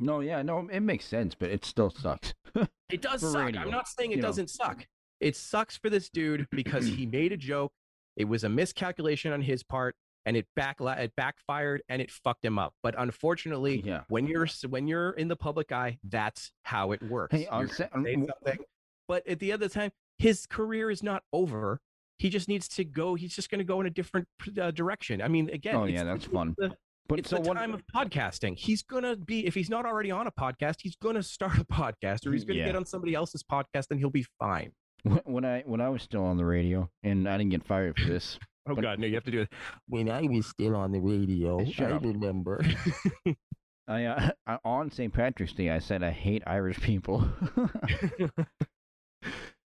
No, 0.00 0.20
yeah, 0.20 0.42
no, 0.42 0.68
it 0.70 0.80
makes 0.80 1.04
sense, 1.06 1.34
but 1.34 1.50
it 1.50 1.64
still 1.64 1.90
sucks. 1.90 2.34
It 2.90 3.02
does 3.02 3.20
For 3.20 3.28
suck. 3.32 3.44
radio, 3.44 3.60
I'm 3.60 3.70
not 3.70 3.86
saying 3.86 4.12
it 4.12 4.16
you 4.16 4.22
doesn't 4.22 4.48
suck. 4.48 4.86
It 5.20 5.36
sucks 5.36 5.76
for 5.76 5.90
this 5.90 6.08
dude 6.08 6.46
because 6.52 6.86
he 6.86 7.04
made 7.04 7.32
a 7.32 7.36
joke. 7.36 7.70
It 8.16 8.24
was 8.24 8.44
a 8.44 8.48
miscalculation 8.48 9.30
on 9.30 9.42
his 9.42 9.62
part, 9.62 9.94
and 10.24 10.38
it 10.38 10.46
back 10.56 10.78
it 10.80 11.12
backfired 11.14 11.82
and 11.90 12.00
it 12.00 12.10
fucked 12.10 12.42
him 12.46 12.58
up. 12.58 12.72
But 12.82 12.94
unfortunately, 12.96 13.82
Yeah. 13.84 14.04
when 14.08 14.26
you're 14.26 14.46
when 14.70 14.88
you're 14.88 15.10
in 15.10 15.28
the 15.28 15.36
public 15.36 15.70
eye, 15.70 15.98
that's 16.02 16.50
how 16.62 16.92
it 16.92 17.02
works. 17.02 17.36
Hey, 17.36 17.46
on 17.48 17.66
You're 17.66 17.68
sa- 17.76 17.88
gonna 17.92 18.04
say 18.06 18.14
something, 18.14 18.64
but 19.06 19.26
at 19.28 19.38
the 19.38 19.52
other 19.52 19.68
time, 19.68 19.90
his 20.16 20.46
career 20.46 20.90
is 20.90 21.02
not 21.02 21.24
over. 21.34 21.82
He 22.18 22.28
just 22.30 22.48
needs 22.48 22.68
to 22.68 22.84
go. 22.84 23.14
He's 23.14 23.34
just 23.34 23.50
going 23.50 23.60
to 23.60 23.64
go 23.64 23.80
in 23.80 23.86
a 23.86 23.90
different 23.90 24.26
uh, 24.60 24.70
direction. 24.72 25.22
I 25.22 25.28
mean, 25.28 25.48
again, 25.50 25.74
Oh, 25.76 25.84
yeah, 25.84 26.04
that's 26.04 26.24
fun. 26.26 26.54
the- 26.58 26.74
but 27.08 27.18
it's 27.20 27.30
so 27.30 27.36
the 27.36 27.48
what? 27.48 27.56
time 27.56 27.72
of 27.72 27.82
podcasting. 27.94 28.54
He's 28.58 28.82
gonna 28.82 29.16
be 29.16 29.46
if 29.46 29.54
he's 29.54 29.70
not 29.70 29.86
already 29.86 30.10
on 30.10 30.26
a 30.26 30.30
podcast, 30.30 30.76
he's 30.82 30.94
gonna 30.96 31.22
start 31.22 31.56
a 31.56 31.64
podcast, 31.64 32.26
or 32.26 32.32
he's 32.32 32.44
gonna 32.44 32.58
Yeah. 32.58 32.66
get 32.66 32.76
on 32.76 32.84
somebody 32.84 33.14
else's 33.14 33.42
podcast, 33.42 33.86
and 33.90 33.98
he'll 33.98 34.10
be 34.10 34.26
fine. 34.38 34.72
When 35.24 35.42
I 35.46 35.62
when 35.64 35.80
I 35.80 35.88
was 35.88 36.02
still 36.02 36.22
on 36.24 36.36
the 36.36 36.44
radio 36.44 36.90
and 37.02 37.26
I 37.26 37.38
didn't 37.38 37.50
get 37.52 37.64
fired 37.64 37.98
for 37.98 38.08
this. 38.08 38.38
Oh 38.70 38.74
God, 38.74 38.98
no! 38.98 39.06
You 39.06 39.14
have 39.14 39.24
to 39.24 39.30
do 39.30 39.40
it. 39.40 39.48
When 39.88 40.10
I 40.10 40.20
was 40.20 40.46
still 40.46 40.76
on 40.76 40.92
the 40.92 41.00
radio, 41.00 41.64
I 41.78 41.84
up. 41.92 42.02
remember. 42.02 42.62
I, 43.88 44.04
uh, 44.04 44.30
I 44.46 44.58
on 44.66 44.90
St. 44.90 45.10
Patrick's 45.10 45.54
Day 45.54 45.70
I 45.70 45.78
said 45.78 46.02
I 46.02 46.10
hate 46.10 46.42
Irish 46.46 46.78
people. 46.78 47.26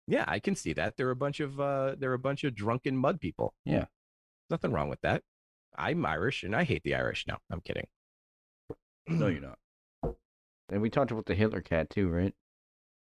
Yeah, 0.09 0.25
I 0.27 0.39
can 0.41 0.57
see 0.57 0.73
that. 0.73 0.97
They're 0.97 1.11
a 1.11 1.17
bunch 1.17 1.39
of 1.41 1.61
uh, 1.61 1.95
they're 1.99 2.15
a 2.15 2.19
bunch 2.19 2.43
of 2.45 2.55
drunken 2.55 2.97
mud 2.97 3.21
people. 3.21 3.55
Yeah. 3.65 3.85
nothing 4.51 4.73
wrong 4.73 4.89
with 4.89 5.01
that. 5.03 5.23
I'm 5.77 6.05
Irish, 6.07 6.43
and 6.43 6.57
I 6.57 6.65
hate 6.65 6.83
the 6.83 6.95
Irish. 6.95 7.27
No, 7.29 7.37
I'm 7.53 7.61
kidding. 7.61 7.87
no, 9.07 9.27
you're 9.29 9.41
not. 9.43 9.59
And 10.71 10.81
we 10.83 10.91
talked 10.91 11.11
about 11.11 11.27
the 11.27 11.35
Hitler 11.35 11.61
cat 11.61 11.91
too, 11.91 12.09
right? 12.09 12.35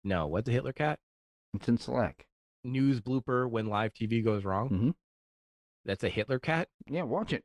No, 0.04 0.28
what's 0.28 0.46
the 0.46 0.52
Hitler 0.52 0.74
cat? 0.74 1.00
It's 1.54 1.68
in 1.68 1.78
Slack. 1.78 2.26
News 2.64 3.02
blooper 3.02 3.50
when 3.50 3.66
live 3.68 3.94
TV 3.94 4.24
goes 4.24 4.46
wrong. 4.46 4.70
Mhm. 4.70 4.94
That's 5.86 6.04
a 6.04 6.10
Hitler 6.10 6.40
cat. 6.40 6.70
Yeah, 6.88 7.04
watch 7.04 7.34
it. 7.34 7.44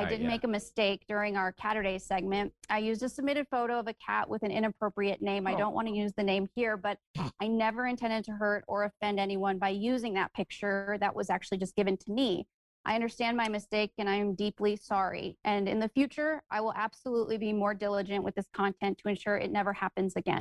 I 0.00 0.04
Uh, 0.04 0.08
did 0.08 0.20
yeah. 0.22 0.28
make 0.28 0.44
a 0.44 0.48
mistake 0.48 1.04
during 1.06 1.36
our 1.36 1.52
Catterday 1.52 2.00
segment. 2.00 2.54
I 2.70 2.78
used 2.78 3.02
a 3.02 3.08
submitted 3.08 3.46
photo 3.50 3.78
of 3.78 3.86
a 3.86 3.92
cat 3.94 4.28
with 4.30 4.42
an 4.42 4.50
inappropriate 4.50 5.20
name. 5.20 5.46
I 5.46 5.54
Oh. 5.54 5.58
don't 5.58 5.74
want 5.74 5.88
to 5.88 5.94
use 5.94 6.12
the 6.14 6.22
name 6.24 6.48
here, 6.54 6.76
but 6.78 6.98
I 7.38 7.46
never 7.48 7.86
intended 7.86 8.24
to 8.24 8.32
hurt 8.32 8.64
or 8.66 8.84
offend 8.84 9.20
anyone 9.20 9.58
by 9.58 9.68
using 9.70 10.14
that 10.14 10.32
picture 10.32 10.96
that 11.00 11.14
was 11.14 11.28
actually 11.28 11.58
just 11.58 11.76
given 11.76 11.98
to 11.98 12.12
me. 12.12 12.46
I 12.86 12.94
understand 12.94 13.36
my 13.36 13.46
mistake 13.50 13.92
and 13.98 14.08
I 14.08 14.14
am 14.14 14.34
deeply 14.34 14.74
sorry. 14.76 15.36
And 15.44 15.68
in 15.68 15.80
the 15.80 15.88
future, 15.90 16.42
I 16.50 16.62
will 16.62 16.72
absolutely 16.74 17.36
be 17.36 17.52
more 17.52 17.74
diligent 17.74 18.24
with 18.24 18.34
this 18.34 18.48
content 18.54 18.96
to 18.98 19.08
ensure 19.10 19.36
it 19.36 19.50
never 19.52 19.74
happens 19.74 20.16
again. 20.16 20.40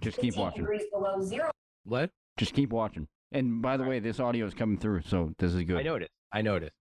Just 0.00 0.18
keep 0.18 0.36
watching. 0.36 0.66
below 0.90 1.20
zero. 1.20 1.50
What? 1.84 2.10
Just 2.38 2.54
keep 2.54 2.70
watching. 2.70 3.08
And 3.32 3.60
by 3.60 3.76
the 3.76 3.84
way, 3.84 3.98
this 3.98 4.20
audio 4.20 4.46
is 4.46 4.54
coming 4.54 4.78
through, 4.78 5.02
so 5.02 5.34
this 5.38 5.52
is 5.52 5.64
good. 5.64 5.76
I 5.76 5.82
noticed. 5.82 6.12
I 6.32 6.40
noticed. 6.40 6.72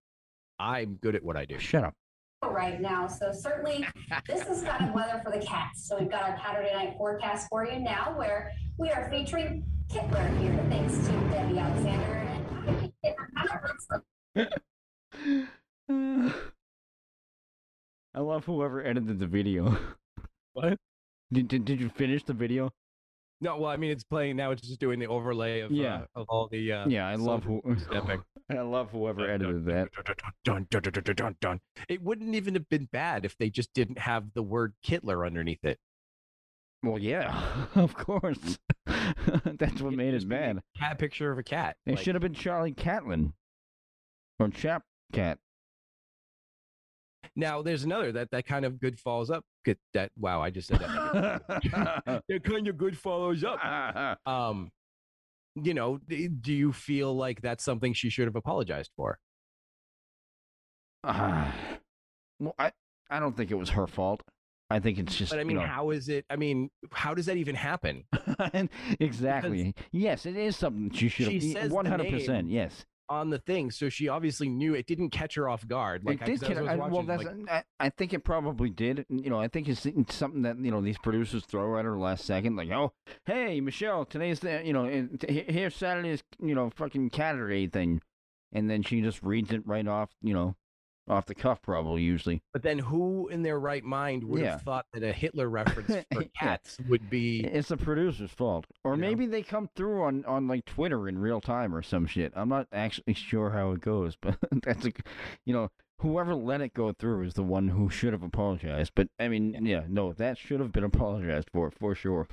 I'm 0.59 0.95
good 1.01 1.15
at 1.15 1.23
what 1.23 1.37
I 1.37 1.45
do. 1.45 1.59
Shut 1.59 1.83
up. 1.83 1.93
right 2.43 2.79
now. 2.81 3.07
So 3.07 3.31
certainly 3.31 3.85
this 4.27 4.47
is 4.47 4.63
kind 4.63 4.89
of 4.89 4.93
weather 4.95 5.21
for 5.23 5.31
the 5.31 5.43
cats. 5.45 5.87
So 5.87 5.97
we've 5.99 6.09
got 6.09 6.23
our 6.23 6.37
Saturday 6.43 6.73
night 6.73 6.93
forecast 6.97 7.47
for 7.49 7.65
you 7.65 7.79
now 7.79 8.13
where 8.17 8.51
we 8.77 8.89
are 8.89 9.09
featuring 9.09 9.63
Kittler 9.89 10.39
here 10.39 10.53
thanks 10.69 10.95
to 11.07 11.11
Debbie 11.29 11.59
Alexander. 11.59 12.23
And 15.89 16.33
I 18.13 18.19
love 18.19 18.45
whoever 18.45 18.85
edited 18.85 19.19
the 19.19 19.27
video. 19.27 19.77
What? 20.53 20.77
Did, 21.31 21.47
did, 21.49 21.65
did 21.65 21.79
you 21.79 21.89
finish 21.89 22.23
the 22.23 22.33
video? 22.33 22.71
No, 23.41 23.57
well, 23.59 23.69
I 23.69 23.77
mean, 23.77 23.91
it's 23.91 24.03
playing 24.03 24.37
now. 24.37 24.49
It's 24.51 24.61
just 24.67 24.79
doing 24.79 24.97
the 24.97 25.05
overlay 25.07 25.59
of 25.59 25.71
Yeah. 25.71 26.01
uh, 26.15 26.21
of 26.21 26.25
all 26.29 26.47
the 26.51 26.71
uh, 26.71 26.87
yeah, 26.87 27.07
I 27.07 27.13
love 27.15 27.43
who. 27.43 27.61
soldiers 27.63 27.83
stepping. 27.85 28.23
I 28.57 28.61
love 28.61 28.91
whoever 28.91 29.29
edited 29.29 29.65
that. 29.65 29.89
Dun, 30.43 30.67
dun, 30.69 30.81
dun, 30.81 30.93
dun, 30.93 31.03
dun, 31.03 31.15
dun, 31.15 31.35
dun. 31.41 31.59
It 31.89 32.01
wouldn't 32.01 32.33
even 32.35 32.53
have 32.53 32.69
been 32.69 32.87
bad 32.91 33.25
if 33.25 33.37
they 33.37 33.49
just 33.49 33.73
didn't 33.73 33.99
have 33.99 34.33
the 34.33 34.43
word 34.43 34.73
Kittler 34.85 35.25
underneath 35.25 35.63
it. 35.65 35.79
Well, 36.83 36.99
yeah, 36.99 37.43
of 37.75 37.95
course. 37.95 38.59
That's 38.85 39.81
what 39.81 39.93
made 39.93 40.13
it 40.13 40.19
be 40.21 40.35
a 40.35 40.39
bad. 40.39 40.61
Cat 40.77 40.99
picture 40.99 41.31
of 41.31 41.37
a 41.37 41.43
cat. 41.43 41.75
It 41.85 41.95
Like, 41.95 42.03
should 42.03 42.15
have 42.15 42.21
been 42.21 42.33
Charlie 42.33 42.73
Catlin 42.73 43.33
or 44.39 44.49
Chap 44.49 44.83
Cat. 45.11 45.39
Now, 47.35 47.61
there's 47.61 47.83
another 47.83 48.11
that 48.13 48.31
that 48.31 48.45
kind 48.45 48.63
of 48.65 48.79
good 48.79 48.99
follows 48.99 49.29
up. 49.29 49.43
Good, 49.65 49.77
that 49.93 50.11
wow, 50.17 50.41
I 50.41 50.49
just 50.49 50.69
said 50.69 50.79
that. 50.79 52.21
that 52.27 52.43
kind 52.43 52.67
of 52.67 52.77
good 52.77 52.97
follows 52.97 53.43
up. 53.43 53.59
Um, 54.25 54.71
you 55.63 55.73
know, 55.73 55.97
do 56.07 56.53
you 56.53 56.71
feel 56.73 57.15
like 57.15 57.41
that's 57.41 57.63
something 57.63 57.93
she 57.93 58.09
should 58.09 58.25
have 58.27 58.35
apologized 58.35 58.91
for? 58.95 59.19
Ah. 61.03 61.53
well, 62.39 62.55
I 62.59 62.71
I 63.09 63.19
don't 63.19 63.35
think 63.37 63.51
it 63.51 63.55
was 63.55 63.69
her 63.69 63.87
fault. 63.87 64.21
I 64.69 64.79
think 64.79 64.99
it's 64.99 65.15
just 65.15 65.31
But 65.31 65.39
I 65.39 65.43
mean, 65.45 65.55
you 65.57 65.61
know, 65.63 65.67
how 65.67 65.91
is 65.91 66.09
it? 66.09 66.25
I 66.29 66.35
mean, 66.35 66.69
how 66.91 67.13
does 67.13 67.27
that 67.27 67.37
even 67.37 67.55
happen? 67.55 68.03
exactly. 68.99 69.73
Yes, 69.91 70.25
it 70.25 70.35
is 70.35 70.57
something 70.57 70.91
she 70.91 71.07
should 71.07 71.27
She 71.27 71.53
have. 71.53 71.63
says 71.63 71.71
One 71.71 71.85
hundred 71.85 72.09
percent. 72.11 72.49
Yes, 72.49 72.85
on 73.09 73.29
the 73.29 73.39
thing, 73.39 73.71
so 73.71 73.89
she 73.89 74.07
obviously 74.09 74.49
knew 74.49 74.73
it 74.73 74.85
didn't 74.87 75.09
catch 75.11 75.35
her 75.35 75.47
off 75.47 75.67
guard. 75.67 76.03
Like 76.05 76.21
it 76.21 76.25
did. 76.25 76.43
I, 76.43 76.47
'cause 76.47 76.47
Kid, 76.57 76.67
I 76.67 76.75
well, 76.75 77.03
that's. 77.03 77.23
like, 77.23 77.35
I, 77.49 77.63
I 77.79 77.89
think 77.89 78.13
it 78.13 78.23
probably 78.23 78.69
did. 78.69 79.05
You 79.09 79.29
know, 79.29 79.39
I 79.39 79.47
think 79.47 79.67
it's, 79.69 79.85
it's 79.85 80.13
something 80.15 80.41
that 80.43 80.57
you 80.59 80.71
know 80.71 80.81
these 80.81 80.97
producers 80.97 81.43
throw 81.45 81.77
at 81.79 81.85
her 81.85 81.97
last 81.97 82.25
second, 82.25 82.55
like, 82.55 82.69
oh, 82.71 82.93
hey, 83.25 83.61
Michelle, 83.61 84.05
today's 84.05 84.39
the 84.41 84.61
you 84.65 84.73
know 84.73 84.85
and 84.85 85.19
t- 85.21 85.31
he- 85.45 85.51
here's 85.53 85.75
Saturday's 85.75 86.23
you 86.41 86.53
know 86.55 86.69
fucking 86.75 87.11
Saturday 87.15 87.67
thing, 87.67 88.01
and 88.51 88.69
then 88.69 88.83
she 88.83 89.01
just 89.01 89.21
reads 89.23 89.51
it 89.51 89.65
right 89.65 89.87
off, 89.87 90.09
you 90.21 90.33
know, 90.33 90.55
off 91.09 91.25
the 91.25 91.35
cuff, 91.35 91.61
probably 91.61 92.01
usually. 92.01 92.41
But 92.53 92.63
then, 92.63 92.79
who 92.79 93.27
in 93.29 93.41
their 93.43 93.59
right 93.59 93.83
mind 93.83 94.23
would 94.25 94.41
Yeah. 94.41 94.51
have 94.51 94.61
thought 94.63 94.85
that 94.93 95.03
a 95.03 95.13
Hitler 95.13 95.49
reference 95.49 96.05
for 96.13 96.23
cats 96.39 96.77
would 96.89 97.09
be? 97.09 97.41
It's 97.45 97.69
the 97.69 97.77
producer's 97.77 98.31
fault, 98.31 98.65
or 98.83 98.95
You 98.95 99.01
know? 99.01 99.07
maybe 99.07 99.25
they 99.25 99.43
come 99.43 99.69
through 99.75 100.03
on 100.03 100.25
on 100.25 100.47
like 100.47 100.65
Twitter 100.65 101.07
in 101.07 101.17
real 101.19 101.41
time 101.41 101.73
or 101.73 101.81
some 101.81 102.05
shit. 102.05 102.33
I'm 102.35 102.49
not 102.49 102.67
actually 102.71 103.13
sure 103.13 103.51
how 103.51 103.71
it 103.71 103.81
goes, 103.81 104.15
but 104.21 104.37
that's 104.63 104.85
a, 104.85 104.91
you 105.45 105.53
know, 105.53 105.69
whoever 106.01 106.35
let 106.35 106.61
it 106.61 106.73
go 106.73 106.91
through 106.93 107.23
is 107.23 107.33
the 107.33 107.43
one 107.43 107.69
who 107.69 107.89
should 107.89 108.13
have 108.13 108.23
apologized. 108.23 108.91
But 108.95 109.07
I 109.19 109.27
mean, 109.27 109.65
yeah, 109.65 109.83
no, 109.87 110.13
that 110.13 110.37
should 110.37 110.59
have 110.59 110.71
been 110.71 110.83
apologized 110.83 111.49
for 111.53 111.71
for 111.71 111.95
sure. 111.95 112.27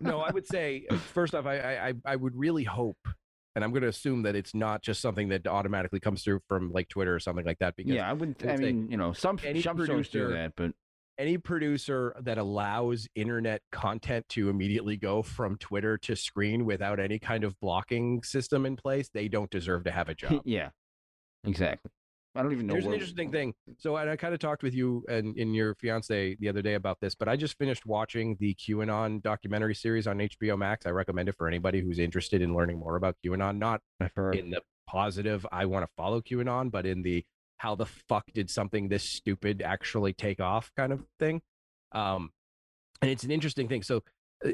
no, 0.00 0.20
I 0.20 0.30
would 0.30 0.46
say 0.46 0.86
uh, 0.90 0.96
first 0.96 1.34
off, 1.34 1.46
I 1.46 1.88
I- 1.88 1.94
I 2.04 2.16
would 2.16 2.36
really 2.36 2.64
hope, 2.64 3.08
and 3.54 3.64
I'm 3.64 3.70
going 3.70 3.82
to 3.82 3.88
assume 3.88 4.22
that 4.22 4.34
it's 4.34 4.54
not 4.54 4.82
just 4.82 5.00
something 5.00 5.28
that 5.28 5.46
automatically 5.46 6.00
comes 6.00 6.22
through 6.22 6.40
from 6.48 6.72
like 6.72 6.88
Twitter 6.88 7.14
or 7.14 7.20
something 7.20 7.44
like 7.44 7.58
that. 7.60 7.76
Because 7.76 7.92
yeah, 7.92 8.08
I 8.08 8.12
would. 8.12 8.36
I 8.46 8.56
mean, 8.56 8.90
you 8.90 8.96
know, 8.96 9.12
some 9.12 9.38
some 9.38 9.86
shows 9.86 10.08
do 10.08 10.28
that, 10.28 10.52
but 10.56 10.72
any 11.18 11.38
producer 11.38 12.14
that 12.22 12.38
allows 12.38 13.06
internet 13.14 13.62
content 13.70 14.28
to 14.30 14.48
immediately 14.48 14.96
go 14.96 15.22
from 15.22 15.56
Twitter 15.58 15.96
to 15.98 16.16
screen 16.16 16.64
without 16.64 16.98
any 16.98 17.18
kind 17.18 17.44
of 17.44 17.58
blocking 17.60 18.22
system 18.22 18.66
in 18.66 18.76
place, 18.76 19.08
they 19.12 19.28
don't 19.28 19.50
deserve 19.50 19.84
to 19.84 19.90
have 19.90 20.08
a 20.08 20.14
job. 20.14 20.42
yeah, 20.44 20.70
exactly. 21.44 21.90
I 22.34 22.42
don't 22.42 22.52
even 22.52 22.66
know. 22.66 22.74
Here's 22.74 22.86
an 22.86 22.94
interesting 22.94 23.30
thing. 23.30 23.54
So, 23.78 23.96
and 23.96 24.10
I 24.10 24.16
kind 24.16 24.34
of 24.34 24.40
talked 24.40 24.62
with 24.62 24.74
you 24.74 25.04
and 25.08 25.36
in 25.36 25.54
your 25.54 25.74
fiance 25.76 26.36
the 26.40 26.48
other 26.48 26.62
day 26.62 26.74
about 26.74 26.98
this, 27.00 27.14
but 27.14 27.28
I 27.28 27.36
just 27.36 27.56
finished 27.58 27.86
watching 27.86 28.36
the 28.40 28.54
QAnon 28.54 29.22
documentary 29.22 29.74
series 29.74 30.06
on 30.06 30.18
HBO 30.18 30.58
Max. 30.58 30.84
I 30.84 30.90
recommend 30.90 31.28
it 31.28 31.36
for 31.36 31.46
anybody 31.46 31.80
who's 31.80 31.98
interested 31.98 32.42
in 32.42 32.54
learning 32.54 32.80
more 32.80 32.96
about 32.96 33.16
QAnon, 33.24 33.58
not 33.58 33.80
in 34.32 34.50
the 34.50 34.62
positive 34.88 35.46
I 35.52 35.66
want 35.66 35.84
to 35.84 35.90
follow 35.96 36.20
QAnon, 36.20 36.70
but 36.70 36.86
in 36.86 37.02
the 37.02 37.24
how 37.58 37.74
the 37.74 37.86
fuck 37.86 38.24
did 38.34 38.50
something 38.50 38.88
this 38.88 39.04
stupid 39.04 39.62
actually 39.62 40.12
take 40.12 40.40
off 40.40 40.70
kind 40.76 40.92
of 40.92 41.04
thing. 41.18 41.40
Um, 41.92 42.30
and 43.00 43.10
it's 43.10 43.24
an 43.24 43.30
interesting 43.30 43.68
thing. 43.68 43.82
So 43.82 44.02
uh, 44.44 44.48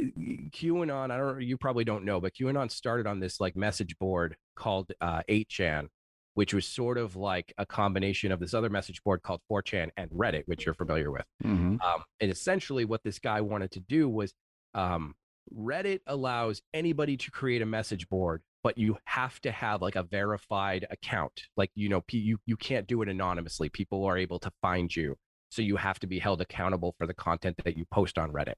QAnon, 0.50 1.10
I 1.10 1.16
don't, 1.16 1.40
you 1.42 1.56
probably 1.56 1.84
don't 1.84 2.04
know, 2.04 2.20
but 2.20 2.34
QAnon 2.34 2.70
started 2.70 3.06
on 3.06 3.20
this 3.20 3.40
like 3.40 3.56
message 3.56 3.98
board 3.98 4.36
called 4.54 4.92
uh, 5.00 5.22
8chan, 5.28 5.88
which 6.34 6.54
was 6.54 6.66
sort 6.66 6.98
of 6.98 7.16
like 7.16 7.52
a 7.58 7.66
combination 7.66 8.32
of 8.32 8.40
this 8.40 8.54
other 8.54 8.70
message 8.70 9.02
board 9.02 9.22
called 9.22 9.40
4chan 9.50 9.90
and 9.96 10.10
Reddit, 10.10 10.42
which 10.46 10.64
you're 10.64 10.74
familiar 10.74 11.10
with. 11.10 11.26
Mm-hmm. 11.44 11.76
Um, 11.80 12.04
and 12.20 12.30
essentially, 12.30 12.84
what 12.84 13.02
this 13.02 13.18
guy 13.18 13.40
wanted 13.40 13.72
to 13.72 13.80
do 13.80 14.08
was 14.08 14.32
um, 14.74 15.14
Reddit 15.54 16.00
allows 16.06 16.62
anybody 16.72 17.16
to 17.16 17.30
create 17.30 17.62
a 17.62 17.66
message 17.66 18.08
board, 18.08 18.42
but 18.62 18.78
you 18.78 18.96
have 19.06 19.40
to 19.40 19.50
have 19.50 19.82
like 19.82 19.96
a 19.96 20.02
verified 20.02 20.86
account. 20.90 21.42
Like 21.56 21.70
you 21.74 21.88
know, 21.88 22.02
you 22.10 22.38
you 22.46 22.56
can't 22.56 22.86
do 22.86 23.02
it 23.02 23.08
anonymously. 23.08 23.68
People 23.68 24.04
are 24.04 24.16
able 24.16 24.38
to 24.40 24.50
find 24.62 24.94
you, 24.94 25.16
so 25.50 25.62
you 25.62 25.76
have 25.76 25.98
to 26.00 26.06
be 26.06 26.18
held 26.18 26.40
accountable 26.40 26.94
for 26.98 27.06
the 27.06 27.14
content 27.14 27.56
that 27.64 27.76
you 27.76 27.84
post 27.90 28.18
on 28.18 28.32
Reddit. 28.32 28.54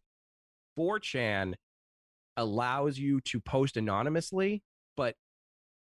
4chan 0.79 1.55
allows 2.37 2.99
you 2.99 3.21
to 3.21 3.41
post 3.41 3.77
anonymously, 3.77 4.63
but 4.97 5.15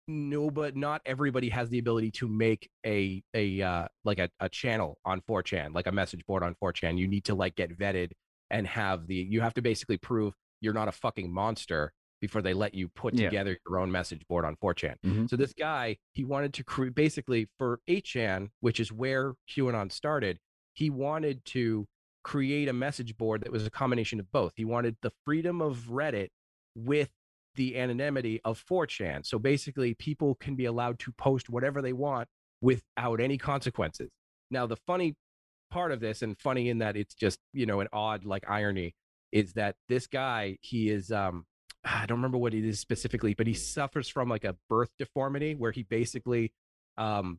no, 0.08 0.50
but 0.50 0.76
not 0.76 1.00
everybody 1.06 1.48
has 1.50 1.68
the 1.68 1.78
ability 1.78 2.10
to 2.12 2.28
make 2.28 2.68
a 2.84 3.22
a 3.34 3.62
uh, 3.62 3.86
like 4.04 4.18
a, 4.18 4.28
a 4.40 4.48
channel 4.48 4.98
on 5.04 5.20
4chan, 5.22 5.74
like 5.74 5.86
a 5.86 5.92
message 5.92 6.24
board 6.26 6.42
on 6.42 6.54
4chan. 6.62 6.98
You 6.98 7.06
need 7.08 7.24
to 7.24 7.34
like 7.34 7.54
get 7.56 7.76
vetted 7.78 8.12
and 8.50 8.66
have 8.66 9.06
the 9.06 9.14
you 9.16 9.40
have 9.40 9.54
to 9.54 9.62
basically 9.62 9.96
prove 9.96 10.34
you're 10.60 10.74
not 10.74 10.88
a 10.88 10.92
fucking 10.92 11.32
monster 11.32 11.92
before 12.20 12.40
they 12.42 12.54
let 12.54 12.72
you 12.74 12.88
put 12.88 13.14
Yeah. 13.14 13.28
together 13.30 13.58
your 13.68 13.78
own 13.80 13.90
message 13.90 14.22
board 14.28 14.44
on 14.44 14.54
4chan. 14.62 14.94
Mhm. 15.04 15.28
So 15.28 15.36
this 15.36 15.52
guy, 15.52 15.96
he 16.12 16.24
wanted 16.24 16.54
to 16.54 16.62
create 16.64 16.94
basically 16.94 17.48
for 17.58 17.80
8chan, 17.88 18.50
which 18.60 18.78
is 18.78 18.92
where 18.92 19.34
QAnon 19.50 19.90
started, 19.90 20.38
he 20.74 20.88
wanted 20.88 21.44
to 21.46 21.86
create 22.22 22.68
a 22.68 22.72
message 22.72 23.16
board 23.16 23.42
that 23.42 23.50
was 23.50 23.66
a 23.66 23.70
combination 23.70 24.20
of 24.20 24.30
both. 24.30 24.52
He 24.56 24.64
wanted 24.64 24.96
the 25.02 25.10
freedom 25.24 25.60
of 25.60 25.88
Reddit 25.88 26.28
with 26.76 27.10
the 27.54 27.78
anonymity 27.78 28.40
of 28.44 28.64
4chan. 28.64 29.26
So 29.26 29.38
basically, 29.38 29.94
people 29.94 30.34
can 30.36 30.54
be 30.54 30.64
allowed 30.64 30.98
to 31.00 31.12
post 31.12 31.50
whatever 31.50 31.82
they 31.82 31.92
want 31.92 32.28
without 32.60 33.20
any 33.20 33.38
consequences. 33.38 34.10
Now, 34.50 34.66
the 34.66 34.76
funny 34.76 35.14
part 35.70 35.92
of 35.92 36.00
this, 36.00 36.22
and 36.22 36.38
funny 36.38 36.68
in 36.68 36.78
that 36.78 36.96
it's 36.96 37.14
just, 37.14 37.38
you 37.52 37.66
know, 37.66 37.80
an 37.80 37.88
odd 37.92 38.24
like 38.24 38.44
irony, 38.48 38.94
is 39.32 39.54
that 39.54 39.76
this 39.88 40.06
guy, 40.06 40.58
he 40.60 40.90
is, 40.90 41.10
um, 41.10 41.44
I 41.84 42.06
don't 42.06 42.18
remember 42.18 42.38
what 42.38 42.54
it 42.54 42.64
is 42.64 42.80
specifically, 42.80 43.34
but 43.34 43.46
he 43.46 43.54
suffers 43.54 44.08
from 44.08 44.28
like 44.28 44.44
a 44.44 44.56
birth 44.68 44.90
deformity 44.98 45.54
where 45.54 45.72
he 45.72 45.82
basically, 45.82 46.52
um, 46.96 47.38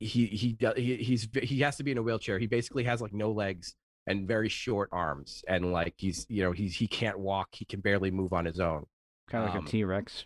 he 0.00 0.26
he 0.26 0.56
he 0.76 0.96
he's 0.96 1.28
he 1.42 1.60
has 1.60 1.76
to 1.76 1.82
be 1.82 1.90
in 1.90 1.98
a 1.98 2.02
wheelchair. 2.02 2.38
He 2.38 2.46
basically 2.46 2.84
has 2.84 3.00
like 3.00 3.12
no 3.12 3.32
legs 3.32 3.74
and 4.06 4.28
very 4.28 4.48
short 4.48 4.88
arms, 4.92 5.42
and 5.48 5.72
like 5.72 5.94
he's 5.96 6.24
you 6.28 6.42
know 6.42 6.52
he's 6.52 6.76
he 6.76 6.86
can't 6.86 7.18
walk. 7.18 7.48
He 7.52 7.64
can 7.64 7.80
barely 7.80 8.10
move 8.10 8.32
on 8.32 8.44
his 8.44 8.60
own. 8.60 8.86
Kind 9.28 9.44
of 9.44 9.50
like 9.50 9.58
um, 9.58 9.66
a 9.66 9.68
T 9.68 9.84
Rex. 9.84 10.24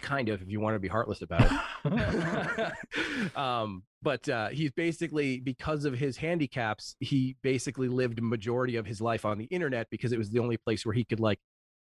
Kind 0.00 0.28
of, 0.28 0.42
if 0.42 0.48
you 0.48 0.60
want 0.60 0.76
to 0.76 0.78
be 0.78 0.88
heartless 0.88 1.22
about 1.22 1.50
it. 1.84 3.36
um, 3.36 3.82
but 4.02 4.28
uh, 4.28 4.48
he's 4.48 4.70
basically 4.70 5.40
because 5.40 5.84
of 5.84 5.94
his 5.94 6.16
handicaps, 6.16 6.94
he 7.00 7.36
basically 7.42 7.88
lived 7.88 8.22
majority 8.22 8.76
of 8.76 8.86
his 8.86 9.00
life 9.00 9.24
on 9.24 9.38
the 9.38 9.46
internet 9.46 9.88
because 9.90 10.12
it 10.12 10.18
was 10.18 10.30
the 10.30 10.38
only 10.38 10.56
place 10.56 10.86
where 10.86 10.94
he 10.94 11.04
could 11.04 11.20
like 11.20 11.40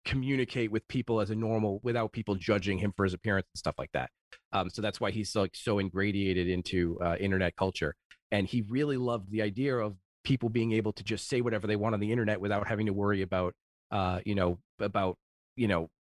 communicate 0.05 0.71
with 0.71 0.87
people 0.87 1.21
as 1.21 1.31
a 1.31 1.35
normal 1.35 1.81
without 1.83 2.13
people 2.13 2.37
judging 2.37 2.79
him 2.79 2.93
for 2.97 3.05
his 3.05 3.13
appearance 3.13 3.47
and 3.53 3.59
stuff 3.59 3.75
like 3.77 3.91
that. 3.93 4.11
Um, 4.53 4.71
so 4.71 4.81
that's 4.81 5.01
why 5.01 5.11
he's 5.11 5.35
like 5.35 5.57
so 5.57 5.81
ingratiated 5.81 6.49
into 6.49 6.99
uh, 7.03 7.17
internet 7.19 7.57
culture, 7.57 7.97
and 8.31 8.47
he 8.47 8.63
really 8.69 8.97
loved 8.97 9.31
the 9.31 9.43
idea 9.43 9.77
of 9.77 9.97
people 10.23 10.49
being 10.49 10.73
able 10.73 10.93
to 10.93 11.05
just 11.05 11.29
say 11.29 11.41
whatever 11.41 11.67
they 11.67 11.77
want 11.77 11.95
on 11.95 12.01
the 12.01 12.11
internet 12.11 12.41
without 12.41 12.67
having 12.67 12.87
to 12.87 12.93
worry 12.93 13.23
about, 13.23 13.55
uh, 13.91 14.21
you 14.25 14.35
know, 14.35 14.59
about 14.81 15.17
you 15.57 15.69
know 15.69 15.91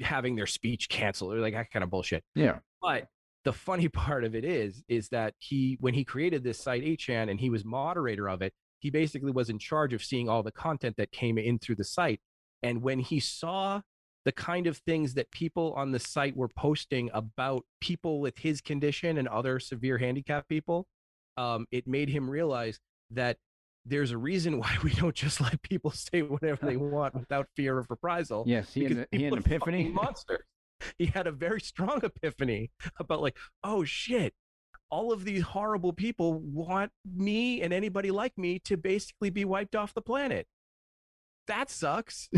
having 0.00 0.36
their 0.36 0.46
speech 0.46 0.88
canceled 0.88 1.34
or 1.34 1.40
like 1.40 1.54
that 1.54 1.70
kind 1.70 1.82
of 1.82 1.90
bullshit. 1.90 2.24
yeah. 2.34 2.58
But 2.82 3.08
the 3.44 3.52
funny 3.52 3.88
part 4.04 4.24
of 4.24 4.34
it 4.34 4.44
is, 4.44 4.82
is 4.88 5.08
that 5.10 5.34
he, 5.38 5.76
when 5.80 5.94
he 5.94 6.04
created 6.04 6.44
this 6.44 6.58
site 6.58 6.82
8chan 6.82 7.30
and 7.30 7.40
he 7.40 7.50
was 7.50 7.64
moderator 7.64 8.28
of 8.28 8.42
it, 8.42 8.52
he 8.80 8.90
basically 8.90 9.32
was 9.32 9.50
in 9.50 9.58
charge 9.58 9.92
of 9.92 10.02
seeing 10.02 10.28
all 10.28 10.42
the 10.42 10.52
content 10.52 10.96
that 10.96 11.12
came 11.12 11.36
in 11.36 11.58
through 11.58 11.74
the 11.74 11.84
site. 11.84 12.20
And 12.62 12.82
when 12.82 12.98
he 12.98 13.20
saw 13.20 13.80
the 14.24 14.32
kind 14.32 14.66
of 14.66 14.78
things 14.78 15.14
that 15.14 15.30
people 15.30 15.74
on 15.74 15.92
the 15.92 15.98
site 15.98 16.36
were 16.36 16.48
posting 16.48 17.10
about 17.12 17.64
people 17.80 18.20
with 18.20 18.38
his 18.38 18.60
condition 18.60 19.18
and 19.18 19.28
other 19.28 19.58
severe 19.58 19.98
handicap 19.98 20.48
people, 20.48 20.86
um, 21.36 21.66
it 21.70 21.86
made 21.86 22.08
him 22.08 22.28
realize 22.28 22.78
that 23.10 23.36
there's 23.84 24.10
a 24.10 24.18
reason 24.18 24.58
why 24.60 24.76
we 24.82 24.90
don't 24.92 25.14
just 25.14 25.40
let 25.40 25.60
people 25.62 25.90
say 25.90 26.22
whatever 26.22 26.66
they 26.66 26.76
want 26.76 27.14
without 27.14 27.48
fear 27.56 27.78
of 27.78 27.90
reprisal 27.90 28.44
Yes, 28.46 28.72
he 28.72 28.84
had, 28.84 29.06
he 29.10 29.24
had 29.24 29.32
an 29.32 29.38
epiphany. 29.40 29.88
monsters. 29.92 30.44
He 30.98 31.06
had 31.06 31.26
a 31.26 31.32
very 31.32 31.60
strong 31.60 32.00
epiphany 32.02 32.70
about 32.98 33.20
like, 33.20 33.36
oh 33.62 33.84
shit, 33.84 34.32
all 34.90 35.12
of 35.12 35.24
these 35.24 35.42
horrible 35.42 35.92
people 35.92 36.40
want 36.40 36.90
me 37.04 37.62
and 37.62 37.72
anybody 37.72 38.10
like 38.10 38.36
me 38.38 38.58
to 38.60 38.76
basically 38.76 39.30
be 39.30 39.44
wiped 39.44 39.76
off 39.76 39.94
the 39.94 40.00
planet. 40.00 40.46
That 41.46 41.70
sucks. 41.70 42.28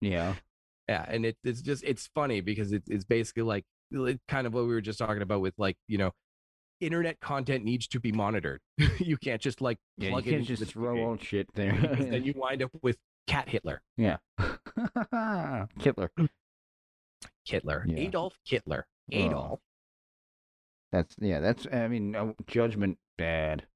Yeah. 0.00 0.34
yeah, 0.88 1.04
and 1.08 1.26
it, 1.26 1.36
it's 1.44 1.62
just 1.62 1.84
it's 1.84 2.08
funny 2.14 2.40
because 2.40 2.72
it, 2.72 2.82
it's 2.88 3.04
basically 3.04 3.42
like, 3.42 3.64
kind 4.26 4.46
of 4.46 4.54
what 4.54 4.64
we 4.64 4.72
were 4.72 4.80
just 4.80 4.98
talking 4.98 5.22
about 5.22 5.40
with 5.40 5.54
like 5.58 5.76
you 5.86 5.98
know. 5.98 6.12
Internet 6.82 7.20
content 7.20 7.64
needs 7.64 7.86
to 7.88 8.00
be 8.00 8.10
monitored. 8.12 8.60
you 8.98 9.16
can't 9.16 9.40
just 9.40 9.60
like 9.60 9.78
Yeah, 9.96 10.06
you 10.06 10.12
plug 10.12 10.26
it 10.26 10.30
can't 10.30 10.44
just 10.44 10.64
throw 10.66 11.12
out 11.12 11.22
shit 11.22 11.46
because 11.54 12.06
then 12.06 12.24
you 12.24 12.34
wind 12.36 12.62
up 12.62 12.70
with 12.82 12.96
cat 13.26 13.48
Hitler. 13.48 13.80
yeah. 13.96 14.16
Hitler. 15.78 16.10
Hitler. 17.44 17.84
Yeah. 17.86 17.98
Adolf 17.98 18.36
Hitler. 18.44 18.86
Oh. 19.12 19.16
Adolf. 19.16 19.60
That's 20.90 21.14
yeah. 21.20 21.40
That's 21.40 21.66
I 21.72 21.86
mean 21.88 22.14
uh, 22.16 22.32
judgment 22.46 22.98
bad. 23.16 23.66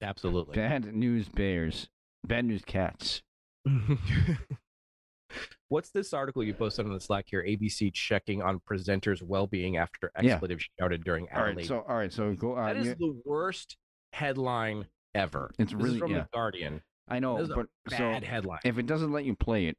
Absolutely. 0.00 0.54
Bad 0.54 0.94
news 0.94 1.28
bears. 1.28 1.88
Bad 2.24 2.44
news 2.44 2.62
cats. 2.64 3.22
What's 5.68 5.90
this 5.90 6.12
article 6.12 6.42
you 6.44 6.54
posted 6.54 6.86
on 6.86 6.92
the 6.92 7.00
Slack 7.00 7.26
here? 7.28 7.42
ABC 7.42 7.92
checking 7.92 8.42
on 8.42 8.60
presenters' 8.60 9.22
well-being 9.22 9.76
after 9.76 10.10
Yeah. 10.20 10.32
expletive 10.34 10.60
shouted 10.78 11.04
during 11.04 11.26
All 11.34 11.42
right. 11.42 11.64
So 11.64 11.84
all 11.88 11.96
right. 11.96 12.12
So 12.12 12.32
go. 12.34 12.54
Uh, 12.54 12.66
that 12.72 12.76
is 12.76 12.86
you- 12.88 12.94
the 12.94 13.20
worst 13.24 13.76
headline 14.12 14.86
ever. 15.14 15.50
It's 15.58 15.72
this 15.72 15.80
really- 15.80 15.94
is 15.94 15.98
from 16.00 16.10
yeah. 16.12 16.20
the 16.22 16.28
Guardian. 16.32 16.82
I 17.08 17.18
know, 17.18 17.36
This 17.36 17.44
is 17.44 17.50
a 17.50 17.54
but 17.56 17.66
so 17.90 17.98
Bad 17.98 18.24
headline. 18.24 18.60
if 18.64 18.78
it 18.78 18.86
doesn't 18.86 19.12
let 19.12 19.24
you 19.26 19.36
play 19.36 19.66
it, 19.66 19.76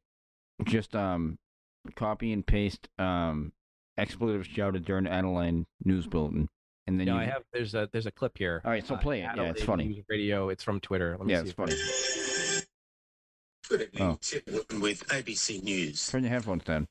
just 0.64 0.94
um, 0.94 1.38
copy 1.96 2.32
and 2.32 2.46
paste 2.46 2.88
um, 2.98 3.52
expletives 3.98 4.46
shouted 4.46 4.84
during 4.84 5.06
Adelaide 5.08 5.66
news 5.84 6.06
bulletin, 6.06 6.48
and 6.86 7.00
then 7.00 7.06
no, 7.08 7.14
you. 7.14 7.20
I 7.22 7.24
have. 7.24 7.42
There's 7.52 7.74
a 7.74 7.88
there's 7.90 8.06
a 8.06 8.12
clip 8.12 8.38
here. 8.38 8.60
All 8.64 8.70
right, 8.70 8.86
so 8.86 8.94
Uh, 8.94 8.98
play 8.98 9.22
it. 9.22 9.30
Yeah, 9.36 9.42
it's 9.50 9.62
funny. 9.64 10.04
Radio. 10.08 10.50
It's 10.50 10.62
from 10.62 10.78
Twitter. 10.78 11.16
Let 11.18 11.26
me 11.26 11.32
Yeah, 11.32 11.42
see 11.42 11.48
it's 11.48 11.52
funny. 11.54 11.74
Good 13.68 13.82
evening, 13.82 14.02
Oh. 14.02 14.18
Tim 14.20 14.42
Wooten 14.46 14.80
with 14.80 15.06
ABC 15.08 15.62
News. 15.62 16.06
Turn 16.08 16.22
your 16.22 16.30
headphones 16.30 16.64
down. 16.64 16.86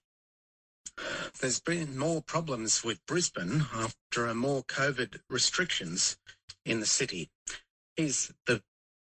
There's 1.40 1.60
been 1.60 1.98
more 1.98 2.22
problems 2.22 2.84
with 2.84 3.06
Brisbane 3.06 3.66
after 3.74 4.34
more 4.34 4.64
COVID 4.66 5.22
restrictions 5.30 6.18
in 6.66 6.80
the 6.80 6.86
city. 6.86 7.30
Here's 7.96 8.32
the 8.46 8.62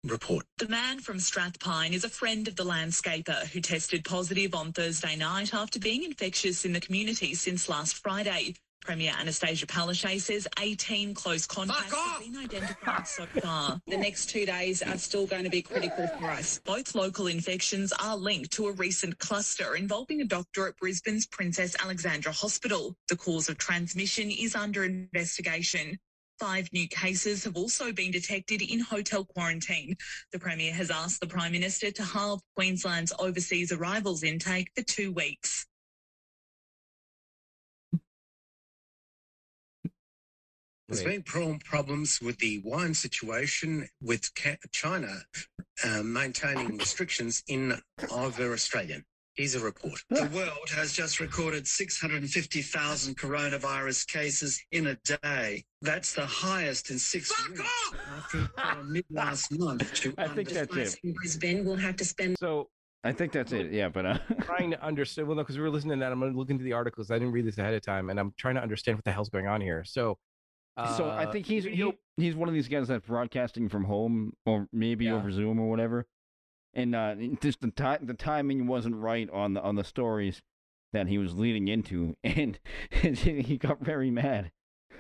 report. 0.03 0.45
The 0.57 0.67
man 0.67 0.99
from 0.99 1.17
Strathpine 1.17 1.93
is 1.93 2.03
a 2.03 2.09
friend 2.09 2.47
of 2.47 2.55
the 2.55 2.63
landscaper 2.63 3.47
who 3.47 3.59
tested 3.61 4.05
positive 4.05 4.53
on 4.55 4.71
Thursday 4.71 5.15
night 5.15 5.53
after 5.53 5.79
being 5.79 6.03
infectious 6.03 6.63
in 6.65 6.73
the 6.73 6.79
community 6.81 7.35
since 7.35 7.67
last 7.67 7.95
Friday. 7.97 8.55
Premier 8.87 9.11
Annastacia 9.11 9.65
Palaszczuk 9.65 10.21
says 10.21 10.47
18 10.57 11.13
close 11.13 11.45
contacts 11.45 11.93
have 11.93 12.21
been 12.21 12.37
identified 12.37 13.05
so 13.05 13.25
far. 13.25 13.81
The 13.87 13.97
next 13.97 14.29
two 14.29 14.45
days 14.45 14.81
are 14.81 14.97
still 14.97 15.27
going 15.27 15.43
to 15.43 15.49
be 15.49 15.61
critical 15.61 16.07
for 16.07 16.27
us. 16.27 16.61
Both 16.63 16.95
local 16.95 17.27
infections 17.27 17.91
are 18.01 18.15
linked 18.15 18.51
to 18.53 18.67
a 18.67 18.71
recent 18.71 19.19
cluster 19.19 19.75
involving 19.75 20.21
a 20.21 20.23
doctor 20.23 20.69
at 20.69 20.77
Brisbane's 20.77 21.27
Princess 21.27 21.75
Alexandra 21.83 22.31
Hospital. 22.31 22.95
The 23.09 23.17
cause 23.17 23.49
of 23.49 23.57
transmission 23.57 24.31
is 24.31 24.55
under 24.55 24.85
investigation. 24.85 25.99
Five 26.39 26.69
new 26.71 26.87
cases 26.87 27.43
have 27.43 27.57
also 27.57 27.91
been 27.91 28.11
detected 28.11 28.61
in 28.61 28.79
hotel 28.79 29.25
quarantine. 29.25 29.97
The 30.31 30.39
Premier 30.39 30.71
has 30.71 30.89
asked 30.89 31.19
the 31.19 31.27
Prime 31.27 31.51
Minister 31.51 31.91
to 31.91 32.03
halve 32.03 32.39
Queensland's 32.55 33.11
overseas 33.19 33.73
arrivals 33.73 34.23
intake 34.23 34.71
for 34.77 34.83
two 34.83 35.11
weeks. 35.11 35.66
There's 40.87 41.03
Wait. 41.03 41.25
been 41.25 41.59
problems 41.59 42.21
with 42.21 42.37
the 42.37 42.61
wine 42.63 42.93
situation 42.93 43.89
with 44.01 44.31
China 44.71 45.13
uh, 45.83 46.01
maintaining 46.01 46.77
restrictions 46.77 47.43
in 47.47 47.77
over 48.09 48.53
Australia. 48.53 49.01
Here's 49.35 49.53
a 49.53 49.59
report. 49.59 50.01
The 50.09 50.29
world 50.33 50.69
has 50.75 50.93
just 50.93 51.19
recorded 51.19 51.67
650,000 51.67 53.17
coronavirus 53.17 54.07
cases 54.07 54.63
in 54.71 54.87
a 54.87 54.97
day. 55.21 55.63
That's 55.81 56.13
the 56.13 56.25
highest 56.25 56.89
in 56.89 56.97
six 56.97 57.31
weeks. 57.47 57.61
After 58.15 58.49
uh, 58.57 58.77
mid 58.87 59.05
last 59.11 59.51
month 59.51 59.93
to 59.95 60.13
I 60.17 60.29
think 60.29 60.49
that's 60.49 60.75
it. 60.75 60.97
In 61.03 61.13
Brisbane, 61.13 61.65
we'll 61.65 61.75
have 61.75 61.97
to 61.97 62.05
spend 62.05 62.37
So 62.39 62.69
I 63.03 63.11
think 63.11 63.31
that's 63.31 63.51
it. 63.51 63.71
Yeah, 63.71 63.89
but 63.89 64.05
uh, 64.05 64.17
trying 64.41 64.71
to 64.71 64.83
understand. 64.83 65.27
Well, 65.27 65.37
no, 65.37 65.43
because 65.43 65.57
we 65.57 65.63
were 65.63 65.69
listening 65.69 65.99
to 65.99 66.05
that. 66.05 66.11
I'm 66.11 66.19
going 66.19 66.31
to 66.31 66.37
look 66.37 66.49
into 66.49 66.63
the 66.63 66.73
articles. 66.73 67.11
I 67.11 67.19
didn't 67.19 67.33
read 67.33 67.45
this 67.45 67.57
ahead 67.57 67.73
of 67.73 67.81
time, 67.81 68.09
and 68.09 68.19
I'm 68.19 68.33
trying 68.37 68.55
to 68.55 68.61
understand 68.61 68.97
what 68.97 69.03
the 69.03 69.11
hell's 69.11 69.29
going 69.29 69.47
on 69.47 69.61
here. 69.61 69.83
So, 69.85 70.17
so 70.95 71.09
I 71.09 71.25
uh, 71.25 71.31
think 71.31 71.45
he's 71.45 71.63
he, 71.65 71.91
he's 72.17 72.35
one 72.35 72.47
of 72.49 72.53
these 72.53 72.67
guys 72.67 72.87
that's 72.87 73.05
broadcasting 73.07 73.69
from 73.69 73.83
home 73.85 74.33
or 74.45 74.67
maybe 74.71 75.05
Yeah. 75.05 75.13
over 75.15 75.31
Zoom 75.31 75.59
or 75.59 75.69
whatever. 75.69 76.05
And 76.73 76.93
uh, 76.95 77.15
just 77.41 77.61
the 77.61 77.71
time 77.71 78.05
the 78.05 78.13
timing 78.13 78.67
wasn't 78.67 78.95
right 78.95 79.29
on 79.31 79.53
the 79.53 79.61
on 79.61 79.75
the 79.75 79.83
stories 79.83 80.41
that 80.93 81.07
he 81.07 81.17
was 81.17 81.33
leading 81.33 81.67
into, 81.67 82.15
and, 82.23 82.59
he 82.91 83.57
got 83.57 83.79
very 83.83 84.09
mad. 84.11 84.51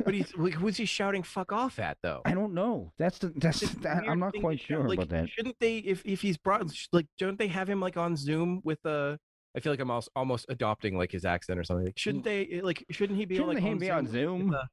but 0.03 0.13
he's 0.13 0.33
like, 0.37 0.53
who's 0.55 0.77
he 0.77 0.85
shouting 0.85 1.21
"fuck 1.23 1.51
off" 1.51 1.77
at 1.79 1.97
though? 2.01 2.21
I 2.25 2.33
don't 2.33 2.53
know. 2.53 2.91
That's 2.97 3.19
the 3.19 3.31
that's 3.35 3.59
that, 3.83 4.03
I'm 4.07 4.19
not 4.19 4.33
quite 4.39 4.59
sure 4.59 4.87
Like, 4.87 4.97
about 4.97 5.09
that. 5.09 5.29
Shouldn't 5.29 5.57
they, 5.59 5.77
if 5.77 6.01
if 6.05 6.21
he's 6.21 6.37
brought, 6.37 6.71
like, 6.91 7.07
don't 7.19 7.37
they 7.37 7.47
have 7.47 7.69
him 7.69 7.79
like 7.79 7.97
on 7.97 8.15
Zoom 8.15 8.61
with 8.63 8.83
a 8.85 9.19
I 9.55 9.59
feel 9.59 9.73
like 9.73 9.79
I'm 9.79 9.89
almost, 9.89 10.09
almost 10.15 10.45
adopting 10.49 10.97
like 10.97 11.11
his 11.11 11.25
accent 11.25 11.59
or 11.59 11.63
something. 11.63 11.85
Like, 11.87 11.97
shouldn't 11.97 12.23
they, 12.23 12.45
eh, 12.45 12.59
like, 12.63 12.85
shouldn't 12.91 13.17
he 13.17 13.25
be 13.25 13.35
Shouldn't 13.35 13.55
like 13.55 13.63
he 13.63 13.69
on 13.71 13.77
be 13.79 13.89
on 13.89 14.05
Zoom? 14.07 14.53
a, 14.53 14.67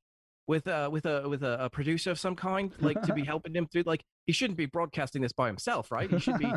with 0.47 0.66
a 0.66 0.88
with 0.90 1.07
a 1.07 1.28
with 1.28 1.42
a, 1.42 1.64
a 1.64 1.70
producer 1.70 2.11
of 2.11 2.18
some 2.18 2.36
kind, 2.36 2.72
like 2.80 3.01
to 3.03 3.14
be 3.14 3.24
helping 3.26 3.55
him 3.55 3.66
through? 3.66 3.84
Like, 3.86 4.05
he 4.26 4.32
shouldn't 4.32 4.59
be 4.59 4.66
broadcasting 4.66 5.22
this 5.22 5.32
by 5.32 5.47
himself, 5.47 5.90
right? 5.90 6.11
He 6.11 6.18
should 6.18 6.38
be. 6.38 6.53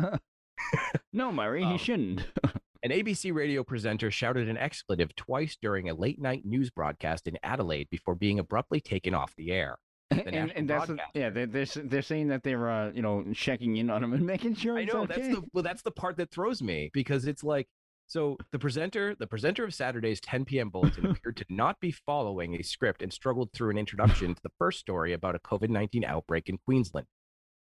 no, 1.12 1.32
Murray, 1.32 1.64
he 1.64 1.72
Um, 1.72 1.78
shouldn't. 1.78 2.26
An 2.84 2.92
ABC 2.92 3.34
radio 3.34 3.64
presenter 3.64 4.08
shouted 4.08 4.48
an 4.48 4.56
expletive 4.56 5.14
twice 5.16 5.56
during 5.60 5.88
a 5.88 5.94
late 5.94 6.20
night 6.20 6.44
news 6.44 6.70
broadcast 6.70 7.26
in 7.26 7.36
Adelaide 7.42 7.88
before 7.90 8.14
being 8.14 8.38
abruptly 8.38 8.80
taken 8.80 9.14
off 9.14 9.34
the 9.36 9.50
air. 9.50 9.78
The 10.10 10.26
and, 10.28 10.52
and 10.52 10.70
that's 10.70 10.90
yeah, 11.12 11.28
they're, 11.28 11.46
they're 11.46 11.66
they're 11.66 12.02
saying 12.02 12.28
that 12.28 12.44
they're 12.44 12.70
uh, 12.70 12.92
you 12.92 13.02
know 13.02 13.24
checking 13.34 13.76
in 13.76 13.90
on 13.90 14.02
him 14.02 14.12
and 14.12 14.24
making 14.24 14.54
sure 14.54 14.78
I 14.78 14.84
know 14.84 15.02
okay. 15.02 15.14
that's 15.14 15.28
the 15.34 15.42
well, 15.52 15.64
that's 15.64 15.82
the 15.82 15.90
part 15.90 16.16
that 16.18 16.30
throws 16.30 16.62
me 16.62 16.88
because 16.94 17.26
it's 17.26 17.42
like 17.42 17.66
so 18.08 18.38
the 18.52 18.58
presenter, 18.58 19.14
the 19.14 19.26
presenter 19.26 19.64
of 19.64 19.74
Saturday's 19.74 20.20
10 20.20 20.46
p.m. 20.46 20.70
bulletin 20.70 21.06
appeared 21.10 21.36
to 21.36 21.44
not 21.48 21.78
be 21.78 21.92
following 21.92 22.56
a 22.56 22.62
script 22.62 23.02
and 23.02 23.12
struggled 23.12 23.52
through 23.52 23.70
an 23.70 23.78
introduction 23.78 24.34
to 24.34 24.42
the 24.42 24.50
first 24.58 24.80
story 24.80 25.12
about 25.12 25.34
a 25.34 25.38
COVID-19 25.38 26.04
outbreak 26.04 26.48
in 26.48 26.58
Queensland. 26.58 27.06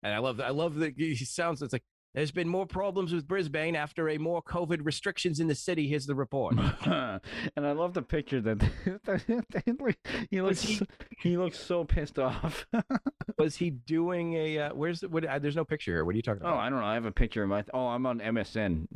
And 0.04 0.14
I 0.14 0.20
love 0.20 0.38
that. 0.38 0.48
I 0.48 0.52
love 0.52 0.76
that 0.76 0.94
he 0.98 1.16
sounds. 1.16 1.62
It's 1.62 1.74
like 1.74 1.84
there's 2.16 2.32
been 2.32 2.48
more 2.50 2.66
problems 2.66 3.14
with 3.14 3.28
Brisbane 3.28 3.76
after 3.76 4.10
a 4.10 4.18
more 4.18 4.42
COVID 4.42 4.80
restrictions 4.84 5.40
in 5.40 5.48
the 5.48 5.54
city. 5.56 5.88
Here's 5.88 6.06
the 6.08 6.16
report. 6.16 6.56
and 6.86 7.22
I 7.58 7.72
love 7.74 7.94
the 7.94 8.02
picture 8.02 8.42
that 8.42 8.62
he 10.32 10.42
looks 10.42 10.62
he- 10.62 10.76
so- 10.76 10.86
he 11.20 11.38
looks 11.38 11.60
so 11.60 11.84
pissed 11.84 12.18
off. 12.20 12.66
Was 13.38 13.56
he 13.58 13.70
doing 13.70 14.34
a? 14.34 14.58
Uh, 14.60 14.74
where's 14.74 15.02
the, 15.02 15.10
what? 15.10 15.26
Uh, 15.26 15.40
there's 15.40 15.56
no 15.56 15.66
picture 15.66 15.92
here. 15.92 16.06
What 16.06 16.14
are 16.14 16.18
you 16.18 16.22
talking 16.22 16.42
about? 16.42 16.56
oh. 16.56 16.60
I 16.60 16.70
don't 16.70 16.80
know. 16.80 16.86
I 16.86 16.94
have 16.94 17.06
a 17.06 17.12
picture 17.12 17.44
of 17.44 17.50
my. 17.50 17.64
Oh, 17.74 17.88
I'm 17.88 18.06
on 18.06 18.20
MSN. 18.20 18.88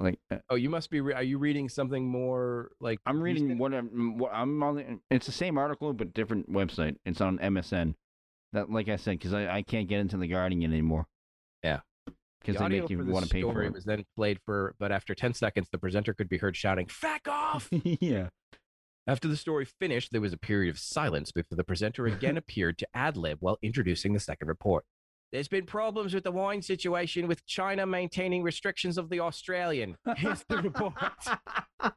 Like 0.00 0.18
uh, 0.30 0.38
Oh, 0.50 0.56
you 0.56 0.68
must 0.70 0.90
be. 0.90 1.00
Re- 1.00 1.14
are 1.14 1.22
you 1.22 1.38
reading 1.38 1.68
something 1.68 2.06
more 2.06 2.70
like? 2.80 2.98
I'm 3.06 3.20
reading 3.20 3.44
recent? 3.44 3.60
what 3.60 3.74
I'm. 3.74 4.18
What 4.18 4.32
I'm 4.34 4.62
on. 4.62 4.74
The, 4.76 4.98
it's 5.10 5.26
the 5.26 5.32
same 5.32 5.56
article 5.58 5.92
but 5.92 6.12
different 6.14 6.50
website. 6.52 6.96
It's 7.04 7.20
on 7.20 7.38
MSN. 7.38 7.94
That, 8.52 8.70
like 8.70 8.88
I 8.88 8.96
said, 8.96 9.18
because 9.18 9.34
I, 9.34 9.48
I 9.58 9.62
can't 9.62 9.88
get 9.88 10.00
into 10.00 10.16
the 10.16 10.26
Guardian 10.26 10.62
anymore. 10.72 11.06
Yeah. 11.62 11.80
Because 12.40 12.56
The 12.56 12.68
they 12.68 12.80
make 12.80 12.90
you 12.90 13.04
want 13.04 13.24
to 13.24 13.30
pay 13.30 13.42
for 13.42 13.62
it. 13.62 13.72
was 13.72 13.84
then 13.84 14.04
played 14.14 14.40
for, 14.44 14.74
but 14.78 14.92
after 14.92 15.14
10 15.14 15.34
seconds, 15.34 15.68
the 15.70 15.78
presenter 15.78 16.14
could 16.14 16.28
be 16.28 16.38
heard 16.38 16.56
shouting, 16.56 16.86
"Fack 16.86 17.26
off!" 17.28 17.68
yeah. 17.82 18.28
After 19.08 19.28
the 19.28 19.36
story 19.36 19.64
finished, 19.64 20.10
there 20.12 20.20
was 20.20 20.32
a 20.32 20.38
period 20.38 20.70
of 20.70 20.78
silence 20.78 21.30
before 21.30 21.56
the 21.56 21.64
presenter 21.64 22.06
again 22.06 22.36
appeared 22.38 22.78
to 22.78 22.88
ad 22.94 23.16
lib 23.16 23.38
while 23.40 23.58
introducing 23.62 24.12
the 24.12 24.20
second 24.20 24.48
report. 24.48 24.84
There's 25.32 25.48
been 25.48 25.66
problems 25.66 26.14
with 26.14 26.24
the 26.24 26.32
wine 26.32 26.62
situation, 26.62 27.26
with 27.26 27.44
China 27.46 27.84
maintaining 27.84 28.42
restrictions 28.42 28.96
of 28.96 29.08
the 29.10 29.20
Australian. 29.20 29.96
Here's 30.16 30.44
the 30.48 30.58
report. 30.58 30.94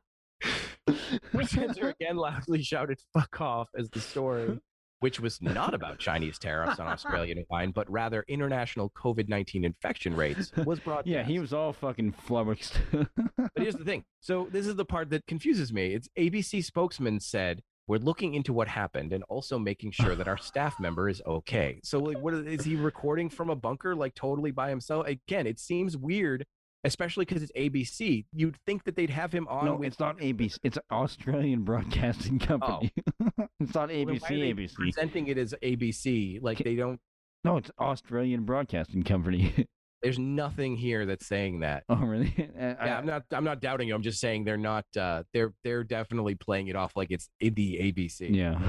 presenter 1.31 1.89
again 1.89 2.17
loudly 2.17 2.63
shouted, 2.63 2.99
"Fuck 3.13 3.39
off!" 3.41 3.69
as 3.77 3.89
the 3.89 3.99
story, 3.99 4.59
which 4.99 5.19
was 5.19 5.41
not 5.41 5.73
about 5.73 5.99
Chinese 5.99 6.37
tariffs 6.37 6.79
on 6.79 6.87
Australian 6.95 7.43
wine, 7.49 7.71
but 7.71 7.89
rather 7.89 8.25
international 8.27 8.89
COVID-19 8.91 9.63
infection 9.63 10.15
rates, 10.15 10.51
was 10.65 10.79
broadcast. 10.79 11.07
Yeah, 11.07 11.23
he 11.23 11.39
was 11.39 11.53
all 11.53 11.73
fucking 11.73 12.13
flummoxed. 12.13 12.79
But 13.55 13.63
here's 13.63 13.75
the 13.75 13.85
thing. 13.85 14.03
So 14.19 14.47
this 14.51 14.67
is 14.67 14.75
the 14.75 14.85
part 14.85 15.09
that 15.09 15.25
confuses 15.25 15.73
me. 15.73 15.93
It's 15.93 16.07
ABC 16.17 16.63
spokesman 16.63 17.19
said 17.19 17.61
we're 17.89 17.97
looking 17.97 18.35
into 18.35 18.53
what 18.53 18.67
happened 18.67 19.11
and 19.13 19.23
also 19.29 19.57
making 19.57 19.91
sure 19.91 20.15
that 20.15 20.27
our 20.27 20.37
staff 20.37 20.79
member 20.79 21.09
is 21.09 21.21
okay. 21.25 21.79
So 21.83 21.97
like, 21.97 22.19
what 22.19 22.35
is, 22.35 22.45
is 22.45 22.63
he 22.63 22.75
recording 22.75 23.29
from 23.29 23.49
a 23.49 23.55
bunker 23.55 23.95
like 23.95 24.13
totally 24.13 24.51
by 24.51 24.69
himself? 24.69 25.07
Again, 25.07 25.47
it 25.47 25.59
seems 25.59 25.97
weird, 25.97 26.45
especially 26.83 27.25
because 27.25 27.43
it's 27.43 27.51
ABC. 27.53 28.25
You'd 28.33 28.57
think 28.65 28.83
that 28.85 28.95
they'd 28.95 29.09
have 29.09 29.31
him 29.33 29.47
on. 29.47 29.65
no, 29.65 29.75
with, 29.75 29.87
it's 29.87 29.99
not 29.99 30.17
ABC. 30.19 30.57
It's 30.63 30.77
Australian 30.91 31.63
Broadcasting 31.65 32.39
Company. 32.39 32.91
it's 33.59 33.73
not 33.75 33.89
Well, 33.89 33.97
ABC. 34.05 34.27
they 34.27 34.53
ABC. 34.53 34.75
presenting 34.75 35.27
it 35.27 35.37
as 35.37 35.53
ABC. 35.63 36.39
Like 36.41 36.59
they 36.59 36.75
don't. 36.75 36.99
No, 37.43 37.57
it's 37.57 37.71
Australian 37.79 38.43
Broadcasting 38.43 39.03
Company. 39.03 39.67
There's 40.01 40.17
nothing 40.19 40.77
here 40.77 41.05
that's 41.05 41.25
saying 41.25 41.59
that. 41.59 41.83
oh, 41.89 41.97
really? 41.97 42.33
Yeah, 42.37 42.75
I'm 42.79 43.05
not. 43.05 43.23
I'm 43.31 43.43
not 43.43 43.59
doubting 43.59 43.89
you. 43.89 43.95
I'm 43.95 44.01
just 44.01 44.21
saying 44.21 44.45
they're 44.45 44.55
not. 44.55 44.85
Uh, 44.95 45.23
they're 45.33 45.53
they're 45.65 45.83
definitely 45.83 46.35
playing 46.35 46.67
it 46.69 46.77
off 46.77 46.93
like 46.95 47.11
it's 47.11 47.29
the 47.41 47.51
ABC. 47.51 48.33
Yeah. 48.33 48.59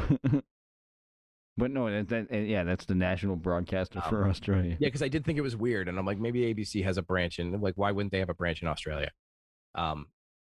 But 1.56 1.70
no, 1.70 1.90
that, 1.90 2.08
that 2.30 2.32
yeah, 2.46 2.64
that's 2.64 2.84
the 2.86 2.94
national 2.94 3.36
broadcaster 3.36 4.00
for 4.02 4.24
Um, 4.24 4.30
Australia. 4.30 4.76
Yeah, 4.80 4.88
because 4.88 5.02
I 5.02 5.08
did 5.08 5.24
think 5.24 5.38
it 5.38 5.42
was 5.42 5.56
weird, 5.56 5.88
and 5.88 5.98
I'm 5.98 6.06
like, 6.06 6.18
maybe 6.18 6.52
ABC 6.54 6.82
has 6.84 6.96
a 6.96 7.02
branch 7.02 7.38
in. 7.38 7.60
Like, 7.60 7.74
why 7.76 7.90
wouldn't 7.92 8.12
they 8.12 8.18
have 8.20 8.30
a 8.30 8.34
branch 8.34 8.62
in 8.62 8.68
Australia? 8.68 9.10
Um, 9.74 10.06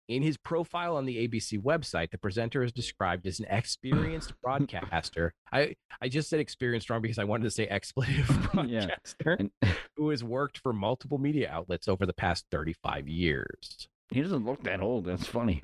in 0.10 0.24
his 0.24 0.38
profile 0.38 0.96
on 0.96 1.06
the 1.06 1.28
ABC 1.28 1.62
website, 1.62 2.12
the 2.12 2.18
presenter 2.18 2.64
is 2.64 2.72
described 2.72 3.28
as 3.28 3.40
an 3.42 3.46
experienced 3.50 4.34
broadcaster. 4.42 5.34
I 5.52 5.76
I 6.02 6.08
just 6.08 6.30
said 6.30 6.40
experienced 6.40 6.90
wrong 6.90 7.02
because 7.02 7.20
I 7.20 7.26
wanted 7.26 7.44
to 7.44 7.52
say 7.52 7.68
expletive 7.68 8.30
Yeah. 8.68 8.86
broadcaster 8.86 9.32
And 9.40 9.52
who 9.98 10.10
has 10.12 10.24
worked 10.24 10.60
for 10.60 10.72
multiple 10.72 11.18
media 11.18 11.50
outlets 11.52 11.88
over 11.90 12.06
the 12.06 12.14
past 12.14 12.46
35 12.52 13.08
years. 13.10 13.90
he 14.12 14.22
doesn't 14.22 14.46
look 14.46 14.64
that 14.64 14.80
old. 14.80 15.04
That's 15.06 15.28
funny. 15.28 15.64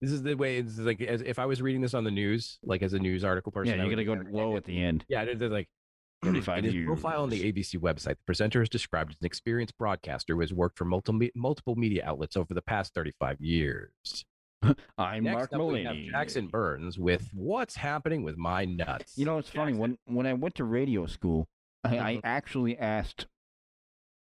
This 0.00 0.12
is 0.12 0.22
the 0.22 0.34
way 0.34 0.56
it's 0.58 0.78
like 0.78 1.00
as 1.02 1.20
if 1.20 1.38
I 1.38 1.46
was 1.46 1.60
reading 1.60 1.82
this 1.82 1.94
on 1.94 2.04
the 2.04 2.10
news, 2.10 2.58
like 2.62 2.82
as 2.82 2.94
a 2.94 2.98
news 2.98 3.22
article 3.24 3.52
person. 3.52 3.78
yeah, 3.78 3.84
you're 3.84 3.90
gonna 3.90 4.04
go 4.04 4.30
low 4.30 4.56
at 4.56 4.64
the 4.64 4.82
end. 4.82 5.04
Yeah, 5.08 5.26
they're, 5.26 5.48
like 5.48 5.68
35 6.24 6.58
In 6.58 6.64
his 6.64 6.86
profile 6.86 7.22
on 7.22 7.30
the. 7.30 7.52
ABC 7.52 7.78
website, 7.78 8.16
the 8.16 8.24
presenter 8.26 8.62
is 8.62 8.68
described 8.68 9.12
as 9.12 9.18
an 9.20 9.26
experienced 9.26 9.76
broadcaster 9.78 10.34
who 10.34 10.40
has 10.40 10.52
worked 10.52 10.78
for 10.78 10.84
multiple 10.84 11.28
multiple 11.34 11.76
media 11.76 12.02
outlets 12.06 12.36
over 12.36 12.54
the 12.54 12.62
past 12.62 12.94
35 12.94 13.40
years. 13.40 14.24
I'm 14.98 15.24
Next 15.24 15.34
Mark 15.34 15.52
up, 15.52 15.60
we 15.60 15.84
have 15.84 15.94
Mulaney. 15.94 16.10
Jackson 16.10 16.46
Burns 16.46 16.98
with 16.98 17.28
"What's 17.32 17.76
Happening 17.76 18.22
with 18.22 18.36
My 18.36 18.64
Nuts." 18.64 19.16
You 19.16 19.24
know, 19.24 19.38
it's 19.38 19.50
funny 19.50 19.74
when 19.74 19.98
when 20.04 20.26
I 20.26 20.34
went 20.34 20.54
to 20.56 20.64
radio 20.64 21.06
school, 21.06 21.48
I, 21.84 21.98
I 21.98 22.20
actually 22.24 22.78
asked 22.78 23.26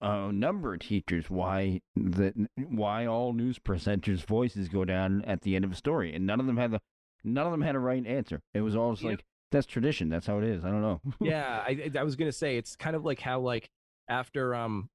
a 0.01 0.31
number 0.31 0.73
of 0.73 0.79
teachers 0.79 1.29
why 1.29 1.81
the 1.95 2.47
why 2.55 3.05
all 3.05 3.33
news 3.33 3.57
presenters' 3.59 4.23
voices 4.25 4.69
go 4.69 4.85
down 4.85 5.23
at 5.25 5.41
the 5.41 5.55
end 5.55 5.65
of 5.65 5.71
a 5.71 5.75
story, 5.75 6.13
and 6.13 6.25
none 6.25 6.39
of 6.39 6.45
them 6.45 6.57
had 6.57 6.71
the 6.71 6.79
none 7.23 7.45
of 7.45 7.51
them 7.51 7.61
had 7.61 7.75
a 7.75 7.79
right 7.79 8.05
answer. 8.05 8.41
It 8.53 8.61
was 8.61 8.75
all 8.75 8.91
just 8.93 9.03
Yep. 9.03 9.11
like 9.11 9.25
that's 9.51 9.65
tradition. 9.65 10.09
That's 10.09 10.27
how 10.27 10.37
it 10.39 10.43
is. 10.43 10.63
I 10.65 10.69
don't 10.69 10.81
know. 10.81 11.01
yeah, 11.21 11.63
I, 11.65 11.89
I 11.97 12.03
was 12.03 12.15
gonna 12.15 12.31
say 12.31 12.57
it's 12.57 12.75
kind 12.75 12.95
of 12.95 13.05
like 13.05 13.19
how 13.19 13.39
like 13.39 13.69
after 14.09 14.53
um 14.55 14.89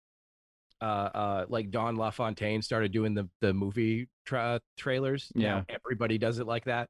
uh 0.80 0.84
uh 0.84 1.46
like 1.48 1.70
Don 1.70 1.96
LaFontaine 1.96 2.62
started 2.62 2.92
doing 2.92 3.14
the 3.14 3.28
the 3.40 3.52
movie 3.52 4.08
tra- 4.24 4.60
trailers. 4.76 5.30
now 5.34 5.64
Yeah. 5.68 5.76
everybody 5.84 6.18
does 6.18 6.38
it 6.38 6.46
like 6.46 6.64
that. 6.64 6.88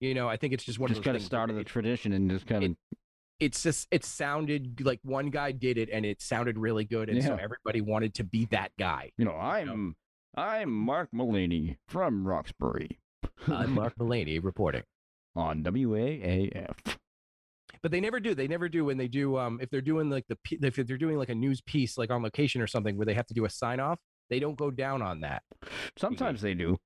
You 0.00 0.14
know, 0.14 0.28
I 0.28 0.36
think 0.36 0.52
it's 0.52 0.64
just 0.64 0.78
one 0.78 0.88
just 0.88 0.98
of 0.98 1.04
those 1.04 1.08
kind 1.08 1.16
of 1.16 1.22
started 1.22 1.56
the 1.56 1.64
tradition 1.64 2.12
and 2.12 2.30
just 2.30 2.46
kind 2.46 2.64
of 2.64 2.76
it's 3.40 3.62
just 3.62 3.88
it 3.90 4.04
sounded 4.04 4.80
like 4.84 5.00
one 5.02 5.30
guy 5.30 5.52
did 5.52 5.76
it 5.78 5.88
and 5.92 6.06
it 6.06 6.22
sounded 6.22 6.56
really 6.58 6.84
good 6.84 7.08
and 7.08 7.22
so 7.22 7.34
everybody 7.34 7.80
wanted 7.80 8.14
to 8.14 8.24
be 8.24 8.46
that 8.50 8.70
guy. 8.78 9.10
you 9.18 9.24
know 9.24 9.34
I'm 9.36 9.96
I'm 10.36 10.70
Mark 10.72 11.10
Mulaney 11.14 11.76
from 11.88 12.26
Roxbury 12.26 12.98
I'm 13.48 13.72
Mark 13.72 13.94
Mulaney 14.00 14.42
reporting. 14.42 14.82
on 15.36 15.62
WAAF. 15.64 16.76
But 17.82 17.90
they 17.90 18.00
never 18.00 18.18
do. 18.18 18.34
They 18.34 18.48
never 18.48 18.68
do 18.68 18.86
when 18.86 18.96
they 18.96 19.08
do. 19.08 19.36
Um, 19.36 19.58
if 19.60 19.68
they're 19.68 19.80
doing 19.82 20.08
like 20.08 20.24
the 20.28 20.38
if 20.50 20.76
they're 20.76 20.96
doing 20.96 21.18
like 21.18 21.28
a 21.28 21.34
news 21.34 21.60
piece 21.60 21.98
like 21.98 22.10
on 22.10 22.22
location 22.22 22.62
or 22.62 22.66
something 22.66 22.96
where 22.96 23.04
they 23.04 23.12
have 23.14 23.26
to 23.26 23.34
do 23.34 23.44
a 23.44 23.50
sign 23.50 23.78
off, 23.78 23.98
they 24.30 24.38
don't 24.38 24.56
go 24.56 24.70
down 24.70 25.02
on 25.02 25.20
that. 25.20 25.42
Sometimes 25.98 26.40
they 26.40 26.54
do. 26.54 26.78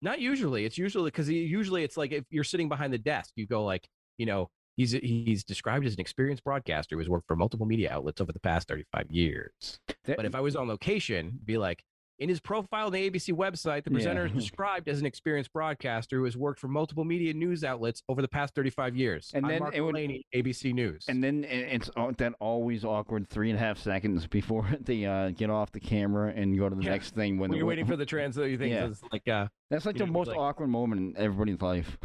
Not 0.00 0.18
usually. 0.18 0.64
It's 0.64 0.78
usually 0.78 1.10
because 1.10 1.28
usually 1.28 1.84
it's 1.84 1.96
like 1.98 2.12
if 2.12 2.24
you're 2.30 2.44
sitting 2.44 2.70
behind 2.70 2.92
the 2.92 2.98
desk, 2.98 3.32
you 3.36 3.46
go 3.46 3.64
like, 3.64 3.86
you 4.16 4.24
know, 4.24 4.48
he's 4.76 4.92
he's 4.92 5.44
described 5.44 5.86
as 5.86 5.94
an 5.94 6.00
experienced 6.00 6.44
broadcaster 6.44 6.96
who's 6.96 7.08
worked 7.08 7.26
for 7.26 7.36
multiple 7.36 7.66
media 7.66 7.90
outlets 7.92 8.20
over 8.20 8.32
the 8.32 8.40
past 8.40 8.68
35 8.68 9.10
years. 9.10 9.80
That- 10.04 10.16
But 10.16 10.26
if 10.26 10.34
I 10.34 10.40
was 10.40 10.56
on 10.56 10.68
location, 10.68 11.38
be 11.44 11.58
like, 11.58 11.82
In 12.18 12.28
his 12.28 12.38
profile 12.38 12.86
on 12.88 12.92
the 12.92 13.08
ABC 13.10 13.32
website, 13.34 13.84
the 13.84 13.90
presenter 13.90 14.26
Yeah. 14.26 14.34
is 14.36 14.42
described 14.44 14.88
as 14.90 15.00
an 15.00 15.06
experienced 15.06 15.54
broadcaster 15.54 16.18
who 16.18 16.24
has 16.24 16.36
worked 16.36 16.60
for 16.60 16.68
multiple 16.68 17.02
media 17.02 17.32
news 17.32 17.64
outlets 17.64 18.02
over 18.10 18.20
the 18.20 18.28
past 18.28 18.54
35 18.54 18.94
years. 18.94 19.30
And 19.34 19.46
I'm 19.46 19.50
then 19.52 19.60
Mark 19.60 19.74
it 19.74 19.80
would- 19.80 19.94
Delaney, 19.94 20.26
ABC 20.34 20.74
News. 20.74 21.06
And 21.08 21.24
then 21.24 21.44
it's 21.44 21.88
that 22.18 22.34
always 22.38 22.84
awkward 22.84 23.26
three 23.30 23.48
and 23.48 23.58
a 23.58 23.62
half 23.62 23.78
seconds 23.78 24.26
before 24.26 24.68
they 24.82 25.06
uh, 25.06 25.30
get 25.30 25.48
off 25.48 25.72
the 25.72 25.80
camera 25.80 26.30
and 26.36 26.58
go 26.58 26.68
to 26.68 26.76
the 26.76 26.82
Yeah. 26.82 26.90
next 26.90 27.14
thing 27.14 27.38
when 27.38 27.48
when 27.50 27.56
you're 27.58 27.66
waiting 27.66 27.86
for 27.86 27.96
the 27.96 28.04
translator, 28.14 28.50
you 28.50 28.58
think 28.58 28.74
Yeah. 28.74 28.90
like, 29.10 29.26
uh, 29.26 29.48
That's 29.70 29.86
like 29.86 29.96
the 29.96 30.04
know, 30.04 30.12
most 30.12 30.28
like- 30.28 30.36
awkward 30.36 30.68
moment 30.68 31.16
in 31.16 31.22
everybody's 31.24 31.62
life. 31.62 31.96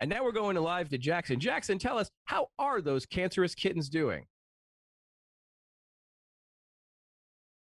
And 0.00 0.08
now 0.10 0.22
we're 0.24 0.32
going 0.32 0.54
to 0.56 0.60
live 0.60 0.88
to 0.90 0.98
Jackson. 0.98 1.40
Jackson, 1.40 1.78
tell 1.78 1.98
us, 1.98 2.10
how 2.24 2.48
are 2.58 2.80
those 2.80 3.06
cancerous 3.06 3.54
kittens 3.54 3.88
doing? 3.88 4.26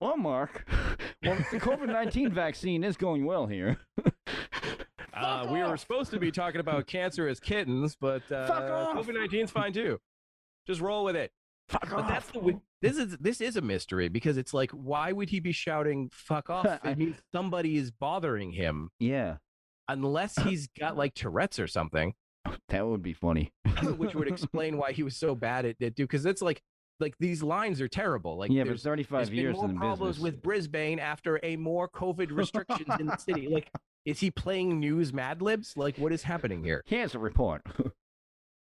well, 0.01 0.17
Mark, 0.17 0.67
well, 1.23 1.37
the 1.51 1.61
COVID 1.61 1.87
nineteen 1.89 2.33
vaccine 2.35 2.85
is 2.85 2.97
going 2.97 3.25
well 3.25 3.47
here. 3.47 3.79
Uh, 5.13 5.47
we 5.53 5.63
were 5.63 5.77
supposed 5.77 6.11
to 6.11 6.19
be 6.19 6.31
talking 6.31 6.61
about 6.63 6.87
cancerous 6.87 7.39
kittens, 7.39 7.95
but 7.95 8.23
uh, 8.33 8.37
off. 8.97 8.97
COVID 9.07 9.15
19's 9.31 9.51
fine 9.51 9.71
too. 9.71 9.99
Just 10.67 10.81
roll 10.81 11.05
with 11.05 11.15
it. 11.15 11.31
Fuck 11.69 11.91
But 11.91 12.09
that's 12.09 12.31
the 12.31 12.59
this 12.81 12.97
is 12.97 13.19
this 13.19 13.43
is 13.43 13.57
a 13.57 13.61
mystery 13.61 14.09
because 14.09 14.39
it's 14.39 14.55
like, 14.55 14.71
why 14.71 15.13
would 15.13 15.29
he 15.29 15.39
be 15.41 15.53
shouting 15.53 16.09
"fuck 16.11 16.49
off"? 16.49 16.67
I- 16.83 16.93
It 16.93 16.99
means 16.99 17.17
somebody 17.33 17.77
is 17.77 17.91
bothering 17.91 18.53
him, 18.53 18.89
yeah, 18.99 19.37
unless 19.93 20.37
he's 20.45 20.69
got 20.79 20.97
like 20.97 21.15
Tourette's 21.15 21.59
or 21.59 21.67
something, 21.67 22.15
that 22.69 22.87
would 22.87 23.03
be 23.03 23.13
funny. 23.13 23.53
which 23.97 24.15
would 24.15 24.29
explain 24.33 24.77
why 24.77 24.93
he 24.93 25.03
was 25.03 25.17
so 25.17 25.35
bad 25.35 25.65
at 25.67 25.77
it. 25.81 25.97
Because 25.97 26.27
it's 26.27 26.43
like 26.43 26.61
like 27.01 27.15
these 27.19 27.43
lines 27.43 27.81
are 27.81 27.89
terrible. 27.89 28.37
Like 28.39 28.51
yeah, 28.51 28.63
but 28.63 28.69
there's, 28.69 28.83
thirty 28.83 29.03
there's 29.03 29.09
five 29.27 29.31
been 29.31 29.39
years 29.39 29.57
more 29.57 29.65
in 29.67 29.77
problems 29.79 30.17
business. 30.17 30.23
with 30.35 30.43
Brisbane 30.43 30.99
after 30.99 31.41
a 31.43 31.57
more 31.57 31.89
COVID 31.89 32.31
restrictions 32.31 32.89
in 32.99 33.07
the 33.07 33.17
city. 33.17 33.49
Like, 33.49 33.71
is 34.05 34.21
he 34.21 34.31
playing 34.31 34.79
news 34.81 35.13
Mad 35.13 35.41
Libs? 35.41 35.75
Like, 35.77 35.97
what 35.97 36.13
is 36.13 36.23
happening 36.25 36.63
here? 36.63 36.83
Here's 36.87 37.15
a 37.15 37.19
report. 37.19 37.63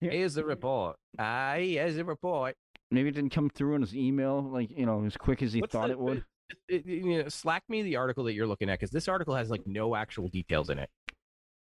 Here's 0.01 0.35
the 0.35 0.45
report. 0.45 0.97
Ah, 1.19 1.55
here's 1.57 1.97
the 1.97 2.05
report. 2.05 2.55
Maybe 2.93 3.09
it 3.09 3.17
didn't 3.17 3.33
come 3.33 3.51
through 3.51 3.75
in 3.75 3.81
his 3.83 3.97
email 3.97 4.43
like 4.43 4.71
you 4.77 4.87
know 4.87 5.05
as 5.05 5.17
quick 5.17 5.43
as 5.43 5.53
he 5.53 5.61
What's 5.61 5.73
thought 5.73 5.89
the- 5.89 5.95
it 5.95 5.99
would. 5.99 6.19
It- 6.19 6.25
it- 6.69 6.87
you 6.87 7.23
know, 7.23 7.29
slack 7.29 7.65
me 7.69 7.83
the 7.83 7.97
article 7.97 8.25
that 8.25 8.33
you're 8.33 8.47
looking 8.47 8.71
at 8.71 8.79
because 8.79 8.91
this 8.91 9.09
article 9.09 9.35
has 9.35 9.51
like 9.51 9.67
no 9.67 9.95
actual 9.97 10.29
details 10.29 10.71
in 10.71 10.79
it. 10.79 10.89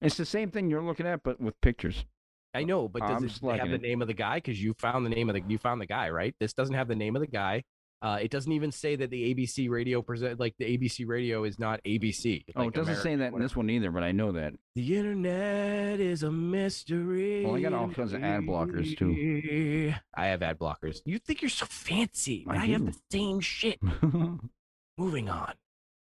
It's 0.04 0.18
the 0.18 0.26
same 0.26 0.52
thing 0.52 0.70
you're 0.70 0.84
looking 0.84 1.08
at, 1.08 1.24
but 1.24 1.40
with 1.40 1.60
pictures. 1.62 2.06
I 2.54 2.64
know, 2.64 2.88
but 2.88 3.02
does 3.02 3.42
I'm 3.42 3.50
it 3.50 3.60
have 3.60 3.70
the 3.70 3.76
it. 3.76 3.82
name 3.82 4.02
of 4.02 4.08
the 4.08 4.14
guy? 4.14 4.36
Because 4.36 4.62
you 4.62 4.76
found 4.78 5.06
the 5.06 5.10
name 5.10 5.30
of 5.30 5.34
the 5.36 5.42
you 5.48 5.58
found 5.58 5.82
the 5.82 5.88
guy, 5.88 6.10
right? 6.10 6.36
This 6.40 6.54
doesn't 6.54 6.76
have 6.76 6.88
the 6.88 6.96
name 6.96 7.16
of 7.16 7.22
the 7.22 7.28
guy. 7.28 7.64
Uh, 8.04 8.20
it 8.22 8.30
doesn't 8.30 8.52
even 8.52 8.70
say 8.70 8.98
that 8.98 9.10
the 9.10 9.34
ABC 9.34 9.70
radio 9.70 10.02
present 10.02 10.38
like 10.38 10.54
the 10.60 10.78
ABC 10.78 11.08
radio 11.08 11.46
is 11.46 11.58
not 11.58 11.80
ABC. 11.86 12.44
oh, 12.58 12.68
it 12.68 12.74
doesn't 12.74 12.98
say 12.98 13.16
that 13.16 13.32
in 13.32 13.40
this 13.40 13.56
one 13.56 13.70
either, 13.70 13.92
but 13.92 14.04
I 14.04 14.12
know 14.12 14.34
that. 14.34 14.52
The 14.76 14.98
internet 14.98 16.02
is 16.02 16.22
a 16.22 16.30
mystery. 16.32 17.46
Well, 17.46 17.56
I 17.56 17.62
got 17.62 17.72
all 17.72 17.90
kinds 17.90 18.12
of 18.12 18.22
ad 18.22 18.42
blockers, 18.42 18.98
too. 18.98 19.94
I 20.14 20.26
have 20.26 20.44
ad 20.44 20.60
blockers. 20.60 21.02
You 21.06 21.18
think 21.18 21.42
you're 21.42 21.48
so 21.48 21.66
fancy? 21.66 22.46
I 22.50 22.58
I, 22.58 22.66
have 22.68 22.86
the 22.86 22.96
same 23.10 23.40
shit. 23.40 23.80
Moving 24.98 25.30
on. 25.30 25.54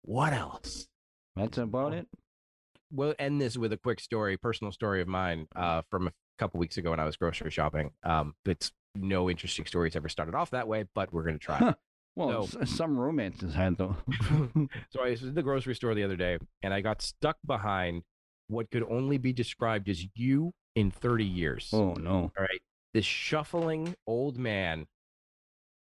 What 0.02 0.32
else? 0.32 0.86
That's 1.34 1.58
about 1.58 1.94
it. 1.94 2.06
We'll 2.90 3.14
end 3.18 3.40
this 3.40 3.56
with 3.56 3.72
a 3.72 3.76
quick 3.76 4.00
story, 4.00 4.36
personal 4.36 4.72
story 4.72 5.00
of 5.02 5.08
mine 5.08 5.46
uh, 5.54 5.82
from 5.90 6.08
a 6.08 6.12
couple 6.38 6.58
weeks 6.60 6.76
ago 6.78 6.90
when 6.90 7.00
I 7.00 7.04
was 7.04 7.16
grocery 7.16 7.50
shopping. 7.50 7.90
Um, 8.02 8.34
it's 8.44 8.72
no 8.94 9.28
interesting 9.28 9.66
stories 9.66 9.94
ever 9.96 10.08
started 10.08 10.34
off 10.34 10.50
that 10.50 10.66
way, 10.68 10.84
but 10.94 11.12
we're 11.12 11.22
gonna 11.24 11.38
try. 11.38 11.58
Huh. 11.58 11.74
Well, 12.16 12.46
So- 12.46 12.60
s- 12.60 12.70
some 12.70 12.98
romances 12.98 13.54
had 13.54 13.76
though. 13.76 13.96
so 14.90 15.02
I 15.02 15.10
was 15.10 15.22
in 15.22 15.34
the 15.34 15.42
grocery 15.42 15.74
store 15.74 15.94
the 15.94 16.02
other 16.04 16.16
day, 16.16 16.38
and 16.62 16.72
I 16.74 16.80
got 16.80 17.02
stuck 17.02 17.36
behind 17.46 18.02
what 18.48 18.70
could 18.70 18.84
only 18.90 19.18
be 19.18 19.32
described 19.32 19.88
as 19.88 20.04
you 20.14 20.52
in 20.74 20.90
30 20.90 21.24
years. 21.24 21.70
oh 21.72 21.92
no. 21.94 22.14
All 22.14 22.32
right. 22.38 22.60
This 22.94 23.04
shuffling 23.04 23.94
old 24.06 24.38
man, 24.38 24.86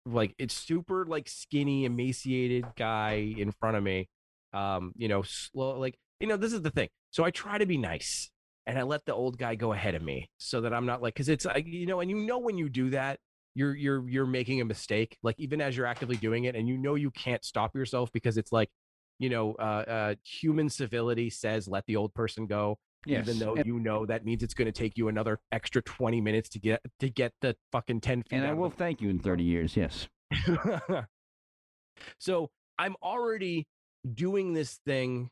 like 0.07 0.35
it's 0.39 0.55
super 0.55 1.05
like 1.05 1.29
skinny, 1.29 1.85
emaciated 1.85 2.65
guy 2.77 3.35
in 3.37 3.53
front 3.53 3.77
of 3.77 3.83
me. 3.83 4.09
Um, 4.53 4.93
you 4.97 5.09
know, 5.09 5.23
slow 5.23 5.79
like 5.79 5.97
you 6.23 6.29
know, 6.29 6.37
this 6.37 6.53
is 6.53 6.63
the 6.63 6.71
thing. 6.71 6.89
So 7.11 7.25
I 7.25 7.31
try 7.31 7.59
to 7.59 7.67
be 7.67 7.77
nice 7.77 8.31
and 8.67 8.79
I 8.79 8.83
let 8.83 9.05
the 9.05 9.13
old 9.13 9.37
guy 9.39 9.57
go 9.57 9.73
ahead 9.73 9.97
of 9.97 10.03
me 10.03 10.31
so 10.39 10.61
that 10.61 10.73
I'm 10.73 10.87
not 10.87 11.03
like 11.03 11.15
because 11.15 11.29
it's 11.29 11.45
like 11.45 11.67
you 11.67 11.85
know, 11.85 12.01
and 12.01 12.09
you 12.09 12.17
know 12.17 12.39
when 12.39 12.57
you 12.57 12.69
do 12.69 12.91
that, 12.91 13.19
you're 13.55 13.75
you're 13.75 14.09
you're 14.09 14.27
making 14.27 14.61
a 14.61 14.65
mistake. 14.65 15.19
Like 15.23 15.35
even 15.39 15.61
as 15.61 15.77
you're 15.77 15.87
actively 15.87 16.17
doing 16.17 16.45
it, 16.45 16.55
and 16.55 16.69
you 16.69 16.79
know 16.79 16.95
you 16.95 17.11
can't 17.11 17.45
stop 17.45 17.75
yourself 17.75 18.11
because 18.13 18.39
it's 18.39 18.53
like, 18.53 18.71
you 19.19 19.29
know, 19.29 19.57
uh, 19.59 19.63
uh 19.63 20.15
human 20.25 20.71
civility 20.71 21.29
says 21.29 21.67
let 21.67 21.85
the 21.87 21.97
old 21.97 22.15
person 22.15 22.47
go 22.47 22.79
Yes. 23.05 23.27
even 23.27 23.41
though 23.41 23.57
and, 23.57 23.67
you 23.67 23.81
know 23.81 24.07
that 24.07 24.25
means 24.25 24.45
it's 24.45 24.55
going 24.55 24.67
to 24.67 24.73
take 24.73 24.97
you 24.97 25.09
another 25.09 25.41
extra 25.51 25.83
20 25.83 26.21
minutes 26.21 26.49
to 26.51 26.61
get 26.61 26.81
to 27.01 27.11
get 27.11 27.33
the 27.41 27.57
fucking 27.73 28.01
10 28.01 28.23
feet 28.23 28.37
and 28.37 28.47
I 28.47 28.53
will 28.53 28.71
thank 28.71 29.01
you 29.01 29.11
in 29.11 29.19
30 29.19 29.43
years. 29.43 29.77
Yes. 29.77 30.07
so 32.19 32.49
i'm 32.79 32.95
already 33.03 33.67
doing 34.15 34.55
this 34.55 34.79
thing 34.87 35.29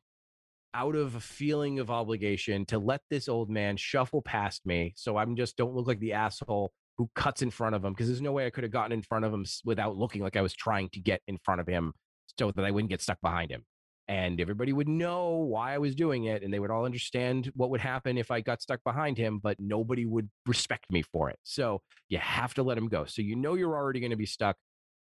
out 0.74 0.94
of 0.94 1.14
a 1.14 1.20
feeling 1.20 1.78
of 1.78 1.90
obligation 1.90 2.64
to 2.66 2.78
let 2.78 3.00
this 3.10 3.28
old 3.28 3.50
man 3.50 3.76
shuffle 3.76 4.22
past 4.22 4.64
me 4.64 4.92
so 4.96 5.16
i'm 5.16 5.36
just 5.36 5.56
don't 5.56 5.74
look 5.74 5.86
like 5.86 6.00
the 6.00 6.12
asshole 6.12 6.72
who 6.96 7.10
cuts 7.14 7.42
in 7.42 7.50
front 7.50 7.74
of 7.74 7.84
him 7.84 7.92
because 7.92 8.06
there's 8.06 8.20
no 8.20 8.32
way 8.32 8.46
i 8.46 8.50
could 8.50 8.64
have 8.64 8.72
gotten 8.72 8.92
in 8.92 9.02
front 9.02 9.24
of 9.24 9.32
him 9.32 9.44
without 9.64 9.96
looking 9.96 10.22
like 10.22 10.36
i 10.36 10.42
was 10.42 10.54
trying 10.54 10.88
to 10.90 11.00
get 11.00 11.20
in 11.26 11.38
front 11.44 11.60
of 11.60 11.66
him 11.66 11.92
so 12.38 12.50
that 12.50 12.64
i 12.64 12.70
wouldn't 12.70 12.90
get 12.90 13.02
stuck 13.02 13.20
behind 13.20 13.50
him 13.50 13.64
and 14.10 14.40
everybody 14.40 14.72
would 14.72 14.88
know 14.88 15.36
why 15.36 15.72
I 15.72 15.78
was 15.78 15.94
doing 15.94 16.24
it, 16.24 16.42
and 16.42 16.52
they 16.52 16.58
would 16.58 16.72
all 16.72 16.84
understand 16.84 17.52
what 17.54 17.70
would 17.70 17.80
happen 17.80 18.18
if 18.18 18.32
I 18.32 18.40
got 18.40 18.60
stuck 18.60 18.82
behind 18.82 19.16
him, 19.16 19.38
but 19.38 19.60
nobody 19.60 20.04
would 20.04 20.28
respect 20.46 20.90
me 20.90 21.02
for 21.02 21.30
it. 21.30 21.38
So 21.44 21.80
you 22.08 22.18
have 22.18 22.52
to 22.54 22.64
let 22.64 22.76
him 22.76 22.88
go. 22.88 23.04
So 23.04 23.22
you 23.22 23.36
know 23.36 23.54
you're 23.54 23.76
already 23.76 24.00
going 24.00 24.10
to 24.10 24.16
be 24.16 24.26
stuck, 24.26 24.56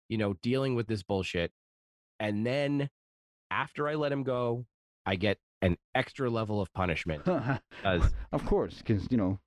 you 0.09 0.19
know, 0.19 0.35
dealing 0.43 0.75
with 0.75 0.85
this 0.85 1.01
bullshit. 1.01 1.51
And 2.19 2.45
then 2.45 2.87
after 3.49 3.87
I 3.87 3.95
let 3.95 4.11
him 4.11 4.21
go, 4.21 4.67
I 5.07 5.15
get 5.15 5.39
an 5.61 5.77
extra 5.95 6.29
level 6.29 6.61
of 6.61 6.71
punishment 6.73 7.23
because 7.25 8.13
of 8.31 8.45
course, 8.45 8.77
because 8.77 9.07
you 9.09 9.17
know. 9.17 9.39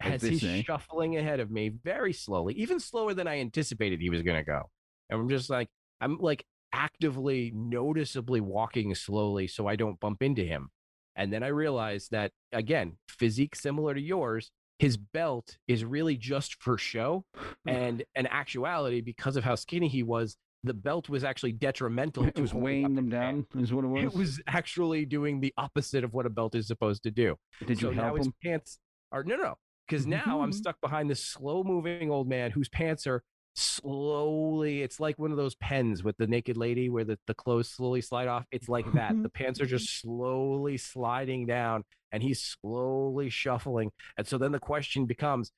as 0.00 0.22
he's 0.22 0.40
say. 0.40 0.62
shuffling 0.62 1.16
ahead 1.16 1.40
of 1.40 1.50
me 1.50 1.68
very 1.68 2.12
slowly, 2.12 2.54
even 2.54 2.80
slower 2.80 3.14
than 3.14 3.26
I 3.26 3.40
anticipated 3.40 4.00
he 4.00 4.10
was 4.10 4.22
going 4.22 4.38
to 4.38 4.44
go. 4.44 4.70
And 5.10 5.20
I'm 5.20 5.28
just 5.28 5.50
like, 5.50 5.68
I'm 6.00 6.18
like 6.18 6.44
actively, 6.72 7.52
noticeably 7.54 8.40
walking 8.40 8.94
slowly 8.94 9.46
so 9.46 9.66
I 9.66 9.76
don't 9.76 10.00
bump 10.00 10.22
into 10.22 10.42
him. 10.42 10.70
And 11.16 11.32
then 11.32 11.42
I 11.42 11.48
realized 11.48 12.10
that, 12.12 12.32
again, 12.52 12.96
physique 13.08 13.54
similar 13.54 13.94
to 13.94 14.00
yours, 14.00 14.50
his 14.78 14.96
belt 14.96 15.58
is 15.68 15.84
really 15.84 16.16
just 16.16 16.62
for 16.62 16.78
show. 16.78 17.24
And 17.64 18.04
in 18.16 18.26
actuality, 18.26 19.00
because 19.02 19.36
of 19.36 19.44
how 19.44 19.54
skinny 19.54 19.86
he 19.86 20.02
was, 20.02 20.36
the 20.64 20.74
belt 20.74 21.08
was 21.08 21.24
actually 21.24 21.52
detrimental 21.52 22.24
It 22.26 22.38
was 22.38 22.54
weighing 22.54 22.94
them 22.94 23.08
down, 23.08 23.46
is 23.56 23.72
what 23.72 23.84
it 23.84 23.88
was. 23.88 24.04
It 24.04 24.14
was 24.14 24.40
actually 24.46 25.04
doing 25.04 25.40
the 25.40 25.52
opposite 25.56 26.04
of 26.04 26.14
what 26.14 26.26
a 26.26 26.30
belt 26.30 26.54
is 26.54 26.66
supposed 26.66 27.02
to 27.04 27.10
do 27.10 27.36
Did 27.66 27.82
you 27.82 27.88
so 27.88 27.94
now 27.94 28.04
help 28.04 28.18
his 28.18 28.26
him? 28.26 28.34
pants 28.42 28.78
are 29.10 29.24
no 29.24 29.36
no 29.36 29.42
no? 29.42 29.54
because 29.86 30.06
now 30.06 30.40
i'm 30.40 30.50
mm-hmm. 30.50 30.52
stuck 30.52 30.80
behind 30.80 31.10
this 31.10 31.22
slow 31.22 31.62
moving 31.62 32.10
old 32.10 32.28
man 32.28 32.50
whose 32.50 32.68
pants 32.68 33.06
are 33.06 33.22
slowly 33.54 34.80
it's 34.80 34.98
like 34.98 35.18
one 35.18 35.30
of 35.30 35.36
those 35.36 35.54
pens 35.56 36.02
with 36.02 36.16
the 36.16 36.26
naked 36.26 36.56
lady 36.56 36.88
where 36.88 37.04
the, 37.04 37.18
the 37.26 37.34
clothes 37.34 37.68
slowly 37.68 38.00
slide 38.00 38.26
off 38.26 38.46
it's 38.50 38.68
like 38.68 38.90
that 38.94 39.14
the 39.22 39.28
pants 39.28 39.60
are 39.60 39.66
just 39.66 40.00
slowly 40.00 40.78
sliding 40.78 41.44
down 41.44 41.84
and 42.12 42.22
he's 42.22 42.40
slowly 42.40 43.28
shuffling 43.28 43.90
and 44.16 44.26
so 44.26 44.38
then 44.38 44.52
the 44.52 44.58
question 44.58 45.04
becomes 45.04 45.52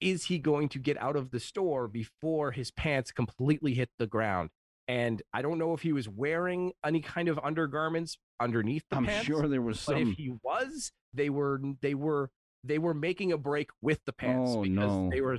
is 0.00 0.24
he 0.24 0.38
going 0.38 0.68
to 0.68 0.78
get 0.78 0.96
out 1.02 1.16
of 1.16 1.30
the 1.30 1.40
store 1.40 1.88
before 1.88 2.52
his 2.52 2.70
pants 2.70 3.10
completely 3.12 3.74
hit 3.74 3.88
the 3.98 4.06
ground 4.06 4.50
and 4.86 5.22
i 5.32 5.42
don't 5.42 5.58
know 5.58 5.74
if 5.74 5.82
he 5.82 5.92
was 5.92 6.08
wearing 6.08 6.72
any 6.84 7.00
kind 7.00 7.28
of 7.28 7.38
undergarments 7.42 8.16
underneath 8.40 8.84
the 8.90 8.96
I'm 8.96 9.06
pants 9.06 9.26
sure 9.26 9.48
there 9.48 9.60
was 9.62 9.84
but 9.84 9.94
some. 9.94 10.10
if 10.12 10.16
he 10.16 10.32
was, 10.42 10.92
they 11.14 11.28
were 11.30 11.60
they 11.80 11.94
were 11.94 12.30
they 12.64 12.78
were 12.78 12.94
making 12.94 13.32
a 13.32 13.38
break 13.38 13.70
with 13.82 13.98
the 14.06 14.12
pants 14.12 14.52
Oh, 14.54 14.62
because 14.62 14.76
no. 14.76 15.10
they 15.10 15.20
were 15.20 15.38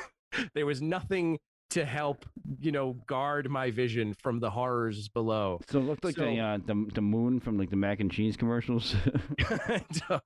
there 0.54 0.64
was 0.66 0.80
nothing 0.80 1.38
to 1.70 1.84
help 1.84 2.24
you 2.60 2.72
know 2.72 2.94
guard 3.06 3.50
my 3.50 3.70
vision 3.70 4.14
from 4.14 4.40
the 4.40 4.48
horrors 4.50 5.08
below. 5.08 5.60
So 5.68 5.78
it 5.80 5.82
looked 5.82 6.02
like 6.04 6.14
the, 6.14 6.40
uh, 6.40 6.58
the 6.64 6.86
the 6.94 7.02
moon 7.02 7.40
from 7.40 7.58
like 7.58 7.68
the 7.68 7.76
mac 7.76 8.00
and 8.00 8.10
cheese 8.10 8.36
commercials. 8.38 8.94
So, 9.92 10.20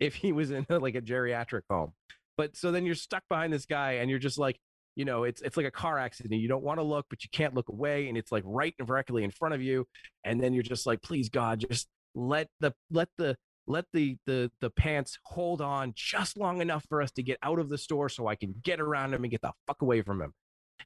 if 0.00 0.16
he 0.16 0.32
was 0.32 0.50
in 0.50 0.66
like 0.68 0.96
a 0.96 1.00
geriatric 1.02 1.62
home, 1.70 1.92
but 2.36 2.56
so 2.56 2.70
then 2.72 2.86
you're 2.86 2.94
stuck 2.94 3.22
behind 3.28 3.52
this 3.52 3.66
guy 3.66 3.92
and 3.94 4.10
you're 4.10 4.18
just 4.18 4.38
like. 4.38 4.58
You 4.98 5.04
know, 5.04 5.24
it's 5.24 5.42
it's 5.42 5.58
like 5.58 5.66
a 5.66 5.70
car 5.70 5.98
accident. 5.98 6.40
You 6.40 6.48
don't 6.48 6.64
want 6.64 6.78
to 6.78 6.82
look, 6.82 7.04
but 7.10 7.22
you 7.22 7.28
can't 7.30 7.52
look 7.52 7.68
away, 7.68 8.08
and 8.08 8.16
it's 8.16 8.32
like 8.32 8.42
right 8.46 8.74
directly 8.78 9.24
in 9.24 9.30
front 9.30 9.54
of 9.54 9.60
you. 9.60 9.84
And 10.24 10.42
then 10.42 10.54
you're 10.54 10.62
just 10.62 10.86
like, 10.86 11.02
please 11.02 11.28
God, 11.28 11.62
just 11.68 11.86
let 12.14 12.48
the 12.60 12.72
let 12.90 13.10
the 13.18 13.36
let 13.66 13.84
the 13.92 14.16
the 14.24 14.50
the 14.62 14.70
pants 14.70 15.18
hold 15.24 15.60
on 15.60 15.92
just 15.94 16.38
long 16.38 16.62
enough 16.62 16.86
for 16.88 17.02
us 17.02 17.10
to 17.12 17.22
get 17.22 17.36
out 17.42 17.58
of 17.58 17.68
the 17.68 17.76
store 17.76 18.08
so 18.08 18.26
I 18.26 18.36
can 18.36 18.54
get 18.62 18.80
around 18.80 19.12
him 19.12 19.22
and 19.22 19.30
get 19.30 19.42
the 19.42 19.52
fuck 19.66 19.82
away 19.82 20.00
from 20.00 20.22
him. 20.22 20.32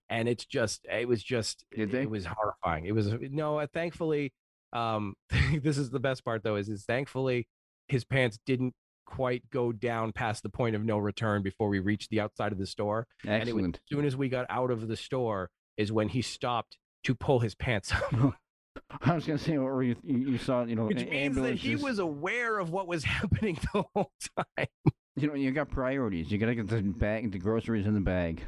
And 0.09 0.29
it's 0.29 0.45
just 0.45 0.85
it 0.91 1.07
was 1.07 1.23
just 1.23 1.65
Did 1.73 1.93
they? 1.93 2.03
it 2.03 2.11
was 2.11 2.27
horrifying. 2.27 2.87
It 2.87 2.95
was 2.97 3.15
no, 3.31 3.61
uh, 3.61 3.69
thankfully 3.73 4.33
Um, 4.73 5.15
this 5.63 5.79
is 5.79 5.91
the 5.91 6.01
best 6.01 6.25
part 6.25 6.43
though. 6.43 6.57
Is 6.57 6.69
is 6.69 6.85
thankfully 6.85 7.47
his 7.87 8.05
pants 8.05 8.41
didn't 8.45 8.75
quite 9.11 9.43
go 9.51 9.73
down 9.73 10.13
past 10.13 10.43
the 10.43 10.49
point 10.49 10.75
of 10.77 10.85
no 10.85 10.97
return 10.99 11.43
before 11.43 11.69
we 11.69 11.79
reached 11.81 12.11
the 12.11 12.21
outside 12.21 12.53
of 12.53 12.59
the 12.59 12.67
store. 12.67 13.07
And 13.27 13.49
it 13.49 13.55
was, 13.55 13.65
as 13.67 13.73
soon 13.91 14.05
as 14.05 14.17
we 14.17 14.29
got 14.29 14.47
out 14.49 14.71
of 14.71 14.89
the 14.89 14.97
store 14.97 15.51
is 15.77 15.91
when 15.93 16.09
he 16.09 16.23
stopped 16.23 16.79
to 17.05 17.15
pull 17.15 17.41
his 17.41 17.55
pants 17.55 17.93
up. 17.93 18.35
I 19.03 19.15
was 19.15 19.27
gonna 19.27 19.39
say, 19.39 19.59
were 19.59 19.83
you? 19.83 19.97
You, 20.05 20.39
saw, 20.39 20.65
you 20.65 20.77
know, 20.77 20.87
Which 20.87 21.05
means 21.09 21.37
that 21.37 21.57
he 21.57 21.75
was 21.77 21.99
aware 21.99 22.59
of 22.59 22.71
what 22.71 22.87
was 22.87 23.05
happening 23.19 23.59
the 23.75 23.85
whole 23.95 24.13
time. 24.37 24.67
You 25.17 25.27
know, 25.29 25.35
you 25.35 25.51
got 25.51 25.69
priorities. 25.71 26.31
You 26.31 26.39
gotta 26.39 26.55
get 26.55 26.69
the 26.69 26.81
bag, 26.83 27.33
the 27.33 27.39
groceries 27.39 27.87
in 27.87 27.95
the 27.95 28.01
bag. 28.01 28.43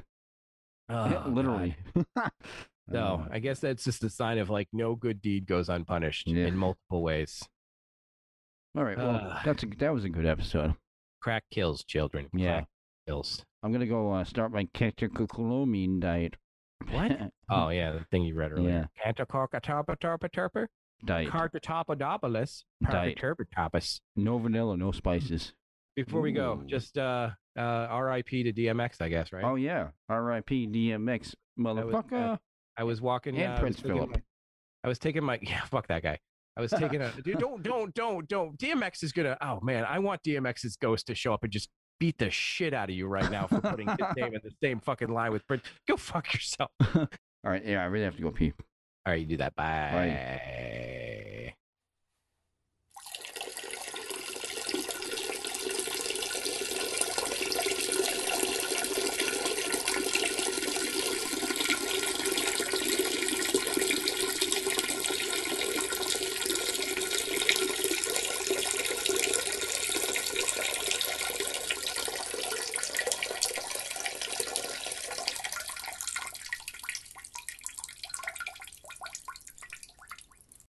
Oh, 0.88 1.24
Literally. 1.28 1.76
No, 2.88 3.24
Uh, 3.24 3.34
I 3.34 3.38
guess 3.38 3.60
that's 3.60 3.84
just 3.84 4.02
a 4.04 4.10
sign 4.10 4.38
of 4.38 4.50
like 4.50 4.68
no 4.72 4.94
good 4.96 5.22
deed 5.22 5.46
goes 5.46 5.68
unpunished 5.68 6.26
Yeah. 6.28 6.46
in 6.46 6.56
multiple 6.56 7.02
ways. 7.02 7.48
All 8.76 8.84
right. 8.84 8.96
Well, 8.96 9.16
uh, 9.16 9.40
that's 9.44 9.62
a 9.62 9.66
that 9.78 9.92
was 9.92 10.04
a 10.04 10.08
good 10.08 10.26
episode. 10.26 10.74
Crack 11.20 11.44
kills 11.50 11.84
children. 11.84 12.28
Yeah. 12.32 12.52
Crack 12.52 12.68
kills. 13.06 13.44
I'm 13.62 13.72
gonna 13.72 13.86
go 13.86 14.12
uh, 14.12 14.24
start 14.24 14.52
my 14.52 14.64
catecholomine 14.74 16.00
diet. 16.00 16.36
What? 16.90 17.12
Oh 17.54 17.68
yeah, 17.68 17.92
the 17.92 18.04
thing 18.10 18.22
you 18.22 18.34
read 18.34 18.52
earlier. 18.52 18.88
Cantocarcatarpatarpatarpa? 19.04 20.68
diet. 21.04 21.28
Cartotopodopoulos. 21.28 22.64
Diet. 22.90 23.18
No 24.16 24.38
vanilla, 24.38 24.76
no 24.76 24.90
spices. 24.92 25.52
Before 25.94 26.22
we 26.22 26.32
go, 26.32 26.62
just 26.66 26.96
uh 26.96 27.30
uh 27.56 27.60
R.I.P. 27.60 28.44
to 28.44 28.52
DMX, 28.54 29.02
I 29.02 29.08
guess, 29.10 29.32
right? 29.32 29.44
Oh 29.44 29.56
yeah, 29.56 29.88
R.I.P. 30.08 30.66
DMX, 36.56 36.60
was, 36.60 36.72
motherfucker. 36.72 36.72
I 36.72 36.72
was 36.72 36.72
walking. 36.72 36.76
and 36.76 36.76
I 36.76 36.76
was 36.76 36.80
Prince 36.80 36.80
taking 36.80 37.00
Philip. 37.00 37.02
my- 37.02 37.02
I 37.02 37.02
was 37.02 37.02
taking 37.02 37.02
my 37.02 37.02
yeah, 37.02 37.10
fuck 37.10 37.12
that 37.12 37.12
guy. 37.12 37.12
I 37.12 37.12
was 37.12 37.12
taking 37.12 37.18
a 37.18 37.22
dude. 37.22 37.38
Don't 37.38 37.62
don't 37.62 37.94
don't 37.94 38.28
don't. 38.28 38.58
DMX 38.58 39.02
is 39.04 39.12
gonna. 39.12 39.36
Oh 39.40 39.60
man, 39.62 39.84
I 39.88 39.98
want 39.98 40.22
DMX's 40.22 40.76
ghost 40.76 41.06
to 41.08 41.14
show 41.14 41.32
up 41.34 41.42
and 41.44 41.52
just 41.52 41.68
beat 42.00 42.18
the 42.18 42.30
shit 42.30 42.74
out 42.74 42.90
of 42.90 42.94
you 42.96 43.06
right 43.06 43.30
now 43.30 43.46
for 43.46 43.60
putting 43.60 43.88
his 43.88 43.96
name 44.16 44.34
in 44.34 44.40
the 44.42 44.50
same 44.62 44.80
fucking 44.80 45.08
line 45.08 45.32
with 45.32 45.46
Prince. 45.46 45.62
Go 45.88 45.96
fuck 45.96 46.32
yourself. 46.34 46.70
All 46.94 47.06
right, 47.44 47.64
yeah, 47.64 47.80
I 47.82 47.86
really 47.86 48.04
have 48.04 48.16
to 48.16 48.22
go 48.22 48.30
pee. 48.30 48.52
All 49.06 49.12
right, 49.12 49.20
you 49.20 49.26
do 49.26 49.36
that. 49.38 49.54
Bye. 49.56 51.41